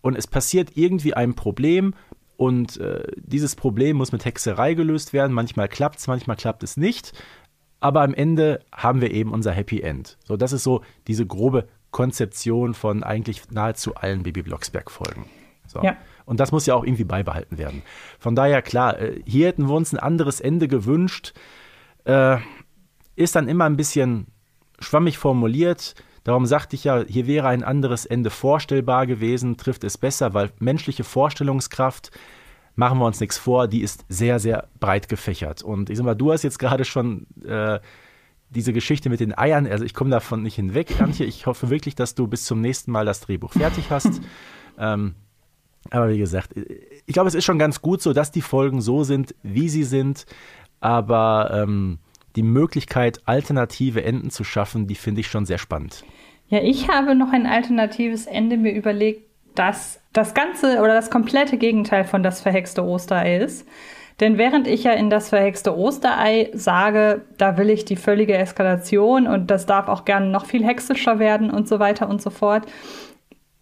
Und 0.00 0.16
es 0.16 0.26
passiert 0.26 0.76
irgendwie 0.76 1.14
ein 1.14 1.34
Problem 1.34 1.94
und 2.36 2.78
äh, 2.78 3.02
dieses 3.16 3.56
Problem 3.56 3.96
muss 3.96 4.12
mit 4.12 4.24
Hexerei 4.24 4.74
gelöst 4.74 5.12
werden. 5.12 5.32
Manchmal 5.32 5.68
klappt 5.68 5.98
es, 5.98 6.06
manchmal 6.06 6.36
klappt 6.36 6.62
es 6.62 6.76
nicht 6.76 7.12
aber 7.80 8.02
am 8.02 8.14
Ende 8.14 8.60
haben 8.72 9.00
wir 9.00 9.10
eben 9.12 9.32
unser 9.32 9.52
Happy 9.52 9.80
End. 9.80 10.18
So, 10.24 10.36
das 10.36 10.52
ist 10.52 10.64
so 10.64 10.82
diese 11.06 11.26
grobe 11.26 11.68
Konzeption 11.90 12.74
von 12.74 13.02
eigentlich 13.02 13.50
nahezu 13.50 13.94
allen 13.94 14.22
Baby 14.22 14.42
Blocksberg-Folgen. 14.42 15.26
So. 15.66 15.82
Ja. 15.82 15.96
Und 16.28 16.40
das 16.40 16.52
muss 16.52 16.66
ja 16.66 16.74
auch 16.74 16.84
irgendwie 16.84 17.04
beibehalten 17.04 17.56
werden. 17.56 17.82
Von 18.18 18.36
daher, 18.36 18.60
klar, 18.60 19.00
äh, 19.00 19.22
hier 19.24 19.46
hätten 19.46 19.66
wir 19.66 19.74
uns 19.74 19.94
ein 19.94 19.98
anderes 19.98 20.40
Ende 20.40 20.68
gewünscht. 20.68 21.32
Äh, 22.04 22.36
ist 23.16 23.34
dann 23.34 23.48
immer 23.48 23.64
ein 23.64 23.78
bisschen 23.78 24.26
schwammig 24.78 25.16
formuliert. 25.16 25.94
Darum 26.24 26.44
sagte 26.44 26.76
ich 26.76 26.84
ja, 26.84 27.02
hier 27.08 27.26
wäre 27.26 27.48
ein 27.48 27.64
anderes 27.64 28.04
Ende 28.04 28.28
vorstellbar 28.28 29.06
gewesen, 29.06 29.56
trifft 29.56 29.84
es 29.84 29.96
besser, 29.96 30.34
weil 30.34 30.50
menschliche 30.58 31.02
Vorstellungskraft 31.02 32.10
machen 32.74 32.98
wir 32.98 33.06
uns 33.06 33.20
nichts 33.20 33.38
vor, 33.38 33.66
die 33.66 33.80
ist 33.80 34.04
sehr, 34.10 34.38
sehr 34.38 34.68
breit 34.78 35.08
gefächert. 35.08 35.62
Und 35.62 35.88
ich 35.88 35.96
sag 35.96 36.04
mal, 36.04 36.14
du 36.14 36.30
hast 36.30 36.42
jetzt 36.42 36.58
gerade 36.58 36.84
schon 36.84 37.26
äh, 37.42 37.80
diese 38.50 38.74
Geschichte 38.74 39.08
mit 39.08 39.20
den 39.20 39.36
Eiern, 39.36 39.66
also 39.66 39.84
ich 39.84 39.94
komme 39.94 40.10
davon 40.10 40.42
nicht 40.42 40.56
hinweg, 40.56 41.00
Antje. 41.00 41.24
Ich 41.24 41.46
hoffe 41.46 41.70
wirklich, 41.70 41.94
dass 41.94 42.14
du 42.14 42.26
bis 42.26 42.44
zum 42.44 42.60
nächsten 42.60 42.92
Mal 42.92 43.06
das 43.06 43.20
Drehbuch 43.20 43.54
fertig 43.54 43.90
hast. 43.90 44.20
ähm, 44.78 45.14
aber 45.90 46.10
wie 46.10 46.18
gesagt, 46.18 46.50
ich 46.54 47.12
glaube, 47.12 47.28
es 47.28 47.34
ist 47.34 47.44
schon 47.44 47.58
ganz 47.58 47.80
gut 47.80 48.02
so, 48.02 48.12
dass 48.12 48.30
die 48.30 48.42
Folgen 48.42 48.80
so 48.80 49.04
sind, 49.04 49.34
wie 49.42 49.68
sie 49.68 49.84
sind. 49.84 50.26
Aber 50.80 51.50
ähm, 51.52 51.98
die 52.36 52.42
Möglichkeit, 52.42 53.20
alternative 53.24 54.04
Enden 54.04 54.30
zu 54.30 54.44
schaffen, 54.44 54.86
die 54.86 54.94
finde 54.94 55.20
ich 55.20 55.28
schon 55.28 55.46
sehr 55.46 55.58
spannend. 55.58 56.04
Ja, 56.48 56.60
ich 56.62 56.88
habe 56.88 57.14
noch 57.14 57.32
ein 57.32 57.46
alternatives 57.46 58.26
Ende 58.26 58.56
mir 58.56 58.72
überlegt, 58.72 59.28
das 59.54 60.00
das 60.12 60.34
ganze 60.34 60.80
oder 60.80 60.94
das 60.94 61.10
komplette 61.10 61.58
Gegenteil 61.58 62.04
von 62.04 62.22
das 62.22 62.40
verhexte 62.40 62.84
Osterei 62.84 63.38
ist. 63.38 63.66
Denn 64.20 64.36
während 64.36 64.66
ich 64.66 64.82
ja 64.82 64.92
in 64.92 65.10
das 65.10 65.28
verhexte 65.28 65.76
Osterei 65.76 66.50
sage, 66.52 67.22
da 67.36 67.56
will 67.56 67.70
ich 67.70 67.84
die 67.84 67.96
völlige 67.96 68.36
Eskalation 68.36 69.28
und 69.28 69.48
das 69.48 69.64
darf 69.64 69.86
auch 69.88 70.04
gerne 70.04 70.26
noch 70.26 70.46
viel 70.46 70.64
hexischer 70.64 71.20
werden 71.20 71.50
und 71.50 71.68
so 71.68 71.78
weiter 71.78 72.08
und 72.08 72.20
so 72.20 72.30
fort, 72.30 72.66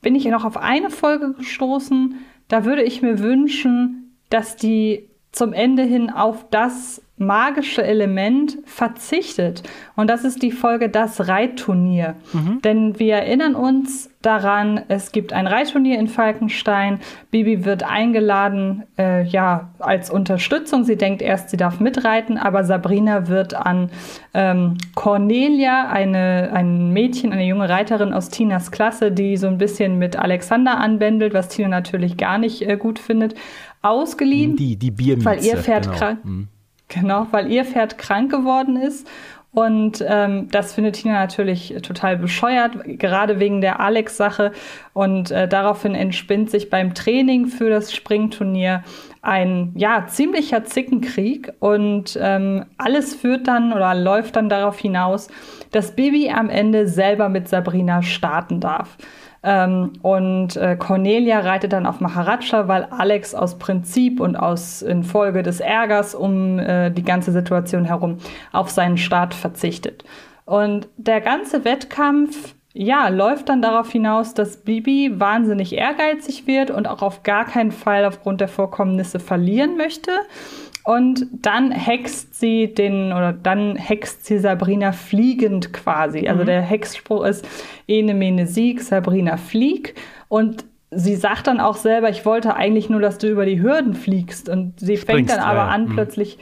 bin 0.06 0.14
ich 0.14 0.24
noch 0.26 0.44
auf 0.44 0.56
eine 0.56 0.90
Folge 0.90 1.32
gestoßen, 1.32 2.14
da 2.46 2.64
würde 2.64 2.84
ich 2.84 3.02
mir 3.02 3.18
wünschen, 3.18 4.16
dass 4.30 4.54
die 4.54 5.10
zum 5.32 5.52
Ende 5.52 5.82
hin 5.82 6.10
auf 6.10 6.48
das 6.48 7.02
magische 7.18 7.82
Element 7.82 8.58
verzichtet. 8.66 9.62
Und 9.94 10.10
das 10.10 10.24
ist 10.24 10.42
die 10.42 10.52
Folge 10.52 10.90
Das 10.90 11.28
Reitturnier. 11.28 12.14
Mhm. 12.32 12.60
Denn 12.62 12.98
wir 12.98 13.14
erinnern 13.14 13.54
uns 13.54 14.10
daran, 14.20 14.82
es 14.88 15.12
gibt 15.12 15.32
ein 15.32 15.46
Reitturnier 15.46 15.98
in 15.98 16.08
Falkenstein. 16.08 17.00
Bibi 17.30 17.64
wird 17.64 17.84
eingeladen, 17.84 18.82
äh, 18.98 19.24
ja, 19.24 19.70
als 19.78 20.10
Unterstützung. 20.10 20.84
Sie 20.84 20.96
denkt 20.96 21.22
erst, 21.22 21.48
sie 21.48 21.56
darf 21.56 21.80
mitreiten, 21.80 22.36
aber 22.36 22.64
Sabrina 22.64 23.28
wird 23.28 23.54
an 23.54 23.90
ähm, 24.34 24.76
Cornelia, 24.94 25.88
eine, 25.88 26.50
ein 26.52 26.92
Mädchen, 26.92 27.32
eine 27.32 27.46
junge 27.46 27.68
Reiterin 27.68 28.12
aus 28.12 28.28
Tinas 28.28 28.70
Klasse, 28.70 29.10
die 29.10 29.38
so 29.38 29.46
ein 29.46 29.56
bisschen 29.56 29.98
mit 29.98 30.16
Alexander 30.16 30.78
anbändelt, 30.78 31.32
was 31.32 31.48
Tina 31.48 31.68
natürlich 31.68 32.18
gar 32.18 32.36
nicht 32.36 32.60
äh, 32.60 32.76
gut 32.76 32.98
findet, 32.98 33.34
ausgeliehen. 33.80 34.56
Die, 34.56 34.76
die 34.76 34.90
Biermieze. 34.90 35.24
Weil 35.24 35.44
ihr 35.44 35.56
Pferd 35.56 35.84
genau. 35.84 35.96
krank. 35.96 36.24
Mhm. 36.24 36.48
Genau, 36.88 37.26
weil 37.30 37.50
ihr 37.50 37.64
Pferd 37.64 37.98
krank 37.98 38.30
geworden 38.30 38.76
ist. 38.76 39.08
Und 39.52 40.04
ähm, 40.06 40.48
das 40.50 40.74
findet 40.74 40.96
Tina 40.96 41.14
natürlich 41.14 41.74
total 41.82 42.18
bescheuert, 42.18 42.72
gerade 42.84 43.40
wegen 43.40 43.62
der 43.62 43.80
Alex-Sache. 43.80 44.52
Und 44.92 45.30
äh, 45.30 45.48
daraufhin 45.48 45.94
entspinnt 45.94 46.50
sich 46.50 46.68
beim 46.68 46.92
Training 46.92 47.46
für 47.46 47.70
das 47.70 47.94
Springturnier 47.94 48.84
ein 49.26 49.72
ja 49.74 50.06
ziemlicher 50.06 50.64
Zickenkrieg. 50.64 51.52
Und 51.58 52.18
ähm, 52.20 52.64
alles 52.78 53.14
führt 53.14 53.48
dann 53.48 53.72
oder 53.72 53.94
läuft 53.94 54.36
dann 54.36 54.48
darauf 54.48 54.78
hinaus, 54.78 55.28
dass 55.72 55.96
Bibi 55.96 56.30
am 56.30 56.48
Ende 56.48 56.86
selber 56.88 57.28
mit 57.28 57.48
Sabrina 57.48 58.02
starten 58.02 58.60
darf. 58.60 58.96
Ähm, 59.42 59.92
und 60.02 60.56
äh, 60.56 60.76
Cornelia 60.76 61.40
reitet 61.40 61.72
dann 61.72 61.86
auf 61.86 62.00
Maharaja, 62.00 62.68
weil 62.68 62.84
Alex 62.84 63.34
aus 63.34 63.58
Prinzip 63.58 64.20
und 64.20 64.36
aus 64.36 64.82
infolge 64.82 65.42
des 65.42 65.60
Ärgers 65.60 66.14
um 66.14 66.58
äh, 66.58 66.90
die 66.90 67.04
ganze 67.04 67.32
Situation 67.32 67.84
herum 67.84 68.18
auf 68.52 68.70
seinen 68.70 68.96
Start 68.96 69.34
verzichtet. 69.34 70.04
Und 70.44 70.88
der 70.96 71.20
ganze 71.20 71.64
Wettkampf 71.64 72.54
ja, 72.78 73.08
läuft 73.08 73.48
dann 73.48 73.62
darauf 73.62 73.90
hinaus, 73.90 74.34
dass 74.34 74.58
Bibi 74.58 75.18
wahnsinnig 75.18 75.74
ehrgeizig 75.74 76.46
wird 76.46 76.70
und 76.70 76.86
auch 76.86 77.00
auf 77.00 77.22
gar 77.22 77.46
keinen 77.46 77.72
Fall 77.72 78.04
aufgrund 78.04 78.42
der 78.42 78.48
Vorkommnisse 78.48 79.18
verlieren 79.18 79.78
möchte. 79.78 80.10
Und 80.84 81.26
dann 81.32 81.70
hext 81.70 82.38
sie 82.38 82.72
den, 82.72 83.14
oder 83.14 83.32
dann 83.32 83.76
hext 83.76 84.26
sie 84.26 84.38
Sabrina 84.38 84.92
fliegend 84.92 85.72
quasi. 85.72 86.28
Also 86.28 86.42
mhm. 86.42 86.46
der 86.46 86.60
Hexspruch 86.60 87.24
ist 87.24 87.48
Ene 87.88 88.12
mene 88.12 88.46
Sieg, 88.46 88.82
Sabrina 88.82 89.38
flieg. 89.38 89.94
Und 90.28 90.66
sie 90.90 91.16
sagt 91.16 91.46
dann 91.46 91.60
auch 91.60 91.76
selber, 91.76 92.10
ich 92.10 92.26
wollte 92.26 92.56
eigentlich 92.56 92.90
nur, 92.90 93.00
dass 93.00 93.16
du 93.16 93.28
über 93.28 93.46
die 93.46 93.62
Hürden 93.62 93.94
fliegst. 93.94 94.50
Und 94.50 94.78
sie 94.78 94.98
Springst, 94.98 95.06
fängt 95.06 95.30
dann 95.30 95.40
aber 95.40 95.60
ja, 95.60 95.68
an, 95.68 95.86
mh. 95.86 95.94
plötzlich 95.94 96.38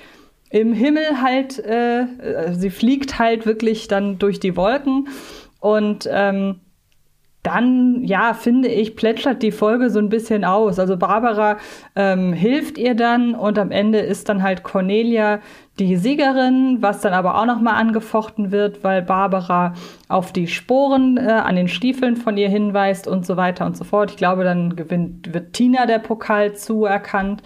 im 0.50 0.72
Himmel 0.72 1.22
halt, 1.22 1.58
äh, 1.58 2.06
sie 2.52 2.70
fliegt 2.70 3.18
halt 3.18 3.46
wirklich 3.46 3.88
dann 3.88 4.18
durch 4.18 4.40
die 4.40 4.56
Wolken. 4.56 5.08
Und 5.64 6.06
ähm, 6.12 6.60
dann, 7.42 8.04
ja, 8.04 8.34
finde 8.34 8.68
ich, 8.68 8.96
plätschert 8.96 9.42
die 9.42 9.50
Folge 9.50 9.88
so 9.88 9.98
ein 9.98 10.10
bisschen 10.10 10.44
aus. 10.44 10.78
Also 10.78 10.98
Barbara 10.98 11.56
ähm, 11.96 12.34
hilft 12.34 12.76
ihr 12.76 12.94
dann 12.94 13.34
und 13.34 13.58
am 13.58 13.70
Ende 13.70 14.00
ist 14.00 14.28
dann 14.28 14.42
halt 14.42 14.62
Cornelia 14.62 15.40
die 15.78 15.96
Siegerin, 15.96 16.78
was 16.80 17.00
dann 17.00 17.14
aber 17.14 17.40
auch 17.40 17.46
nochmal 17.46 17.76
angefochten 17.76 18.50
wird, 18.50 18.84
weil 18.84 19.00
Barbara 19.00 19.72
auf 20.08 20.34
die 20.34 20.48
Sporen 20.48 21.16
äh, 21.16 21.30
an 21.30 21.56
den 21.56 21.68
Stiefeln 21.68 22.16
von 22.16 22.36
ihr 22.36 22.50
hinweist 22.50 23.08
und 23.08 23.24
so 23.24 23.38
weiter 23.38 23.64
und 23.64 23.74
so 23.74 23.84
fort. 23.84 24.10
Ich 24.10 24.18
glaube, 24.18 24.44
dann 24.44 24.76
gewinnt, 24.76 25.32
wird 25.32 25.54
Tina 25.54 25.86
der 25.86 25.98
Pokal 25.98 26.54
zuerkannt. 26.54 27.42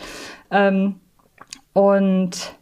Ähm, 0.51 0.97
und 1.73 2.57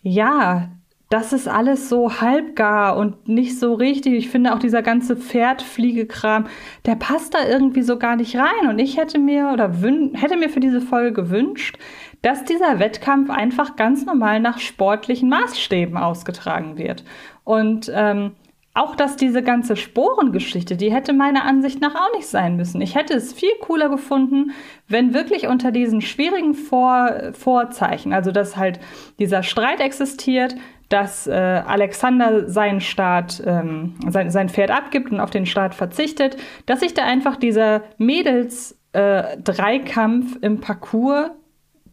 ja, 0.00 0.70
das 1.12 1.34
ist 1.34 1.46
alles 1.46 1.90
so 1.90 2.22
halbgar 2.22 2.96
und 2.96 3.28
nicht 3.28 3.58
so 3.58 3.74
richtig. 3.74 4.14
Ich 4.14 4.30
finde 4.30 4.54
auch 4.54 4.58
dieser 4.58 4.80
ganze 4.80 5.14
Pferdfliegekram, 5.14 6.46
der 6.86 6.94
passt 6.94 7.34
da 7.34 7.46
irgendwie 7.46 7.82
so 7.82 7.98
gar 7.98 8.16
nicht 8.16 8.34
rein. 8.36 8.70
Und 8.70 8.78
ich 8.78 8.96
hätte 8.96 9.18
mir 9.18 9.50
oder 9.52 9.70
hätte 10.14 10.38
mir 10.38 10.48
für 10.48 10.60
diese 10.60 10.80
Folge 10.80 11.12
gewünscht, 11.12 11.76
dass 12.22 12.46
dieser 12.46 12.78
Wettkampf 12.78 13.28
einfach 13.28 13.76
ganz 13.76 14.06
normal 14.06 14.40
nach 14.40 14.58
sportlichen 14.58 15.28
Maßstäben 15.28 15.98
ausgetragen 15.98 16.78
wird. 16.78 17.04
Und 17.44 17.92
ähm, 17.94 18.32
auch 18.74 18.96
dass 18.96 19.16
diese 19.16 19.42
ganze 19.42 19.76
Sporengeschichte, 19.76 20.76
die 20.76 20.90
hätte 20.90 21.12
meiner 21.12 21.44
Ansicht 21.44 21.82
nach 21.82 21.94
auch 21.94 22.10
nicht 22.14 22.26
sein 22.26 22.56
müssen. 22.56 22.80
Ich 22.80 22.94
hätte 22.94 23.12
es 23.14 23.34
viel 23.34 23.52
cooler 23.60 23.90
gefunden, 23.90 24.52
wenn 24.88 25.12
wirklich 25.12 25.46
unter 25.46 25.70
diesen 25.72 26.00
schwierigen 26.00 26.54
Vor 26.54 27.34
Vorzeichen, 27.34 28.14
also 28.14 28.32
dass 28.32 28.56
halt 28.56 28.80
dieser 29.18 29.42
Streit 29.42 29.80
existiert, 29.80 30.54
dass 30.88 31.26
äh, 31.26 31.32
Alexander 31.32 32.48
seinen 32.48 32.80
Staat, 32.80 33.42
ähm, 33.44 33.96
sein, 34.08 34.30
sein 34.30 34.48
Pferd 34.48 34.70
abgibt 34.70 35.10
und 35.10 35.20
auf 35.20 35.30
den 35.30 35.44
Staat 35.46 35.74
verzichtet, 35.74 36.36
dass 36.66 36.78
sich 36.80 36.94
da 36.94 37.04
einfach 37.04 37.36
dieser 37.36 37.82
Mädels-Dreikampf 37.98 40.36
äh, 40.36 40.46
im 40.46 40.60
Parcours 40.60 41.30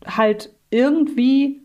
halt 0.05 0.53
irgendwie 0.69 1.58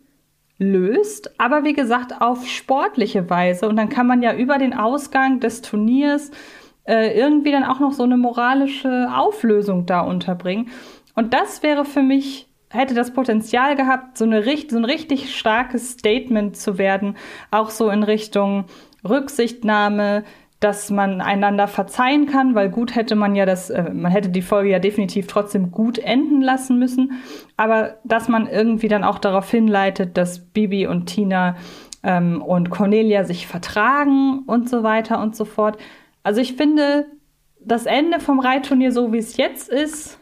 löst, 0.59 1.39
aber 1.39 1.65
wie 1.65 1.73
gesagt 1.73 2.21
auf 2.21 2.47
sportliche 2.47 3.29
Weise. 3.29 3.69
Und 3.69 3.77
dann 3.77 3.89
kann 3.89 4.07
man 4.07 4.23
ja 4.23 4.35
über 4.35 4.59
den 4.59 4.75
Ausgang 4.75 5.41
des 5.41 5.63
Turniers 5.63 6.31
äh, 6.85 7.19
irgendwie 7.19 7.51
dann 7.51 7.65
auch 7.65 7.81
noch 7.81 7.93
so 7.93 8.03
eine 8.05 8.17
moralische 8.17 9.09
Auflösung 9.15 9.87
da 9.87 10.01
unterbringen. 10.01 10.69
Und 11.15 11.35
das 11.35 11.63
wäre 11.63 11.85
für 11.85 12.03
mich 12.03 12.49
hätte 12.71 12.95
das 12.95 13.13
Potenzial 13.13 13.77
gehabt, 13.77 14.19
so, 14.19 14.25
eine, 14.25 14.43
so 14.43 14.77
ein 14.77 14.85
richtig 14.85 15.35
starkes 15.37 15.93
Statement 15.93 16.57
zu 16.57 16.77
werden, 16.77 17.17
auch 17.53 17.71
so 17.71 17.89
in 17.89 18.03
Richtung 18.03 18.65
Rücksichtnahme, 19.09 20.25
dass 20.65 20.91
man 20.91 21.21
einander 21.21 21.69
verzeihen 21.69 22.25
kann, 22.25 22.55
weil 22.55 22.71
gut 22.71 22.95
hätte 22.95 23.17
man 23.17 23.37
ja 23.37 23.45
das, 23.45 23.69
äh, 23.69 23.93
man 23.93 24.11
hätte 24.11 24.31
die 24.31 24.41
Folge 24.41 24.71
ja 24.71 24.79
definitiv 24.79 25.27
trotzdem 25.27 25.71
gut 25.71 25.99
enden 25.99 26.41
lassen 26.41 26.79
müssen, 26.79 27.21
aber 27.59 27.97
dass 28.05 28.29
man 28.29 28.47
irgendwie 28.47 28.89
dann 28.89 29.05
auch 29.05 29.19
darauf 29.19 29.51
hinleitet, 29.51 30.17
dass 30.17 30.39
Bibi 30.39 30.87
und 30.87 31.05
Tina 31.05 31.57
ähm, 32.03 32.41
und 32.41 32.71
Cornelia 32.71 33.25
sich 33.25 33.47
vertragen 33.47 34.45
und 34.47 34.71
so 34.71 34.83
weiter 34.83 35.21
und 35.21 35.37
so 35.37 35.45
fort. 35.45 35.77
Also 36.23 36.41
ich 36.41 36.55
finde, 36.55 37.09
das 37.61 37.85
Ende 37.85 38.19
vom 38.19 38.41
Reitturnier, 38.41 38.91
so 38.91 39.13
wie 39.13 39.19
es 39.19 39.37
jetzt 39.37 39.69
ist, 39.69 40.19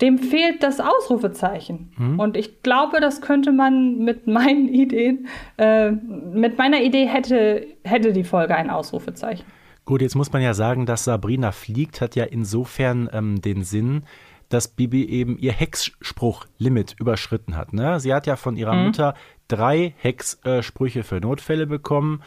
dem 0.00 0.18
fehlt 0.18 0.62
das 0.62 0.80
Ausrufezeichen. 0.80 1.92
Mhm. 1.96 2.20
Und 2.20 2.36
ich 2.36 2.62
glaube, 2.62 3.00
das 3.00 3.20
könnte 3.20 3.52
man 3.52 3.98
mit 3.98 4.26
meinen 4.26 4.68
Ideen, 4.72 5.28
äh, 5.58 5.90
mit 5.90 6.58
meiner 6.58 6.82
Idee 6.82 7.06
hätte, 7.06 7.66
hätte 7.84 8.12
die 8.12 8.24
Folge 8.24 8.54
ein 8.54 8.70
Ausrufezeichen. 8.70 9.44
Gut, 9.84 10.02
jetzt 10.02 10.16
muss 10.16 10.32
man 10.32 10.42
ja 10.42 10.52
sagen, 10.52 10.84
dass 10.84 11.04
Sabrina 11.04 11.52
fliegt, 11.52 12.00
hat 12.00 12.16
ja 12.16 12.24
insofern 12.24 13.08
ähm, 13.12 13.40
den 13.40 13.62
Sinn, 13.62 14.02
dass 14.48 14.68
Bibi 14.68 15.04
eben 15.08 15.38
ihr 15.38 15.52
Hexspruch-Limit 15.52 16.96
überschritten 16.98 17.56
hat. 17.56 17.72
Ne? 17.72 17.98
Sie 18.00 18.12
hat 18.12 18.26
ja 18.26 18.36
von 18.36 18.56
ihrer 18.56 18.74
mhm. 18.74 18.86
Mutter 18.86 19.14
drei 19.48 19.94
Hexsprüche 19.98 21.04
für 21.04 21.20
Notfälle 21.20 21.66
bekommen. 21.66 22.22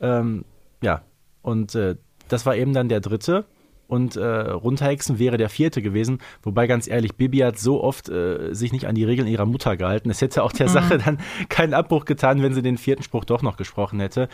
Ähm, 0.00 0.44
ja, 0.82 1.02
und 1.42 1.74
äh, 1.74 1.96
das 2.28 2.46
war 2.46 2.56
eben 2.56 2.72
dann 2.72 2.88
der 2.88 3.00
dritte 3.00 3.44
und 3.86 4.16
äh, 4.16 4.24
runterhexen 4.24 5.18
wäre 5.18 5.36
der 5.36 5.48
vierte 5.48 5.82
gewesen. 5.82 6.18
Wobei 6.42 6.66
ganz 6.66 6.88
ehrlich, 6.88 7.14
Bibi 7.16 7.38
hat 7.38 7.58
so 7.58 7.82
oft 7.82 8.08
äh, 8.08 8.54
sich 8.54 8.72
nicht 8.72 8.86
an 8.86 8.94
die 8.94 9.04
Regeln 9.04 9.28
ihrer 9.28 9.46
Mutter 9.46 9.76
gehalten. 9.76 10.10
Es 10.10 10.20
hätte 10.20 10.42
auch 10.42 10.52
der 10.52 10.68
mhm. 10.68 10.72
Sache 10.72 10.98
dann 10.98 11.18
keinen 11.48 11.74
Abbruch 11.74 12.04
getan, 12.04 12.42
wenn 12.42 12.54
sie 12.54 12.62
den 12.62 12.78
vierten 12.78 13.02
Spruch 13.02 13.24
doch 13.24 13.42
noch 13.42 13.56
gesprochen 13.56 14.00
hätte. 14.00 14.28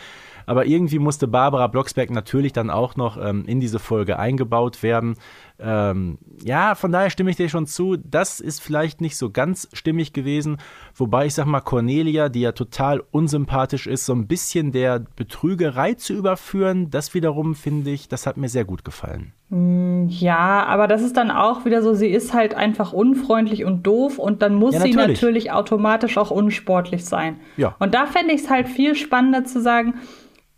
Aber 0.45 0.65
irgendwie 0.65 0.99
musste 0.99 1.27
Barbara 1.27 1.67
Blocksberg 1.67 2.09
natürlich 2.11 2.53
dann 2.53 2.69
auch 2.69 2.95
noch 2.95 3.17
ähm, 3.21 3.45
in 3.45 3.59
diese 3.59 3.79
Folge 3.79 4.19
eingebaut 4.19 4.83
werden. 4.83 5.15
Ähm, 5.59 6.17
ja, 6.43 6.73
von 6.75 6.91
daher 6.91 7.09
stimme 7.09 7.29
ich 7.29 7.35
dir 7.35 7.49
schon 7.49 7.67
zu. 7.67 7.97
Das 7.97 8.39
ist 8.39 8.61
vielleicht 8.61 8.99
nicht 8.99 9.15
so 9.15 9.29
ganz 9.29 9.69
stimmig 9.73 10.11
gewesen. 10.13 10.57
Wobei 10.95 11.27
ich 11.27 11.35
sag 11.35 11.45
mal, 11.45 11.61
Cornelia, 11.61 12.29
die 12.29 12.41
ja 12.41 12.51
total 12.51 13.03
unsympathisch 13.11 13.85
ist, 13.85 14.05
so 14.05 14.13
ein 14.13 14.27
bisschen 14.27 14.71
der 14.71 14.99
Betrügerei 15.15 15.93
zu 15.93 16.13
überführen, 16.13 16.89
das 16.89 17.13
wiederum 17.13 17.53
finde 17.53 17.91
ich, 17.91 18.07
das 18.07 18.25
hat 18.25 18.37
mir 18.37 18.49
sehr 18.49 18.65
gut 18.65 18.83
gefallen. 18.83 19.33
Mm, 19.49 20.07
ja, 20.07 20.65
aber 20.65 20.87
das 20.87 21.03
ist 21.03 21.17
dann 21.17 21.29
auch 21.29 21.65
wieder 21.65 21.83
so, 21.83 21.93
sie 21.93 22.07
ist 22.07 22.33
halt 22.33 22.55
einfach 22.55 22.93
unfreundlich 22.93 23.65
und 23.65 23.85
doof 23.85 24.17
und 24.17 24.41
dann 24.41 24.55
muss 24.55 24.73
ja, 24.73 24.79
natürlich. 24.79 25.19
sie 25.19 25.25
natürlich 25.25 25.51
automatisch 25.51 26.17
auch 26.17 26.31
unsportlich 26.31 27.05
sein. 27.05 27.35
Ja. 27.57 27.75
Und 27.79 27.93
da 27.93 28.07
fände 28.07 28.33
ich 28.33 28.41
es 28.41 28.49
halt 28.49 28.67
viel 28.67 28.95
spannender 28.95 29.43
zu 29.43 29.61
sagen, 29.61 29.95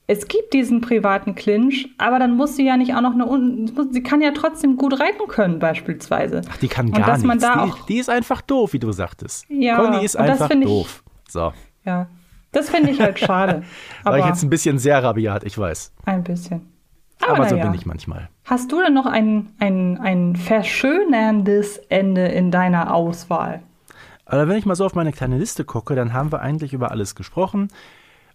es 0.06 0.28
gibt 0.28 0.54
diesen 0.54 0.82
privaten 0.82 1.34
Clinch, 1.36 1.90
aber 1.98 2.20
dann 2.20 2.36
muss 2.36 2.58
sie 2.58 2.66
ja 2.66 2.76
nicht 2.76 2.94
auch 2.94 3.02
noch 3.02 3.14
eine, 3.16 3.72
sie 3.92 4.04
kann 4.04 4.22
ja 4.22 4.32
trotzdem 4.32 4.76
gut 4.76 5.00
reiten 5.00 5.28
können 5.28 5.60
beispielsweise. 5.60 6.42
Ach, 6.50 6.58
die 6.58 6.68
kann 6.68 6.92
gar 6.92 7.16
und 7.16 7.26
nichts. 7.26 7.46
Die, 7.88 7.94
die, 7.94 8.00
ist 8.00 8.10
einfach 8.10 8.42
doof, 8.42 8.74
wie 8.74 8.80
du 8.80 8.92
sagtest. 8.92 9.46
Ja, 9.50 9.78
Conny 9.78 10.04
ist 10.04 10.18
einfach 10.18 10.50
doof. 10.50 11.04
So. 11.30 11.54
Ja, 11.86 12.08
das 12.52 12.70
finde 12.70 12.92
ich 12.92 13.00
halt 13.00 13.18
schade. 13.18 13.64
War 14.04 14.20
ich 14.20 14.26
jetzt 14.26 14.44
ein 14.44 14.50
bisschen 14.50 14.78
sehr 14.78 15.02
rabiat, 15.02 15.44
ich 15.44 15.58
weiß. 15.58 15.94
Ein 16.06 16.24
bisschen. 16.24 16.74
Aber, 17.22 17.38
aber 17.38 17.50
so 17.50 17.56
ja. 17.56 17.64
bin 17.64 17.74
ich 17.74 17.86
manchmal. 17.86 18.30
Hast 18.44 18.72
du 18.72 18.82
denn 18.82 18.94
noch 18.94 19.06
ein, 19.06 19.54
ein, 19.60 19.98
ein 19.98 20.36
verschönerndes 20.36 21.78
Ende 21.90 22.28
in 22.28 22.52
deiner 22.52 22.94
Auswahl? 22.94 23.62
Also 24.26 24.48
wenn 24.48 24.58
ich 24.58 24.66
mal 24.66 24.76
so 24.76 24.86
auf 24.86 24.96
meine 24.96 25.14
kleine 25.14 25.38
Liste 25.38 25.64
gucke, 25.64 25.96
dann 25.96 26.14
haben 26.14 26.32
wir 26.32 26.42
eigentlich 26.42 26.74
über 26.74 26.92
alles 26.92 27.16
gesprochen. 27.16 27.70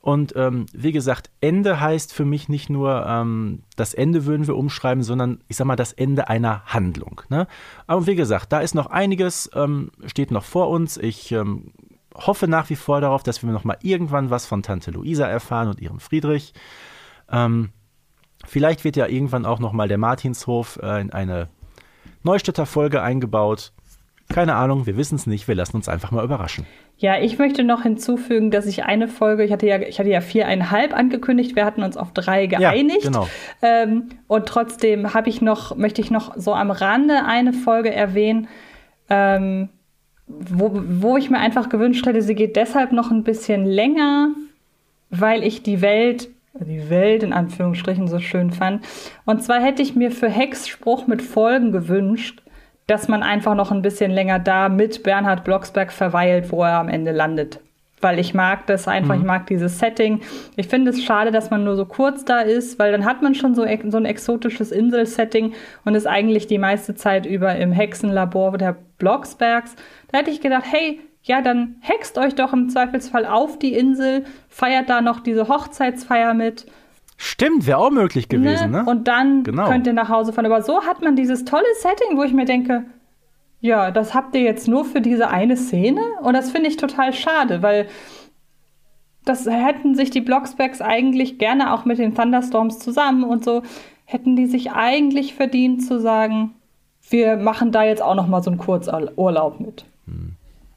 Und 0.09 0.33
ähm, 0.37 0.65
wie 0.73 0.93
gesagt, 0.93 1.29
Ende 1.43 1.81
heißt 1.81 2.15
für 2.15 2.25
mich 2.25 2.49
nicht 2.49 2.71
nur, 2.71 3.05
ähm, 3.07 3.65
das 3.77 3.93
Ende 3.93 4.25
würden 4.25 4.47
wir 4.47 4.57
umschreiben, 4.57 5.03
sondern 5.03 5.45
ich 5.49 5.59
sag 5.59 5.67
mal, 5.67 5.77
das 5.77 5.93
Ende 5.93 6.31
einer 6.31 6.65
Handlung. 6.65 7.21
Ne? 7.29 7.47
Aber 7.87 8.07
wie 8.07 8.15
gesagt, 8.15 8.51
da 8.51 8.61
ist 8.61 8.75
noch 8.75 8.87
einiges, 8.87 9.51
ähm, 9.55 9.91
steht 10.07 10.31
noch 10.31 10.45
vor 10.45 10.71
uns. 10.71 10.97
Ich 10.97 11.31
ähm, 11.33 11.73
hoffe 12.15 12.49
nach 12.49 12.71
wie 12.71 12.77
vor 12.77 13.03
darauf, 13.03 13.23
dass 13.23 13.43
wir 13.43 13.53
noch 13.53 13.65
mal 13.65 13.77
irgendwann 13.83 14.31
was 14.31 14.47
von 14.47 14.63
Tante 14.63 14.93
Luisa 14.93 15.27
erfahren 15.27 15.69
und 15.69 15.79
ihrem 15.79 16.01
Friedrich. 16.01 16.55
Ähm, 17.31 17.69
vielleicht 18.47 18.85
wird 18.85 18.97
ja 18.97 19.09
irgendwann 19.09 19.45
auch 19.45 19.59
noch 19.59 19.75
mal 19.75 19.89
der 19.89 19.99
Martinshof 19.99 20.79
äh, 20.83 21.03
in 21.03 21.13
eine 21.13 21.51
Neustädter 22.23 22.65
Folge 22.65 23.03
eingebaut. 23.03 23.75
Keine 24.29 24.55
Ahnung, 24.57 24.87
wir 24.87 24.97
wissen 24.97 25.15
es 25.15 25.27
nicht, 25.27 25.49
wir 25.49 25.55
lassen 25.55 25.77
uns 25.77 25.89
einfach 25.89 26.11
mal 26.11 26.23
überraschen. 26.23 26.67
Ja, 26.99 27.19
ich 27.19 27.39
möchte 27.39 27.65
noch 27.65 27.83
hinzufügen, 27.83 28.51
dass 28.51 28.67
ich 28.67 28.85
eine 28.85 29.09
Folge, 29.09 29.45
ich 29.45 29.53
hatte 29.53 29.67
ja, 29.67 29.81
ich 29.81 29.99
hatte 29.99 30.11
ja 30.11 30.21
viereinhalb 30.21 30.95
angekündigt, 30.95 31.57
wir 31.57 31.65
hatten 31.65 31.83
uns 31.83 31.97
auf 31.97 32.13
drei 32.13 32.47
geeinigt. 32.47 33.05
Ja, 33.05 33.11
genau. 33.11 33.29
Ähm, 33.63 34.09
und 34.27 34.47
trotzdem 34.47 35.15
habe 35.15 35.31
ich 35.31 35.41
noch, 35.41 35.77
möchte 35.77 36.03
ich 36.03 36.11
noch 36.11 36.37
so 36.37 36.55
am 36.55 36.71
Rande 36.71 37.25
eine 37.25 37.53
Folge 37.55 37.93
erwähnen, 37.93 38.49
ähm, 39.09 39.71
wo, 40.27 40.71
wo 40.73 41.17
ich 41.17 41.31
mir 41.31 41.39
einfach 41.39 41.71
gewünscht 41.71 42.05
hätte, 42.05 42.21
sie 42.21 42.35
geht 42.35 42.57
deshalb 42.57 42.93
noch 42.93 43.11
ein 43.11 43.25
bisschen 43.25 43.65
länger, 43.65 44.29
weil 45.09 45.43
ich 45.43 45.63
die 45.63 45.81
Welt 45.81 46.29
die 46.61 46.91
Welt 46.91 47.23
in 47.23 47.33
Anführungsstrichen 47.33 48.09
so 48.09 48.19
schön 48.19 48.51
fand. 48.51 48.85
Und 49.25 49.43
zwar 49.43 49.63
hätte 49.63 49.81
ich 49.81 49.95
mir 49.95 50.11
für 50.11 50.29
Hexspruch 50.29 51.07
mit 51.07 51.23
Folgen 51.23 51.73
gewünscht, 51.73 52.43
dass 52.89 53.07
man 53.07 53.23
einfach 53.23 53.55
noch 53.55 53.71
ein 53.71 53.83
bisschen 53.83 54.11
länger 54.11 54.41
da 54.41 54.69
mit 54.69 55.05
Bernhard 55.05 55.45
Blocksberg 55.45 55.93
verweilt, 55.93 56.51
wo 56.51 56.65
er 56.65 56.79
am 56.79 56.89
Ende 56.89 57.13
landet. 57.13 57.61
Weil 58.01 58.19
ich 58.19 58.33
mag 58.33 58.67
das 58.67 58.89
einfach, 58.89 59.15
mhm. 59.15 59.21
ich 59.21 59.27
mag 59.27 59.47
dieses 59.47 59.79
Setting. 59.79 60.21
Ich 60.57 60.69
finde 60.69 60.91
es 60.91 61.05
schade, 61.05 61.31
dass 61.31 61.51
man 61.51 61.65
nur 61.65 61.77
so 61.77 61.85
kurz 61.85 62.25
da 62.25 62.41
ist, 62.41 62.79
weil 62.79 62.91
dann 62.93 63.05
hat 63.05 63.23
man 63.23 63.35
schon 63.35 63.55
so, 63.55 63.67
so 63.89 63.97
ein 63.97 64.05
exotisches 64.05 64.73
Inselsetting 64.73 65.53
und 65.85 65.95
ist 65.95 66.07
eigentlich 66.07 66.47
die 66.47 66.59
meiste 66.59 66.95
Zeit 66.95 67.27
über 67.27 67.57
im 67.57 67.73
Hexenlabor 67.73 68.57
der 68.57 68.77
Blocksbergs. 68.99 69.77
Da 70.11 70.19
hätte 70.19 70.31
ich 70.31 70.41
gedacht, 70.41 70.65
hey, 70.67 71.01
ja, 71.25 71.43
dann 71.43 71.77
hext 71.81 72.17
euch 72.17 72.35
doch 72.35 72.55
im 72.55 72.71
Zweifelsfall 72.71 73.27
auf 73.27 73.59
die 73.59 73.75
Insel, 73.75 74.25
feiert 74.49 74.89
da 74.89 75.03
noch 75.03 75.21
diese 75.21 75.49
Hochzeitsfeier 75.49 76.33
mit 76.33 76.65
Stimmt, 77.21 77.67
wäre 77.67 77.79
auch 77.79 77.91
möglich 77.91 78.29
gewesen, 78.29 78.71
ne? 78.71 78.85
Und 78.87 79.09
dann 79.09 79.43
Genau. 79.43 79.69
könnt 79.69 79.87
ihr 79.89 79.93
nach 79.93 80.09
Hause 80.09 80.33
fahren. 80.33 80.47
Aber 80.47 80.63
so 80.63 80.83
hat 80.85 81.03
man 81.03 81.17
dieses 81.17 81.45
tolle 81.45 81.67
Setting, 81.81 82.17
wo 82.17 82.23
ich 82.23 82.33
mir 82.33 82.45
denke, 82.45 82.85
ja, 83.61 83.91
das 83.91 84.15
habt 84.15 84.37
ihr 84.37 84.43
jetzt 84.43 84.69
nur 84.69 84.85
für 84.85 85.01
diese 85.01 85.29
eine 85.29 85.57
Szene? 85.57 86.01
Und 86.23 86.35
das 86.35 86.53
finde 86.53 86.69
ich 86.69 86.77
total 86.77 87.13
schade, 87.13 87.61
weil 87.61 87.89
das 89.25 89.47
hätten 89.47 89.97
sich 89.97 90.11
die 90.11 90.21
Blocksbacks 90.21 90.81
eigentlich 90.81 91.39
gerne 91.39 91.75
auch 91.75 91.85
mit 91.85 91.99
den 91.99 92.15
Thunderstorms 92.15 92.79
zusammen 92.79 93.25
und 93.25 93.45
so, 93.45 93.63
hätten 94.05 94.37
die 94.37 94.47
sich 94.47 94.71
eigentlich 94.71 95.35
verdient 95.35 95.85
zu 95.85 96.01
sagen, 96.01 96.55
wir 97.11 97.37
machen 97.37 97.73
da 97.73 97.83
jetzt 97.83 98.01
auch 98.01 98.15
noch 98.15 98.29
mal 98.29 98.43
so 98.45 98.51
einen 98.51 98.59
Kurzurlaub 98.61 99.59
mit. 99.61 99.85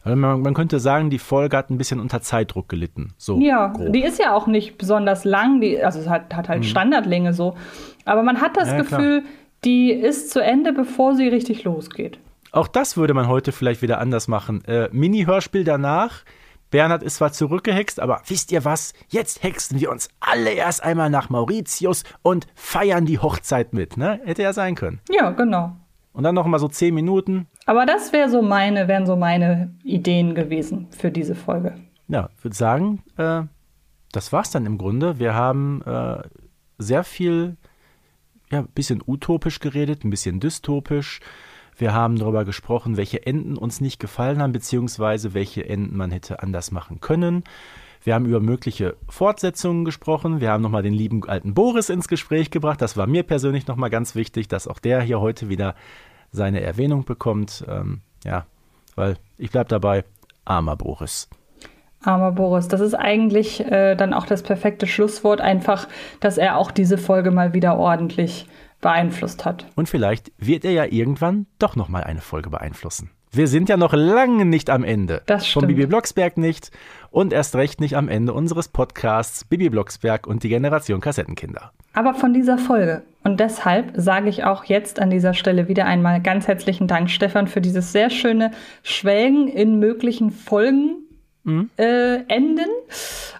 Also 0.04 0.16
man, 0.18 0.42
man 0.42 0.54
könnte 0.54 0.80
sagen, 0.80 1.10
die 1.10 1.20
Folge 1.20 1.56
hat 1.58 1.70
ein 1.70 1.78
bisschen 1.78 2.00
unter 2.00 2.22
Zeitdruck 2.22 2.68
gelitten. 2.70 3.14
So 3.18 3.40
Ja, 3.40 3.68
grob. 3.68 3.94
die 3.94 4.04
ist 4.04 4.20
ja 4.20 4.34
auch 4.36 4.48
nicht 4.48 4.78
besonders 4.78 5.26
lang, 5.26 5.62
die, 5.62 5.82
also 5.84 6.00
es 6.00 6.10
hat, 6.10 6.34
hat 6.36 6.50
halt 6.50 6.66
Standardlänge 6.66 7.34
so. 7.34 7.56
Aber 8.06 8.24
man 8.24 8.42
hat 8.42 8.58
das 8.58 8.70
Mhm. 8.70 8.72
Ja, 8.72 8.78
ja, 8.78 8.84
klar. 8.84 9.00
Gefühl, 9.02 9.24
die 9.64 9.92
ist 9.92 10.32
zu 10.32 10.42
Ende, 10.44 10.74
bevor 10.74 11.16
sie 11.16 11.28
richtig 11.28 11.64
losgeht. 11.64 12.20
Auch 12.52 12.68
das 12.68 12.98
würde 12.98 13.14
man 13.14 13.28
heute 13.28 13.52
vielleicht 13.52 13.82
wieder 13.82 14.00
anders 14.00 14.28
machen. 14.28 14.66
Äh, 14.66 14.90
Mini-Hörspiel 14.92 15.64
danach. 15.64 16.24
Bernhard 16.72 17.04
ist 17.04 17.16
zwar 17.18 17.32
zurückgehext, 17.34 18.00
aber 18.00 18.22
wisst 18.28 18.52
ihr 18.52 18.64
was? 18.66 18.94
Jetzt 19.10 19.44
hexen 19.44 19.80
wir 19.80 19.92
uns 19.92 20.10
alle 20.22 20.52
erst 20.52 20.84
einmal 20.84 21.10
nach 21.10 21.30
Mauritius 21.30 22.04
und 22.24 22.48
feiern 22.56 23.06
die 23.06 23.20
Hochzeit 23.20 23.74
mit. 23.74 23.98
Ne? 23.98 24.20
Hätte 24.24 24.42
ja 24.42 24.54
sein 24.54 24.76
können. 24.76 25.00
Ja, 25.12 25.32
genau. 25.32 25.76
Und 26.14 26.24
dann 26.24 26.34
noch 26.36 26.46
mal 26.48 26.60
so 26.60 26.68
zehn 26.70 26.96
Minuten. 26.96 27.48
Aber 27.66 27.86
das 27.86 28.12
wäre 28.12 28.30
so 28.30 28.42
meine, 28.42 28.88
wären 28.88 29.06
so 29.06 29.16
meine 29.16 29.74
Ideen 29.84 30.36
gewesen 30.36 30.88
für 30.92 31.12
diese 31.12 31.36
Folge. 31.36 31.76
Ja, 32.08 32.30
würde 32.42 32.56
sagen, 32.56 33.04
äh, 33.18 33.44
das 34.12 34.34
war's 34.34 34.52
dann 34.52 34.66
im 34.66 34.78
Grunde. 34.78 35.20
Wir 35.20 35.34
haben 35.34 35.82
äh, 35.84 36.22
sehr 36.78 37.04
viel, 37.04 37.58
ja, 38.52 38.60
ein 38.60 38.68
bisschen 38.68 39.02
utopisch 39.06 39.60
geredet, 39.60 40.04
ein 40.04 40.10
bisschen 40.10 40.40
dystopisch. 40.40 41.20
Wir 41.78 41.94
haben 41.94 42.18
darüber 42.18 42.44
gesprochen, 42.46 42.98
welche 42.98 43.26
Enden 43.26 43.58
uns 43.58 43.80
nicht 43.80 44.00
gefallen 44.00 44.42
haben, 44.42 44.52
beziehungsweise 44.52 45.34
welche 45.34 45.68
Enden 45.68 45.96
man 45.96 46.12
hätte 46.12 46.44
anders 46.44 46.72
machen 46.72 47.00
können. 47.00 47.44
Wir 48.04 48.16
haben 48.16 48.26
über 48.26 48.40
mögliche 48.40 48.98
Fortsetzungen 49.08 49.86
gesprochen. 49.86 50.42
Wir 50.42 50.52
haben 50.52 50.64
nochmal 50.64 50.84
den 50.84 50.94
lieben 50.94 51.24
alten 51.28 51.54
Boris 51.54 51.90
ins 51.90 52.08
Gespräch 52.08 52.50
gebracht. 52.50 52.82
Das 52.82 52.98
war 52.98 53.06
mir 53.06 53.24
persönlich 53.24 53.68
nochmal 53.68 53.92
ganz 53.92 54.16
wichtig, 54.16 54.48
dass 54.48 54.68
auch 54.68 54.80
der 54.80 55.02
hier 55.02 55.22
heute 55.22 55.50
wieder 55.50 55.76
seine 56.32 56.62
Erwähnung 56.62 57.06
bekommt. 57.06 57.64
Ähm, 57.68 58.02
ja, 58.24 58.46
weil 58.96 59.18
ich 59.38 59.52
bleib 59.52 59.70
dabei, 59.70 60.04
armer 60.46 60.76
Boris. 60.76 61.30
Armer 62.04 62.32
Boris, 62.32 62.68
das 62.68 62.82
ist 62.82 62.96
eigentlich 62.96 63.60
äh, 63.60 63.96
dann 63.96 64.14
auch 64.14 64.26
das 64.26 64.42
perfekte 64.42 64.88
Schlusswort, 64.88 65.40
einfach, 65.40 65.88
dass 66.20 66.38
er 66.38 66.58
auch 66.58 66.72
diese 66.72 66.98
Folge 66.98 67.30
mal 67.30 67.54
wieder 67.54 67.78
ordentlich 67.78 68.48
beeinflusst 68.82 69.46
hat. 69.46 69.68
Und 69.76 69.88
vielleicht 69.88 70.32
wird 70.38 70.66
er 70.66 70.72
ja 70.72 70.86
irgendwann 70.86 71.46
doch 71.60 71.76
nochmal 71.76 72.04
eine 72.04 72.22
Folge 72.22 72.50
beeinflussen. 72.50 73.12
Wir 73.34 73.48
sind 73.48 73.70
ja 73.70 73.78
noch 73.78 73.94
lange 73.94 74.44
nicht 74.44 74.70
am 74.70 74.84
Ende. 74.84 75.22
Das 75.26 75.48
Von 75.48 75.62
stimmt. 75.62 75.68
Bibi 75.68 75.86
Blocksberg 75.86 76.38
nicht 76.38 76.72
und 77.12 77.32
erst 77.32 77.56
recht 77.56 77.80
nicht 77.80 77.96
am 77.96 78.10
Ende 78.10 78.34
unseres 78.34 78.68
Podcasts 78.68 79.46
Bibi 79.46 79.70
Blocksberg 79.70 80.28
und 80.28 80.44
die 80.44 80.50
Generation 80.50 81.00
Kassettenkinder. 81.00 81.72
Aber 81.94 82.14
von 82.14 82.34
dieser 82.34 82.58
Folge. 82.58 83.04
Und 83.24 83.40
deshalb 83.40 83.92
sage 83.96 84.30
ich 84.30 84.44
auch 84.44 84.64
jetzt 84.66 85.00
an 85.00 85.10
dieser 85.10 85.34
Stelle 85.34 85.68
wieder 85.68 85.86
einmal 85.86 86.22
ganz 86.22 86.48
herzlichen 86.48 86.88
Dank, 86.88 87.10
Stefan, 87.10 87.48
für 87.48 87.62
dieses 87.62 87.92
sehr 87.92 88.10
schöne 88.10 88.52
Schwelgen 88.84 89.48
in 89.48 89.80
möglichen 89.80 90.32
Folgen. 90.32 91.02
Äh, 91.44 92.24
enden. 92.28 92.70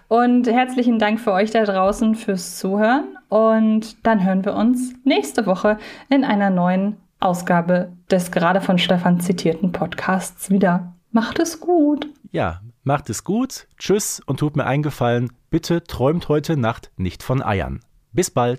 Und 0.08 0.48
herzlichen 0.48 0.98
Dank 0.98 1.20
für 1.20 1.32
euch 1.32 1.52
da 1.52 1.64
draußen 1.64 2.16
fürs 2.16 2.58
Zuhören. 2.58 3.16
Und 3.28 4.04
dann 4.04 4.24
hören 4.24 4.44
wir 4.44 4.54
uns 4.54 4.92
nächste 5.04 5.46
Woche 5.46 5.78
in 6.10 6.24
einer 6.24 6.50
neuen 6.50 6.96
Ausgabe 7.20 7.92
des 8.10 8.32
gerade 8.32 8.60
von 8.60 8.78
Stefan 8.78 9.20
zitierten 9.20 9.72
Podcasts 9.72 10.50
wieder. 10.50 10.92
Macht 11.12 11.38
es 11.38 11.60
gut. 11.60 12.08
Ja, 12.32 12.60
macht 12.82 13.08
es 13.10 13.22
gut, 13.22 13.68
tschüss 13.78 14.20
und 14.26 14.40
tut 14.40 14.56
mir 14.56 14.66
einen 14.66 14.82
Gefallen, 14.82 15.32
bitte 15.50 15.84
träumt 15.84 16.28
heute 16.28 16.56
Nacht 16.56 16.90
nicht 16.96 17.22
von 17.22 17.42
Eiern. 17.42 17.80
Bis 18.12 18.30
bald. 18.30 18.58